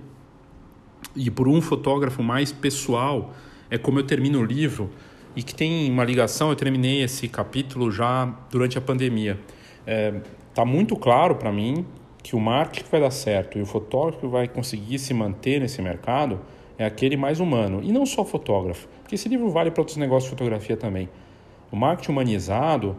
E 1.16 1.32
por 1.32 1.48
um 1.48 1.62
fotógrafo 1.62 2.22
mais 2.22 2.52
pessoal, 2.52 3.34
é 3.70 3.78
como 3.78 3.98
eu 3.98 4.04
termino 4.04 4.42
o 4.42 4.44
livro 4.44 4.90
e 5.38 5.42
que 5.42 5.56
tem 5.56 5.90
uma 5.90 6.04
ligação. 6.04 6.50
Eu 6.50 6.58
terminei 6.58 7.02
esse 7.02 7.30
capítulo 7.30 7.90
já 7.90 8.26
durante 8.52 8.78
a 8.78 8.82
pandemia. 8.82 9.40
É, 9.88 10.16
tá 10.54 10.66
muito 10.66 10.98
claro 10.98 11.36
para 11.36 11.50
mim 11.50 11.86
que 12.22 12.36
o 12.36 12.42
marketing 12.42 12.84
que 12.84 12.92
vai 12.92 13.00
dar 13.00 13.12
certo 13.12 13.58
e 13.58 13.62
o 13.62 13.66
fotógrafo 13.66 14.20
que 14.20 14.28
vai 14.28 14.50
conseguir 14.50 15.00
se 15.00 15.14
manter 15.14 15.62
nesse 15.62 15.82
mercado 15.82 16.42
é 16.78 16.84
aquele 16.84 17.16
mais 17.16 17.40
humano. 17.40 17.80
E 17.82 17.90
não 17.90 18.06
só 18.06 18.26
fotógrafo, 18.26 18.86
porque 19.02 19.16
esse 19.16 19.30
livro 19.30 19.50
vale 19.50 19.72
para 19.72 19.80
outros 19.80 19.96
negócios 19.96 20.26
de 20.26 20.32
fotografia 20.32 20.76
também. 20.76 21.08
O 21.72 21.78
marketing 21.78 22.12
humanizado, 22.12 22.98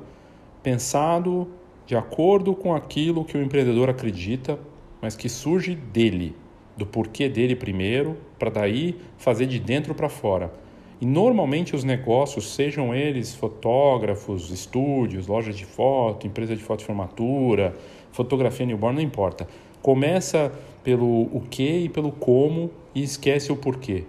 pensado 0.62 1.46
de 1.86 1.96
acordo 1.96 2.54
com 2.54 2.74
aquilo 2.74 3.24
que 3.24 3.36
o 3.36 3.42
empreendedor 3.42 3.90
acredita, 3.90 4.58
mas 5.00 5.16
que 5.16 5.28
surge 5.28 5.74
dele, 5.74 6.34
do 6.76 6.86
porquê 6.86 7.28
dele 7.28 7.56
primeiro, 7.56 8.16
para 8.38 8.50
daí 8.50 8.96
fazer 9.18 9.46
de 9.46 9.58
dentro 9.58 9.94
para 9.94 10.08
fora. 10.08 10.52
E 11.00 11.06
normalmente 11.06 11.74
os 11.74 11.82
negócios, 11.82 12.54
sejam 12.54 12.94
eles 12.94 13.34
fotógrafos, 13.34 14.50
estúdios, 14.50 15.26
lojas 15.26 15.56
de 15.56 15.64
foto, 15.64 16.28
empresa 16.28 16.54
de 16.54 16.62
foto 16.62 16.78
de 16.78 16.84
formatura, 16.84 17.74
fotografia 18.12 18.64
newborn, 18.64 18.94
não 18.94 19.02
importa. 19.02 19.48
Começa 19.82 20.52
pelo 20.84 21.22
o 21.22 21.42
que 21.50 21.78
e 21.78 21.88
pelo 21.88 22.12
como 22.12 22.70
e 22.94 23.02
esquece 23.02 23.50
o 23.50 23.56
porquê. 23.56 24.04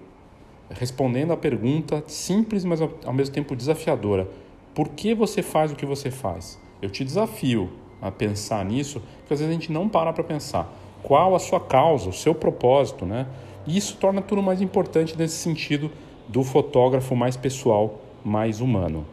Respondendo 0.69 1.33
a 1.33 1.37
pergunta 1.37 2.03
simples, 2.05 2.63
mas 2.63 2.79
ao 2.79 3.13
mesmo 3.13 3.33
tempo 3.33 3.55
desafiadora: 3.55 4.27
por 4.75 4.89
que 4.89 5.15
você 5.15 5.41
faz 5.41 5.71
o 5.71 5.75
que 5.75 5.87
você 5.87 6.11
faz? 6.11 6.61
Eu 6.83 6.89
te 6.89 7.01
desafio 7.05 7.71
a 8.01 8.11
pensar 8.11 8.65
nisso, 8.65 9.01
porque 9.19 9.33
às 9.33 9.39
vezes 9.39 9.49
a 9.49 9.57
gente 9.57 9.71
não 9.71 9.87
para 9.87 10.11
para 10.11 10.21
pensar. 10.21 10.69
Qual 11.01 11.33
a 11.33 11.39
sua 11.39 11.57
causa, 11.57 12.09
o 12.09 12.11
seu 12.11 12.35
propósito, 12.35 13.05
né? 13.05 13.25
E 13.65 13.77
isso 13.77 13.95
torna 13.95 14.21
tudo 14.21 14.43
mais 14.43 14.61
importante 14.61 15.17
nesse 15.17 15.37
sentido 15.37 15.89
do 16.27 16.43
fotógrafo 16.43 17.15
mais 17.15 17.37
pessoal, 17.37 18.01
mais 18.21 18.59
humano. 18.59 19.05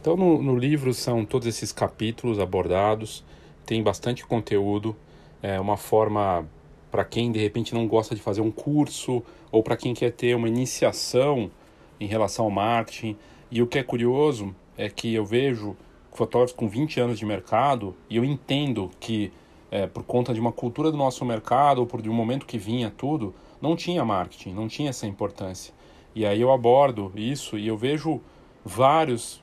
Então, 0.00 0.16
no, 0.16 0.42
no, 0.42 0.56
livro 0.56 0.94
são 0.94 1.26
todos 1.26 1.46
esses 1.46 1.72
capítulos 1.72 2.38
abordados, 2.38 3.22
tem 3.66 3.82
bastante 3.82 4.24
conteúdo, 4.24 4.96
é 5.42 5.60
uma 5.60 5.76
forma 5.76 6.48
para 6.92 7.04
quem 7.06 7.32
de 7.32 7.38
repente 7.40 7.74
não 7.74 7.88
gosta 7.88 8.14
de 8.14 8.20
fazer 8.20 8.42
um 8.42 8.50
curso 8.50 9.22
ou 9.50 9.62
para 9.62 9.78
quem 9.78 9.94
quer 9.94 10.12
ter 10.12 10.36
uma 10.36 10.46
iniciação 10.46 11.50
em 11.98 12.06
relação 12.06 12.44
ao 12.44 12.50
marketing. 12.50 13.16
E 13.50 13.62
o 13.62 13.66
que 13.66 13.78
é 13.78 13.82
curioso 13.82 14.54
é 14.76 14.90
que 14.90 15.14
eu 15.14 15.24
vejo 15.24 15.74
fotógrafos 16.12 16.54
com 16.54 16.68
20 16.68 17.00
anos 17.00 17.18
de 17.18 17.24
mercado 17.24 17.96
e 18.10 18.16
eu 18.18 18.24
entendo 18.24 18.90
que 19.00 19.32
é, 19.70 19.86
por 19.86 20.02
conta 20.02 20.34
de 20.34 20.40
uma 20.40 20.52
cultura 20.52 20.90
do 20.90 20.98
nosso 20.98 21.24
mercado 21.24 21.78
ou 21.78 21.86
por 21.86 22.02
de 22.02 22.10
um 22.10 22.12
momento 22.12 22.44
que 22.44 22.58
vinha 22.58 22.92
tudo, 22.94 23.34
não 23.58 23.74
tinha 23.74 24.04
marketing, 24.04 24.52
não 24.52 24.68
tinha 24.68 24.90
essa 24.90 25.06
importância. 25.06 25.72
E 26.14 26.26
aí 26.26 26.42
eu 26.42 26.52
abordo 26.52 27.10
isso 27.16 27.56
e 27.56 27.66
eu 27.66 27.76
vejo 27.76 28.20
vários 28.62 29.42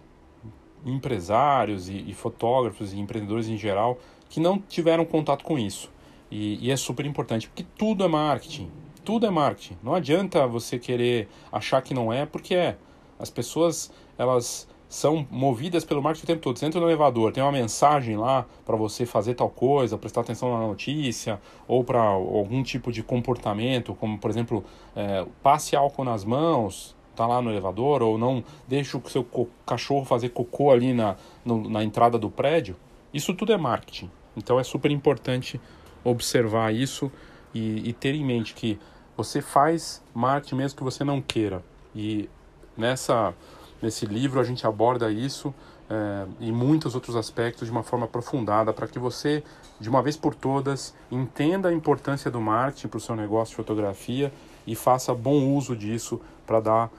empresários 0.85 1.89
e, 1.89 2.05
e 2.07 2.13
fotógrafos 2.13 2.93
e 2.93 2.99
empreendedores 2.99 3.47
em 3.47 3.57
geral 3.57 3.97
que 4.29 4.39
não 4.39 4.59
tiveram 4.59 5.03
contato 5.03 5.43
com 5.43 5.57
isso. 5.57 5.91
E, 6.31 6.67
e, 6.67 6.71
é 6.71 6.77
super 6.77 7.05
importante, 7.05 7.47
porque 7.47 7.65
tudo 7.77 8.03
é 8.03 8.07
marketing. 8.07 8.69
Tudo 9.03 9.25
é 9.25 9.29
marketing. 9.29 9.77
Não 9.81 9.95
adianta 9.95 10.45
você 10.45 10.77
querer 10.77 11.27
achar 11.51 11.81
que 11.81 11.93
não 11.93 12.13
é, 12.13 12.25
porque 12.25 12.55
é. 12.55 12.77
As 13.17 13.29
pessoas, 13.29 13.91
elas 14.17 14.67
são 14.89 15.25
movidas 15.29 15.85
pelo 15.85 16.01
marketing 16.01 16.23
o 16.23 16.27
tempo 16.27 16.41
todo. 16.41 16.57
Você 16.57 16.65
entra 16.65 16.79
no 16.79 16.87
elevador, 16.87 17.31
tem 17.31 17.43
uma 17.43 17.51
mensagem 17.51 18.17
lá 18.17 18.45
para 18.65 18.75
você 18.75 19.05
fazer 19.05 19.35
tal 19.35 19.49
coisa, 19.49 19.97
prestar 19.97 20.21
atenção 20.21 20.51
na 20.51 20.65
notícia, 20.65 21.39
ou 21.67 21.83
para 21.83 22.01
algum 22.01 22.63
tipo 22.63 22.91
de 22.91 23.03
comportamento, 23.03 23.93
como 23.93 24.17
por 24.17 24.31
exemplo, 24.31 24.63
é, 24.95 25.25
passe 25.43 25.75
álcool 25.75 26.03
nas 26.03 26.25
mãos, 26.25 26.95
tá 27.15 27.27
lá 27.27 27.41
no 27.41 27.51
elevador, 27.51 28.01
ou 28.01 28.17
não 28.17 28.43
deixe 28.67 28.97
o 28.97 29.09
seu 29.09 29.25
cachorro 29.65 30.05
fazer 30.05 30.29
cocô 30.29 30.71
ali 30.71 30.91
na, 30.93 31.15
no, 31.45 31.69
na 31.69 31.83
entrada 31.83 32.17
do 32.17 32.29
prédio. 32.29 32.75
Isso 33.13 33.33
tudo 33.35 33.53
é 33.53 33.57
marketing. 33.57 34.09
Então 34.35 34.59
é 34.59 34.63
super 34.63 34.89
importante 34.89 35.61
observar 36.03 36.73
isso 36.73 37.11
e, 37.53 37.89
e 37.89 37.93
ter 37.93 38.15
em 38.15 38.25
mente 38.25 38.53
que 38.53 38.79
você 39.15 39.41
faz 39.41 40.01
marketing 40.13 40.55
mesmo 40.55 40.77
que 40.77 40.83
você 40.83 41.03
não 41.03 41.21
queira. 41.21 41.63
E 41.95 42.29
nessa 42.77 43.33
Nesse 43.81 44.05
livro 44.05 44.39
a 44.39 44.43
gente 44.43 44.67
aborda 44.67 45.09
isso 45.09 45.53
é, 45.89 46.25
e 46.39 46.51
muitos 46.51 46.95
outros 46.95 47.15
aspectos 47.15 47.67
de 47.67 47.71
uma 47.71 47.81
forma 47.81 48.05
aprofundada 48.05 48.73
para 48.73 48.87
que 48.87 48.99
você, 48.99 49.43
de 49.79 49.89
uma 49.89 50.01
vez 50.01 50.17
por 50.17 50.35
todas, 50.35 50.93
entenda 51.09 51.69
a 51.69 51.73
importância 51.73 52.29
do 52.29 52.41
marketing 52.41 52.89
para 52.89 52.97
o 52.97 53.01
seu 53.01 53.15
negócio 53.15 53.51
de 53.51 53.55
fotografia 53.55 54.33
e 54.67 54.75
faça 54.75 55.13
bom 55.13 55.55
uso 55.55 55.75
disso 55.75 56.19
para 56.45 56.59
dar 56.59 56.91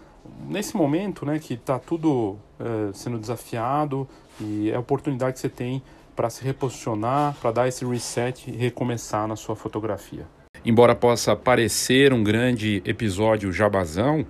nesse 0.47 0.77
momento, 0.77 1.25
né, 1.25 1.39
que 1.39 1.55
está 1.55 1.79
tudo 1.79 2.37
é, 2.59 2.93
sendo 2.93 3.19
desafiado 3.19 4.09
e 4.41 4.71
é 4.71 4.77
a 4.77 4.81
oportunidade 4.81 5.35
que 5.35 5.41
você 5.41 5.49
tem 5.49 5.83
para 6.21 6.29
se 6.29 6.45
reposicionar, 6.45 7.35
para 7.41 7.51
dar 7.51 7.67
esse 7.67 7.83
reset 7.83 8.51
e 8.51 8.55
recomeçar 8.55 9.27
na 9.27 9.37
sua 9.37 9.57
fotografia. 9.57 10.27
Embora 10.63 10.95
possa 10.95 11.35
parecer 11.35 12.13
um 12.13 12.23
grande 12.23 12.83
episódio 12.85 13.51
jabazão, 13.51 14.27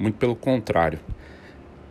muito 0.00 0.18
pelo 0.18 0.34
contrário. 0.34 0.98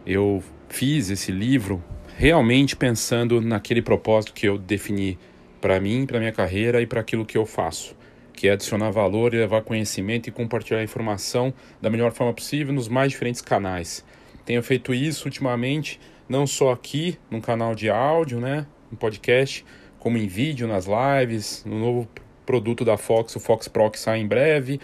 Eu 0.06 0.44
fiz 0.68 1.10
esse 1.10 1.32
livro 1.32 1.82
realmente 2.18 2.76
pensando 2.76 3.40
naquele 3.40 3.82
propósito 3.82 4.34
que 4.34 4.50
eu 4.50 4.58
defini 4.58 5.18
para 5.62 5.80
mim, 5.80 6.06
para 6.06 6.20
minha 6.20 6.34
carreira 6.34 6.82
e 6.82 6.86
para 6.86 7.00
aquilo 7.00 7.26
que 7.26 7.38
eu 7.38 7.46
faço, 7.46 7.96
que 8.34 8.50
é 8.50 8.52
adicionar 8.52 8.92
valor 8.92 9.34
e 9.34 9.38
levar 9.38 9.62
conhecimento 9.62 10.28
e 10.28 10.32
compartilhar 10.34 10.84
informação 10.84 11.54
da 11.82 11.90
melhor 11.90 12.12
forma 12.12 12.34
possível 12.34 12.74
nos 12.74 12.90
mais 12.90 13.14
diferentes 13.14 13.40
canais. 13.40 14.04
Tenho 14.44 14.62
feito 14.62 14.94
isso 14.94 15.24
ultimamente, 15.24 16.02
não 16.28 16.46
só 16.46 16.74
aqui 16.74 17.18
no 17.30 17.40
canal 17.40 17.74
de 17.74 17.90
áudio, 17.90 18.42
né, 18.42 18.66
no 18.92 18.98
podcast, 18.98 19.66
como 20.00 20.18
em 20.18 20.28
vídeo, 20.28 20.68
nas 20.68 20.86
lives, 20.86 21.64
no 21.66 21.80
novo 21.80 22.08
produto 22.46 22.84
da 22.84 22.98
Fox, 22.98 23.36
o 23.36 23.40
Fox 23.40 23.68
Pro 23.68 23.90
que 23.90 24.00
sai 24.00 24.20
em 24.20 24.28
breve, 24.28 24.80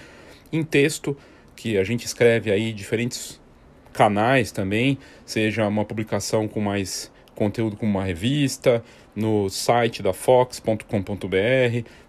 em 0.51 0.63
texto, 0.63 1.15
que 1.55 1.77
a 1.77 1.83
gente 1.83 2.05
escreve 2.05 2.51
aí 2.51 2.71
diferentes 2.71 3.41
canais 3.91 4.51
também, 4.51 4.99
seja 5.25 5.67
uma 5.67 5.83
publicação 5.83 6.47
com 6.47 6.61
mais 6.61 7.11
conteúdo 7.35 7.75
como 7.75 7.91
uma 7.91 8.03
revista, 8.03 8.83
no 9.15 9.49
site 9.49 10.03
da 10.03 10.13
fox.com.br, 10.13 10.85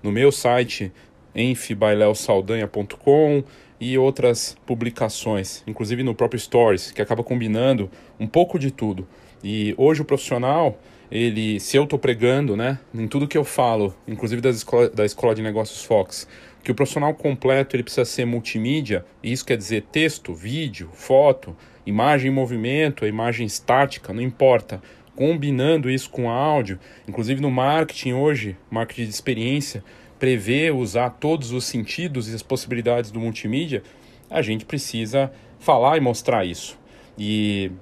no 0.03 0.13
meu 0.13 0.31
site 0.31 0.93
enfbaileosaldanha.com 1.35 3.43
e 3.81 3.97
outras 3.97 4.55
publicações, 4.67 5.63
inclusive 5.67 6.03
no 6.03 6.15
próprio 6.15 6.39
Stories, 6.39 6.91
que 6.91 7.01
acaba 7.01 7.25
combinando 7.25 7.91
um 8.21 8.27
pouco 8.27 8.59
de 8.59 8.71
tudo. 8.71 9.09
E 9.43 9.75
hoje 9.79 10.03
o 10.03 10.05
profissional, 10.05 10.79
ele, 11.11 11.59
se 11.59 11.77
eu 11.77 11.85
estou 11.85 11.99
pregando, 11.99 12.57
né, 12.57 12.79
em 12.95 13.09
tudo 13.09 13.27
que 13.27 13.39
eu 13.39 13.45
falo, 13.45 13.95
inclusive 14.07 14.43
das 14.43 14.57
escola, 14.57 14.89
da 14.91 15.05
Escola 15.05 15.35
de 15.35 15.43
Negócios 15.43 15.85
Fox, 15.85 16.29
que 16.63 16.71
o 16.71 16.75
profissional 16.75 17.15
completo 17.15 17.75
ele 17.75 17.83
precisa 17.83 18.05
ser 18.05 18.25
multimídia, 18.27 19.05
e 19.23 19.33
isso 19.33 19.45
quer 19.45 19.57
dizer 19.57 19.85
texto, 19.91 20.35
vídeo, 20.35 20.91
foto, 20.93 21.57
imagem 21.87 22.31
em 22.31 22.35
movimento, 22.35 23.07
imagem 23.07 23.47
estática, 23.47 24.13
não 24.13 24.21
importa. 24.21 24.83
Combinando 25.17 25.91
isso 25.91 26.11
com 26.11 26.31
áudio, 26.31 26.79
inclusive 27.09 27.41
no 27.41 27.51
marketing 27.51 28.13
hoje, 28.13 28.57
marketing 28.71 29.05
de 29.05 29.11
experiência, 29.11 29.83
prevê 30.19 30.71
usar 30.71 31.11
todos 31.11 31.53
os 31.53 31.65
sentidos 31.65 32.29
e 32.29 32.35
as 32.35 32.43
possibilidades 32.43 33.11
do 33.11 33.19
multimídia, 33.19 33.83
a 34.31 34.43
gente 34.43 34.65
precisa 34.65 35.33
falar 35.59 35.97
e 35.97 36.01
mostrar 36.01 36.45
isso. 36.45 36.79
E, 37.17 37.73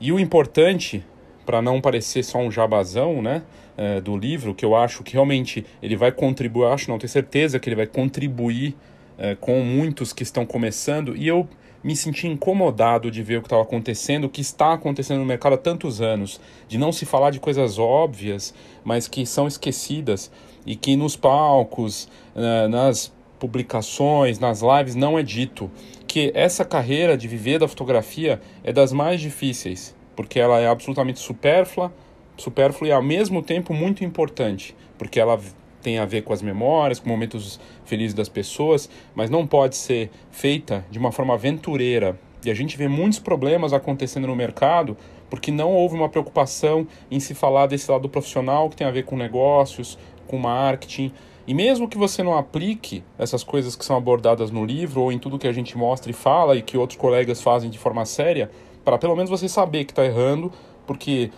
e 0.00 0.12
o 0.12 0.20
importante, 0.20 1.04
para 1.48 1.62
não 1.62 1.80
parecer 1.80 2.22
só 2.22 2.40
um 2.40 2.50
jabazão, 2.50 3.22
né? 3.22 3.42
É, 3.74 4.02
do 4.02 4.14
livro, 4.18 4.54
que 4.54 4.66
eu 4.66 4.76
acho 4.76 5.02
que 5.02 5.14
realmente 5.14 5.64
ele 5.82 5.96
vai 5.96 6.12
contribuir, 6.12 6.66
acho 6.66 6.90
não, 6.90 6.98
tenho 6.98 7.08
certeza 7.08 7.58
que 7.58 7.70
ele 7.70 7.76
vai 7.76 7.86
contribuir 7.86 8.76
é, 9.16 9.34
com 9.34 9.62
muitos 9.62 10.12
que 10.12 10.22
estão 10.22 10.44
começando, 10.44 11.16
e 11.16 11.26
eu 11.26 11.48
me 11.82 11.96
senti 11.96 12.26
incomodado 12.26 13.10
de 13.10 13.22
ver 13.22 13.38
o 13.38 13.40
que 13.40 13.46
estava 13.46 13.62
acontecendo, 13.62 14.24
o 14.24 14.28
que 14.28 14.42
está 14.42 14.74
acontecendo 14.74 15.20
no 15.20 15.24
mercado 15.24 15.54
há 15.54 15.56
tantos 15.56 16.02
anos, 16.02 16.38
de 16.68 16.76
não 16.76 16.92
se 16.92 17.06
falar 17.06 17.30
de 17.30 17.40
coisas 17.40 17.78
óbvias, 17.78 18.52
mas 18.84 19.08
que 19.08 19.24
são 19.24 19.48
esquecidas 19.48 20.30
e 20.66 20.76
que 20.76 20.96
nos 20.96 21.16
palcos, 21.16 22.10
eh, 22.36 22.68
nas 22.68 23.10
publicações, 23.38 24.38
nas 24.38 24.60
lives 24.60 24.94
não 24.94 25.18
é 25.18 25.22
dito 25.22 25.70
que 26.06 26.30
essa 26.34 26.62
carreira 26.62 27.16
de 27.16 27.26
viver 27.26 27.58
da 27.58 27.68
fotografia 27.68 28.38
é 28.62 28.70
das 28.70 28.92
mais 28.92 29.18
difíceis, 29.18 29.96
porque 30.18 30.40
ela 30.40 30.58
é 30.58 30.66
absolutamente 30.66 31.20
supérflua, 31.20 31.92
supérflua 32.36 32.88
e 32.88 32.90
ao 32.90 33.00
mesmo 33.00 33.40
tempo 33.40 33.72
muito 33.72 34.02
importante, 34.02 34.74
porque 34.98 35.20
ela 35.20 35.38
tem 35.80 36.00
a 36.00 36.04
ver 36.04 36.22
com 36.22 36.32
as 36.32 36.42
memórias, 36.42 36.98
com 36.98 37.08
momentos 37.08 37.60
felizes 37.84 38.14
das 38.14 38.28
pessoas, 38.28 38.90
mas 39.14 39.30
não 39.30 39.46
pode 39.46 39.76
ser 39.76 40.10
feita 40.32 40.84
de 40.90 40.98
uma 40.98 41.12
forma 41.12 41.34
aventureira. 41.34 42.18
E 42.44 42.50
a 42.50 42.54
gente 42.54 42.76
vê 42.76 42.88
muitos 42.88 43.20
problemas 43.20 43.72
acontecendo 43.72 44.26
no 44.26 44.34
mercado 44.34 44.96
porque 45.30 45.52
não 45.52 45.72
houve 45.72 45.94
uma 45.94 46.08
preocupação 46.08 46.84
em 47.08 47.20
se 47.20 47.32
falar 47.32 47.68
desse 47.68 47.88
lado 47.88 48.08
profissional 48.08 48.68
que 48.68 48.74
tem 48.74 48.88
a 48.88 48.90
ver 48.90 49.04
com 49.04 49.16
negócios, 49.16 49.96
com 50.26 50.36
marketing. 50.36 51.12
E 51.46 51.54
mesmo 51.54 51.88
que 51.88 51.96
você 51.96 52.24
não 52.24 52.36
aplique 52.36 53.04
essas 53.16 53.44
coisas 53.44 53.76
que 53.76 53.84
são 53.84 53.96
abordadas 53.96 54.50
no 54.50 54.64
livro 54.64 55.00
ou 55.00 55.12
em 55.12 55.18
tudo 55.18 55.38
que 55.38 55.46
a 55.46 55.52
gente 55.52 55.78
mostra 55.78 56.10
e 56.10 56.12
fala 56.12 56.56
e 56.56 56.62
que 56.62 56.76
outros 56.76 56.98
colegas 56.98 57.40
fazem 57.40 57.70
de 57.70 57.78
forma 57.78 58.04
séria, 58.04 58.50
para 58.88 58.96
pelo 58.96 59.14
menos 59.14 59.28
você 59.28 59.46
saber 59.50 59.84
que 59.84 59.92
está 59.92 60.02
errando, 60.02 60.50
porque 60.86 61.30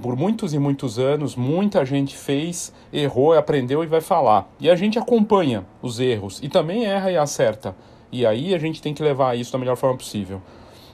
por 0.00 0.14
muitos 0.14 0.54
e 0.54 0.60
muitos 0.60 0.96
anos, 0.96 1.34
muita 1.34 1.84
gente 1.84 2.16
fez, 2.16 2.72
errou, 2.92 3.32
aprendeu 3.32 3.82
e 3.82 3.86
vai 3.88 4.00
falar. 4.00 4.48
E 4.60 4.70
a 4.70 4.76
gente 4.76 4.96
acompanha 4.96 5.66
os 5.82 5.98
erros 5.98 6.38
e 6.40 6.48
também 6.48 6.86
erra 6.86 7.10
e 7.10 7.16
acerta. 7.16 7.74
E 8.12 8.24
aí 8.24 8.54
a 8.54 8.58
gente 8.58 8.80
tem 8.80 8.94
que 8.94 9.02
levar 9.02 9.36
isso 9.36 9.52
da 9.52 9.58
melhor 9.58 9.74
forma 9.74 9.96
possível. 9.96 10.40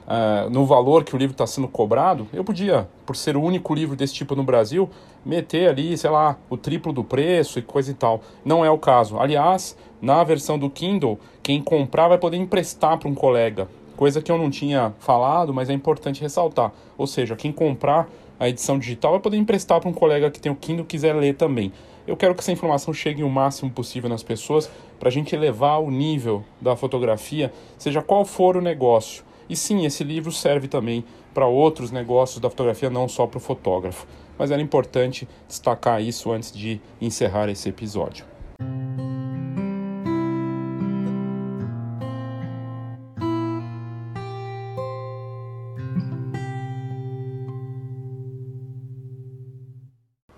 Uh, 0.07 0.49
no 0.49 0.65
valor 0.65 1.05
que 1.05 1.15
o 1.15 1.19
livro 1.19 1.33
está 1.33 1.47
sendo 1.47 1.69
cobrado, 1.69 2.27
eu 2.33 2.43
podia, 2.43 2.89
por 3.05 3.15
ser 3.15 3.37
o 3.37 3.43
único 3.43 3.75
livro 3.75 3.95
desse 3.95 4.15
tipo 4.15 4.35
no 4.35 4.43
Brasil, 4.43 4.89
meter 5.23 5.69
ali, 5.69 5.99
sei 5.99 6.09
lá, 6.09 6.39
o 6.49 6.57
triplo 6.57 6.95
do 6.95 7.05
preço 7.05 7.59
e 7.59 7.63
coisa 7.63 7.91
e 7.91 7.95
tal. 7.95 8.23
Não 8.43 8.65
é 8.65 8.71
o 8.71 8.79
caso. 8.79 9.19
Aliás, 9.19 9.77
na 10.01 10.25
versão 10.25 10.59
do 10.59 10.71
Kindle, 10.71 11.21
quem 11.43 11.61
comprar 11.61 12.09
vai 12.09 12.17
poder 12.17 12.39
emprestar 12.39 12.97
para 12.97 13.07
um 13.07 13.15
colega. 13.15 13.69
Coisa 14.01 14.23
que 14.23 14.33
eu 14.33 14.39
não 14.39 14.49
tinha 14.49 14.95
falado, 14.99 15.53
mas 15.53 15.69
é 15.69 15.75
importante 15.75 16.23
ressaltar. 16.23 16.73
Ou 16.97 17.07
seja, 17.07 17.37
quem 17.37 17.53
comprar 17.53 18.09
a 18.39 18.49
edição 18.49 18.79
digital, 18.79 19.11
vai 19.11 19.21
poder 19.21 19.37
emprestar 19.37 19.79
para 19.79 19.91
um 19.91 19.93
colega 19.93 20.31
que 20.31 20.41
tem 20.41 20.51
o 20.51 20.57
Kindle 20.57 20.87
quiser 20.87 21.15
ler 21.15 21.35
também. 21.35 21.71
Eu 22.07 22.17
quero 22.17 22.35
que 22.35 22.41
essa 22.41 22.51
informação 22.51 22.95
chegue 22.95 23.23
o 23.23 23.29
máximo 23.29 23.71
possível 23.71 24.09
nas 24.09 24.23
pessoas 24.23 24.71
para 24.99 25.11
a 25.11 25.13
gente 25.13 25.37
elevar 25.37 25.83
o 25.83 25.91
nível 25.91 26.43
da 26.59 26.75
fotografia, 26.75 27.53
seja 27.77 28.01
qual 28.01 28.25
for 28.25 28.57
o 28.57 28.63
negócio. 28.63 29.23
E 29.51 29.55
sim, 29.55 29.85
esse 29.85 30.03
livro 30.03 30.33
serve 30.33 30.67
também 30.67 31.05
para 31.35 31.47
outros 31.47 31.91
negócios 31.91 32.41
da 32.41 32.49
fotografia, 32.49 32.89
não 32.89 33.07
só 33.07 33.27
para 33.27 33.37
o 33.37 33.41
fotógrafo. 33.41 34.07
Mas 34.39 34.51
era 34.51 34.63
importante 34.63 35.29
destacar 35.47 36.03
isso 36.03 36.33
antes 36.33 36.53
de 36.53 36.81
encerrar 37.03 37.51
esse 37.51 37.69
episódio. 37.69 38.25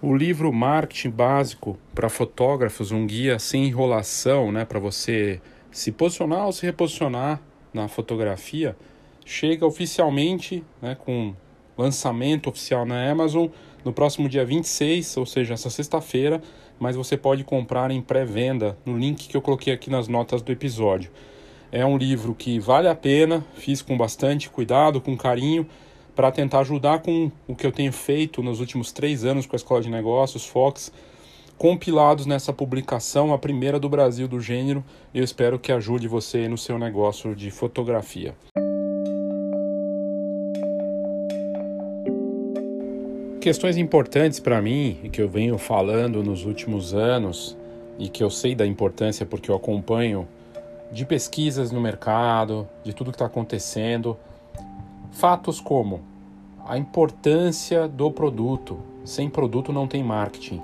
O 0.04 0.16
livro 0.16 0.52
Marketing 0.52 1.10
Básico 1.10 1.78
para 1.94 2.08
Fotógrafos, 2.08 2.90
um 2.90 3.06
guia 3.06 3.38
sem 3.38 3.66
enrolação, 3.66 4.50
né, 4.50 4.64
para 4.64 4.80
você 4.80 5.40
se 5.70 5.92
posicionar 5.92 6.44
ou 6.44 6.50
se 6.50 6.66
reposicionar 6.66 7.40
na 7.72 7.86
fotografia, 7.86 8.76
chega 9.24 9.64
oficialmente, 9.64 10.64
né, 10.82 10.96
com 10.96 11.32
lançamento 11.78 12.50
oficial 12.50 12.84
na 12.84 13.08
Amazon 13.08 13.46
no 13.84 13.92
próximo 13.92 14.28
dia 14.28 14.44
26, 14.44 15.18
ou 15.18 15.24
seja, 15.24 15.54
essa 15.54 15.70
sexta-feira, 15.70 16.42
mas 16.80 16.96
você 16.96 17.16
pode 17.16 17.44
comprar 17.44 17.92
em 17.92 18.02
pré-venda 18.02 18.76
no 18.84 18.98
link 18.98 19.28
que 19.28 19.36
eu 19.36 19.40
coloquei 19.40 19.72
aqui 19.72 19.88
nas 19.88 20.08
notas 20.08 20.42
do 20.42 20.50
episódio. 20.50 21.12
É 21.70 21.86
um 21.86 21.96
livro 21.96 22.34
que 22.34 22.58
vale 22.58 22.88
a 22.88 22.94
pena, 22.96 23.44
fiz 23.54 23.80
com 23.80 23.96
bastante 23.96 24.50
cuidado, 24.50 25.00
com 25.00 25.16
carinho 25.16 25.64
para 26.14 26.30
tentar 26.30 26.60
ajudar 26.60 27.00
com 27.00 27.30
o 27.46 27.54
que 27.54 27.66
eu 27.66 27.72
tenho 27.72 27.92
feito 27.92 28.42
nos 28.42 28.60
últimos 28.60 28.92
três 28.92 29.24
anos 29.24 29.46
com 29.46 29.54
a 29.54 29.58
Escola 29.58 29.80
de 29.80 29.90
Negócios, 29.90 30.46
Fox, 30.46 30.92
compilados 31.56 32.26
nessa 32.26 32.52
publicação, 32.52 33.32
a 33.32 33.38
primeira 33.38 33.78
do 33.78 33.88
Brasil 33.88 34.28
do 34.28 34.40
gênero. 34.40 34.84
Eu 35.14 35.24
espero 35.24 35.58
que 35.58 35.72
ajude 35.72 36.08
você 36.08 36.48
no 36.48 36.58
seu 36.58 36.78
negócio 36.78 37.34
de 37.34 37.50
fotografia. 37.50 38.34
questões 43.42 43.76
importantes 43.76 44.38
para 44.38 44.62
mim 44.62 45.00
e 45.02 45.08
que 45.08 45.20
eu 45.20 45.28
venho 45.28 45.58
falando 45.58 46.22
nos 46.22 46.44
últimos 46.44 46.94
anos 46.94 47.58
e 47.98 48.08
que 48.08 48.22
eu 48.22 48.30
sei 48.30 48.54
da 48.54 48.64
importância 48.64 49.26
porque 49.26 49.50
eu 49.50 49.56
acompanho 49.56 50.28
de 50.92 51.04
pesquisas 51.04 51.72
no 51.72 51.80
mercado, 51.80 52.68
de 52.84 52.92
tudo 52.92 53.10
que 53.10 53.16
está 53.16 53.26
acontecendo. 53.26 54.16
Fatos 55.12 55.60
como 55.60 56.00
a 56.66 56.78
importância 56.78 57.86
do 57.86 58.10
produto. 58.10 58.78
Sem 59.04 59.28
produto 59.28 59.72
não 59.72 59.86
tem 59.86 60.02
marketing. 60.02 60.60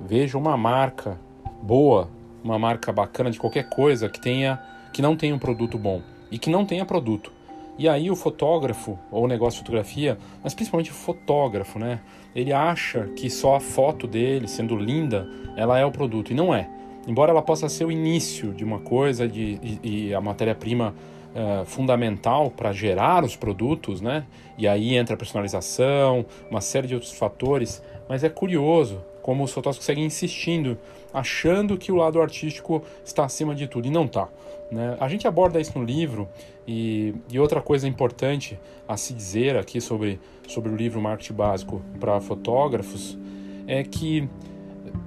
Veja 0.00 0.36
uma 0.36 0.56
marca 0.56 1.18
boa, 1.62 2.10
uma 2.42 2.58
marca 2.58 2.92
bacana 2.92 3.30
de 3.30 3.38
qualquer 3.38 3.68
coisa 3.68 4.08
que 4.08 4.20
tenha 4.20 4.60
que 4.92 5.00
não 5.00 5.16
tenha 5.16 5.34
um 5.34 5.38
produto 5.38 5.78
bom 5.78 6.02
e 6.30 6.38
que 6.38 6.50
não 6.50 6.66
tenha 6.66 6.84
produto. 6.84 7.32
E 7.78 7.88
aí 7.88 8.10
o 8.10 8.16
fotógrafo 8.16 8.98
ou 9.10 9.24
o 9.24 9.28
negócio 9.28 9.58
de 9.58 9.64
fotografia, 9.64 10.18
mas 10.42 10.52
principalmente 10.52 10.90
o 10.90 10.94
fotógrafo, 10.94 11.78
né? 11.78 12.00
Ele 12.34 12.52
acha 12.52 13.06
que 13.16 13.30
só 13.30 13.56
a 13.56 13.60
foto 13.60 14.06
dele, 14.06 14.46
sendo 14.46 14.76
linda, 14.76 15.26
ela 15.56 15.78
é 15.78 15.84
o 15.84 15.90
produto 15.90 16.30
e 16.30 16.34
não 16.34 16.54
é. 16.54 16.68
Embora 17.06 17.30
ela 17.30 17.40
possa 17.40 17.68
ser 17.68 17.84
o 17.84 17.92
início 17.92 18.52
de 18.52 18.64
uma 18.64 18.80
coisa 18.80 19.26
de, 19.26 19.58
e, 19.62 20.08
e 20.08 20.14
a 20.14 20.20
matéria-prima 20.20 20.94
uh, 21.34 21.64
fundamental 21.64 22.50
para 22.50 22.72
gerar 22.72 23.24
os 23.24 23.36
produtos, 23.36 24.00
né? 24.00 24.24
E 24.56 24.68
aí 24.68 24.94
entra 24.96 25.14
a 25.14 25.18
personalização, 25.18 26.24
uma 26.50 26.60
série 26.60 26.86
de 26.86 26.94
outros 26.94 27.12
fatores. 27.12 27.82
Mas 28.08 28.24
é 28.24 28.28
curioso 28.28 29.00
como 29.22 29.44
os 29.44 29.52
fotógrafos 29.52 29.84
seguem 29.84 30.04
insistindo, 30.04 30.76
achando 31.14 31.78
que 31.78 31.92
o 31.92 31.96
lado 31.96 32.20
artístico 32.20 32.82
está 33.04 33.24
acima 33.24 33.54
de 33.54 33.66
tudo 33.66 33.86
e 33.86 33.90
não 33.90 34.04
está. 34.04 34.28
Né? 34.70 34.96
A 34.98 35.08
gente 35.08 35.28
aborda 35.28 35.60
isso 35.60 35.78
no 35.78 35.84
livro 35.84 36.28
e, 36.66 37.14
e, 37.30 37.38
outra 37.38 37.60
coisa 37.60 37.86
importante 37.86 38.58
a 38.88 38.96
se 38.96 39.12
dizer 39.12 39.56
aqui 39.56 39.80
sobre, 39.80 40.18
sobre 40.48 40.72
o 40.72 40.76
livro 40.76 41.00
Marketing 41.00 41.34
Básico 41.34 41.82
para 42.00 42.20
Fotógrafos 42.20 43.18
é 43.66 43.82
que 43.84 44.28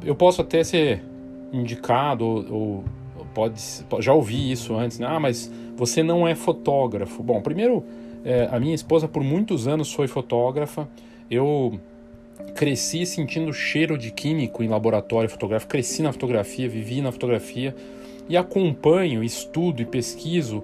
eu 0.04 0.16
posso 0.16 0.42
até 0.42 0.64
ser 0.64 1.04
indicado 1.52 2.26
ou, 2.26 2.46
ou 2.50 2.84
pode 3.34 3.60
já 4.00 4.14
ouvi 4.14 4.52
isso 4.52 4.76
antes, 4.76 5.00
né? 5.00 5.08
ah, 5.10 5.20
mas 5.20 5.52
você 5.76 6.02
não 6.02 6.28
é 6.28 6.36
fotógrafo. 6.36 7.22
Bom, 7.22 7.42
primeiro, 7.42 7.84
é, 8.24 8.48
a 8.52 8.60
minha 8.60 8.76
esposa 8.76 9.08
por 9.08 9.24
muitos 9.24 9.68
anos 9.68 9.94
foi 9.94 10.08
fotógrafa. 10.08 10.88
Eu 11.30 11.80
cresci 12.56 13.06
sentindo 13.06 13.52
cheiro 13.54 13.98
de 13.98 14.12
químico 14.12 14.64
em 14.64 14.68
laboratório 14.68 15.30
fotográfico, 15.30 15.72
cresci 15.72 16.02
na 16.02 16.12
fotografia, 16.12 16.68
vivi 16.70 17.02
na 17.02 17.12
fotografia 17.12 17.76
e 18.28 18.36
acompanho, 18.36 19.24
estudo 19.24 19.82
e 19.82 19.86
pesquiso 19.86 20.64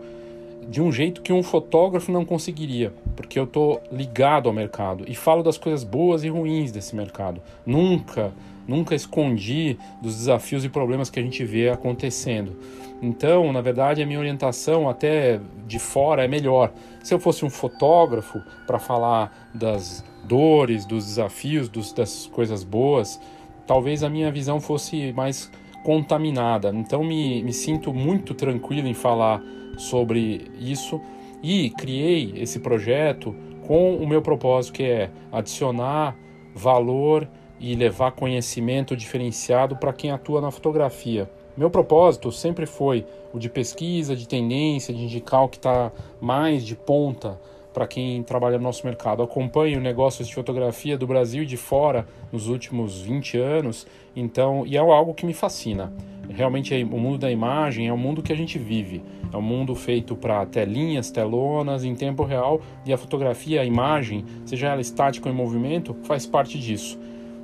de 0.68 0.82
um 0.82 0.92
jeito 0.92 1.22
que 1.22 1.34
um 1.34 1.44
fotógrafo 1.44 2.12
não 2.12 2.24
conseguiria, 2.24 2.94
porque 3.16 3.38
eu 3.38 3.44
estou 3.44 3.82
ligado 3.92 4.48
ao 4.48 4.54
mercado 4.54 5.04
e 5.08 5.16
falo 5.16 5.44
das 5.44 5.58
coisas 5.58 5.84
boas 5.84 6.24
e 6.24 6.30
ruins 6.30 6.72
desse 6.72 6.96
mercado. 6.96 7.42
Nunca, 7.66 8.32
nunca 8.72 8.96
escondi 8.96 9.78
dos 10.02 10.16
desafios 10.16 10.64
e 10.64 10.70
problemas 10.70 11.10
que 11.10 11.20
a 11.20 11.24
gente 11.24 11.44
vê 11.44 11.70
acontecendo. 11.70 12.58
Então, 13.02 13.52
na 13.52 13.62
verdade, 13.62 14.02
a 14.02 14.06
minha 14.06 14.20
orientação 14.20 14.90
até 14.90 15.40
de 15.68 15.78
fora 15.78 16.24
é 16.24 16.28
melhor. 16.28 16.72
Se 17.04 17.14
eu 17.14 17.20
fosse 17.20 17.44
um 17.44 17.50
fotógrafo 17.50 18.42
para 18.66 18.80
falar 18.80 19.50
das 19.54 20.04
dores, 20.24 20.86
dos 20.86 21.06
desafios, 21.06 21.68
dos, 21.68 21.92
das 21.92 22.28
coisas 22.28 22.64
boas, 22.64 23.20
talvez 23.68 24.04
a 24.04 24.10
minha 24.10 24.32
visão 24.32 24.62
fosse 24.62 25.12
mais 25.14 25.52
contaminada. 25.84 26.70
Então, 26.70 27.04
me, 27.04 27.44
me 27.44 27.52
sinto 27.52 27.94
muito 27.94 28.34
tranquilo 28.34 28.88
em 28.88 28.94
falar 28.94 29.42
sobre 29.78 30.50
isso 30.60 31.02
e 31.44 31.72
criei 31.72 32.34
esse 32.36 32.60
projeto 32.60 33.36
com 33.66 33.96
o 33.96 34.08
meu 34.08 34.22
propósito 34.22 34.74
que 34.74 34.84
é 34.84 35.10
adicionar 35.32 36.16
valor 36.54 37.28
e 37.62 37.76
levar 37.76 38.12
conhecimento 38.12 38.98
diferenciado 38.98 39.76
para 39.76 39.94
quem 39.94 40.10
atua 40.10 40.42
na 40.42 40.50
fotografia. 40.50 41.30
Meu 41.56 41.70
propósito 41.70 42.32
sempre 42.32 42.66
foi 42.66 43.06
o 43.32 43.38
de 43.38 43.50
pesquisa, 43.50 44.16
de 44.16 44.28
tendência, 44.28 44.92
de 44.92 45.04
indicar 45.04 45.44
o 45.44 45.48
que 45.48 45.58
está 45.58 45.92
mais 46.20 46.66
de 46.66 46.76
ponta 46.76 47.40
para 47.72 47.86
quem 47.86 48.24
trabalha 48.24 48.58
no 48.58 48.64
nosso 48.64 48.86
mercado. 48.86 49.22
Acompanho 49.22 49.80
negócios 49.80 50.28
de 50.28 50.34
fotografia 50.34 50.98
do 50.98 51.06
Brasil 51.06 51.44
e 51.44 51.46
de 51.46 51.56
fora 51.56 52.08
nos 52.32 52.48
últimos 52.48 53.00
20 53.00 53.38
anos, 53.38 53.86
então, 54.16 54.66
e 54.66 54.76
é 54.76 54.80
algo 54.80 55.14
que 55.14 55.26
me 55.26 55.34
fascina. 55.34 55.94
Realmente 56.30 56.74
o 56.84 56.98
mundo 56.98 57.20
da 57.20 57.32
imagem 57.32 57.88
é 57.88 57.94
o 57.94 57.98
mundo 57.98 58.24
que 58.24 58.34
a 58.34 58.36
gente 58.36 58.58
vive. 58.58 59.04
É 59.32 59.38
um 59.38 59.42
mundo 59.42 59.76
feito 59.76 60.16
para 60.16 60.46
telinhas, 60.46 61.12
telonas 61.12 61.84
em 61.84 61.94
tempo 61.94 62.24
real 62.24 62.60
e 62.86 62.92
a 62.92 62.98
fotografia, 62.98 63.62
a 63.62 63.66
imagem, 63.66 64.26
seja 64.46 64.70
ela 64.70 64.82
estática 64.82 65.30
ou 65.30 65.34
em 65.34 65.38
movimento, 65.38 65.96
faz 66.04 66.26
parte 66.26 66.58
disso. 66.58 67.00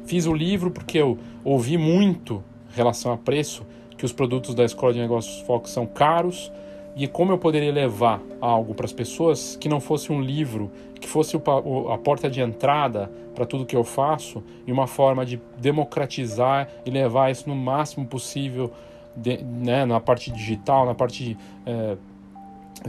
Fiz 0.08 0.26
o 0.26 0.34
livro 0.34 0.72
porque 0.72 0.98
eu 0.98 1.18
ouvi 1.44 1.78
muito 1.78 2.42
em 2.72 2.78
relação 2.78 3.12
a 3.12 3.18
preço 3.18 3.66
que 3.98 4.06
os 4.06 4.14
produtos 4.14 4.56
da 4.56 4.64
Escola 4.64 4.94
de 4.94 5.00
Negócios 5.00 5.42
Fox 5.42 5.70
são 5.70 5.86
caros 5.86 6.50
e 6.96 7.08
como 7.08 7.34
eu 7.34 7.38
poderia 7.38 7.74
levar 7.74 8.22
algo 8.40 8.74
para 8.74 8.86
as 8.86 8.94
pessoas 8.94 9.58
que 9.58 9.68
não 9.68 9.82
fosse 9.82 10.10
um 10.10 10.22
livro, 10.22 10.72
que 11.00 11.10
fosse 11.10 11.36
a 11.36 11.98
porta 11.98 12.30
de 12.30 12.40
entrada 12.40 13.12
para 13.36 13.46
tudo 13.46 13.66
que 13.66 13.76
eu 13.76 13.84
faço 13.84 14.42
e 14.66 14.72
uma 14.72 14.88
forma 14.88 15.26
de 15.26 15.42
democratizar 15.58 16.70
e 16.86 16.90
levar 16.90 17.30
isso 17.30 17.50
no 17.50 17.56
máximo 17.56 18.06
possível 18.08 18.72
de, 19.14 19.44
né, 19.44 19.86
na 19.86 20.00
parte 20.00 20.32
digital, 20.32 20.86
na 20.86 20.96
parte 20.96 21.38
é, 21.66 21.98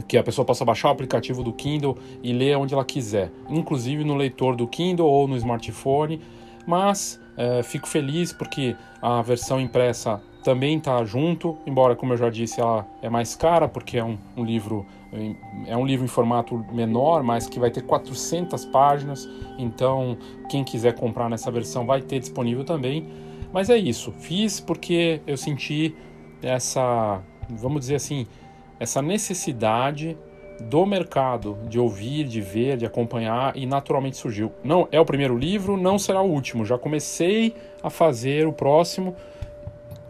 que 0.07 0.17
a 0.17 0.23
pessoa 0.23 0.45
possa 0.45 0.63
baixar 0.63 0.87
o 0.87 0.91
aplicativo 0.91 1.43
do 1.43 1.51
Kindle 1.51 1.97
e 2.23 2.31
ler 2.31 2.55
onde 2.55 2.73
ela 2.73 2.85
quiser, 2.85 3.29
inclusive 3.49 4.05
no 4.05 4.15
leitor 4.15 4.55
do 4.55 4.65
Kindle 4.65 5.05
ou 5.05 5.27
no 5.27 5.35
smartphone. 5.35 6.21
Mas 6.65 7.19
é, 7.37 7.63
fico 7.63 7.87
feliz 7.87 8.33
porque 8.33 8.75
a 9.01 9.21
versão 9.21 9.59
impressa 9.59 10.21
também 10.43 10.77
está 10.77 11.03
junto, 11.03 11.57
embora, 11.65 11.95
como 11.95 12.13
eu 12.13 12.17
já 12.17 12.29
disse, 12.29 12.61
ela 12.61 12.87
é 13.01 13.09
mais 13.09 13.35
cara 13.35 13.67
porque 13.67 13.97
é 13.97 14.03
um, 14.03 14.17
um, 14.37 14.43
livro 14.43 14.85
é 15.65 15.75
um 15.75 15.85
livro 15.85 16.05
em 16.05 16.07
formato 16.07 16.57
menor, 16.71 17.23
mas 17.23 17.47
que 17.47 17.59
vai 17.59 17.71
ter 17.71 17.81
400 17.81 18.65
páginas. 18.65 19.27
Então, 19.57 20.17
quem 20.49 20.63
quiser 20.63 20.93
comprar 20.93 21.29
nessa 21.29 21.51
versão 21.51 21.85
vai 21.85 22.01
ter 22.01 22.19
disponível 22.19 22.63
também. 22.63 23.07
Mas 23.51 23.69
é 23.69 23.77
isso, 23.77 24.11
fiz 24.11 24.59
porque 24.59 25.21
eu 25.25 25.35
senti 25.35 25.95
essa, 26.41 27.21
vamos 27.49 27.81
dizer 27.81 27.95
assim, 27.95 28.27
essa 28.79 29.01
necessidade 29.01 30.15
do 30.61 30.85
mercado 30.85 31.57
de 31.67 31.79
ouvir, 31.79 32.25
de 32.25 32.41
ver, 32.41 32.77
de 32.77 32.85
acompanhar 32.85 33.55
e 33.55 33.65
naturalmente 33.65 34.17
surgiu. 34.17 34.51
Não 34.63 34.87
é 34.91 34.99
o 34.99 35.05
primeiro 35.05 35.37
livro, 35.37 35.77
não 35.77 35.97
será 35.97 36.21
o 36.21 36.29
último. 36.29 36.65
Já 36.65 36.77
comecei 36.77 37.55
a 37.81 37.89
fazer 37.89 38.47
o 38.47 38.53
próximo 38.53 39.15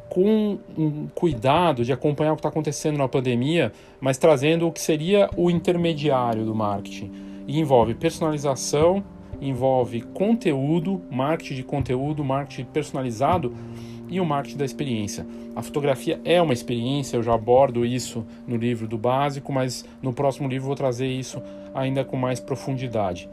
com 0.10 0.58
um 0.76 1.08
cuidado 1.14 1.86
de 1.86 1.94
acompanhar 1.94 2.34
o 2.34 2.36
que 2.36 2.40
está 2.40 2.50
acontecendo 2.50 2.98
na 2.98 3.08
pandemia, 3.08 3.72
mas 4.02 4.18
trazendo 4.18 4.68
o 4.68 4.72
que 4.72 4.82
seria 4.82 5.30
o 5.38 5.52
intermediário 5.52 6.44
do 6.44 6.56
marketing. 6.56 7.12
E 7.48 7.60
envolve 7.60 7.94
personalização, 7.94 9.04
envolve 9.40 10.02
conteúdo, 10.02 11.02
marketing 11.12 11.56
de 11.56 11.64
conteúdo, 11.64 12.24
marketing 12.24 12.66
personalizado 12.66 13.56
e 14.10 14.20
o 14.20 14.26
marketing 14.26 14.58
da 14.58 14.66
experiência. 14.66 15.26
A 15.56 15.62
fotografia 15.62 16.20
é 16.24 16.42
uma 16.42 16.54
experiência, 16.54 17.18
eu 17.18 17.24
já 17.24 17.34
abordo 17.34 17.86
isso 17.86 18.26
no 18.48 18.58
livro 18.58 18.88
do 18.88 18.98
básico, 18.98 19.52
mas 19.52 19.86
no 20.02 20.14
próximo 20.14 20.48
livro 20.48 20.68
vou 20.68 20.76
trazer 20.76 21.08
isso 21.08 21.42
ainda 21.74 22.04
com 22.04 22.18
mais 22.18 22.40
profundidade. 22.40 23.30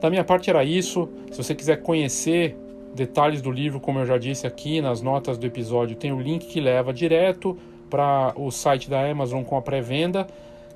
Da 0.00 0.08
minha 0.08 0.24
parte 0.24 0.48
era 0.48 0.64
isso. 0.64 1.08
Se 1.30 1.42
você 1.42 1.54
quiser 1.54 1.82
conhecer 1.82 2.56
detalhes 2.94 3.42
do 3.42 3.50
livro, 3.50 3.80
como 3.80 3.98
eu 3.98 4.06
já 4.06 4.18
disse 4.18 4.46
aqui 4.46 4.80
nas 4.80 5.02
notas 5.02 5.36
do 5.36 5.46
episódio, 5.46 5.96
tem 5.96 6.12
o 6.12 6.20
link 6.20 6.46
que 6.46 6.60
leva 6.60 6.92
direto 6.92 7.56
para 7.90 8.32
o 8.36 8.50
site 8.50 8.88
da 8.88 9.08
Amazon 9.08 9.42
com 9.42 9.56
a 9.56 9.62
pré-venda. 9.62 10.26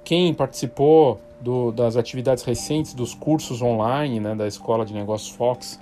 Quem 0.04 0.34
participou 0.34 1.20
do, 1.40 1.70
das 1.72 1.96
atividades 1.96 2.42
recentes 2.44 2.94
dos 2.94 3.14
cursos 3.14 3.62
online 3.62 4.20
né, 4.20 4.34
da 4.34 4.46
Escola 4.46 4.84
de 4.84 4.92
Negócios 4.92 5.34
Fox, 5.34 5.78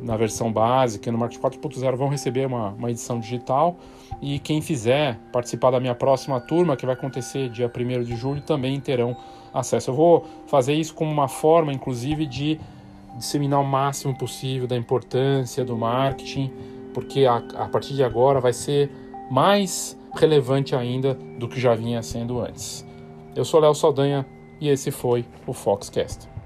na 0.00 0.16
versão 0.16 0.52
básica, 0.52 1.10
no 1.10 1.18
Marketing 1.18 1.42
4.0, 1.42 1.96
vão 1.96 2.08
receber 2.08 2.46
uma, 2.46 2.70
uma 2.70 2.90
edição 2.90 3.18
digital. 3.18 3.76
E 4.20 4.38
quem 4.38 4.60
fizer 4.60 5.18
participar 5.32 5.70
da 5.70 5.80
minha 5.80 5.94
próxima 5.94 6.40
turma, 6.40 6.76
que 6.76 6.86
vai 6.86 6.94
acontecer 6.94 7.48
dia 7.48 7.70
1 7.74 8.02
de 8.02 8.16
julho, 8.16 8.40
também 8.40 8.78
terão 8.80 9.16
acesso. 9.52 9.90
Eu 9.90 9.94
vou 9.94 10.26
fazer 10.46 10.74
isso 10.74 10.94
como 10.94 11.10
uma 11.10 11.28
forma, 11.28 11.72
inclusive, 11.72 12.26
de 12.26 12.60
disseminar 13.16 13.60
o 13.60 13.64
máximo 13.64 14.16
possível 14.16 14.66
da 14.66 14.76
importância 14.76 15.64
do 15.64 15.76
marketing, 15.76 16.52
porque 16.94 17.26
a, 17.26 17.36
a 17.36 17.68
partir 17.68 17.94
de 17.94 18.02
agora 18.02 18.40
vai 18.40 18.52
ser 18.52 18.90
mais 19.30 19.98
relevante 20.14 20.74
ainda 20.74 21.14
do 21.38 21.48
que 21.48 21.60
já 21.60 21.74
vinha 21.74 22.02
sendo 22.02 22.40
antes. 22.40 22.86
Eu 23.36 23.44
sou 23.44 23.60
Léo 23.60 23.74
Saldanha 23.74 24.26
e 24.60 24.68
esse 24.68 24.90
foi 24.90 25.24
o 25.46 25.52
Foxcast. 25.52 26.37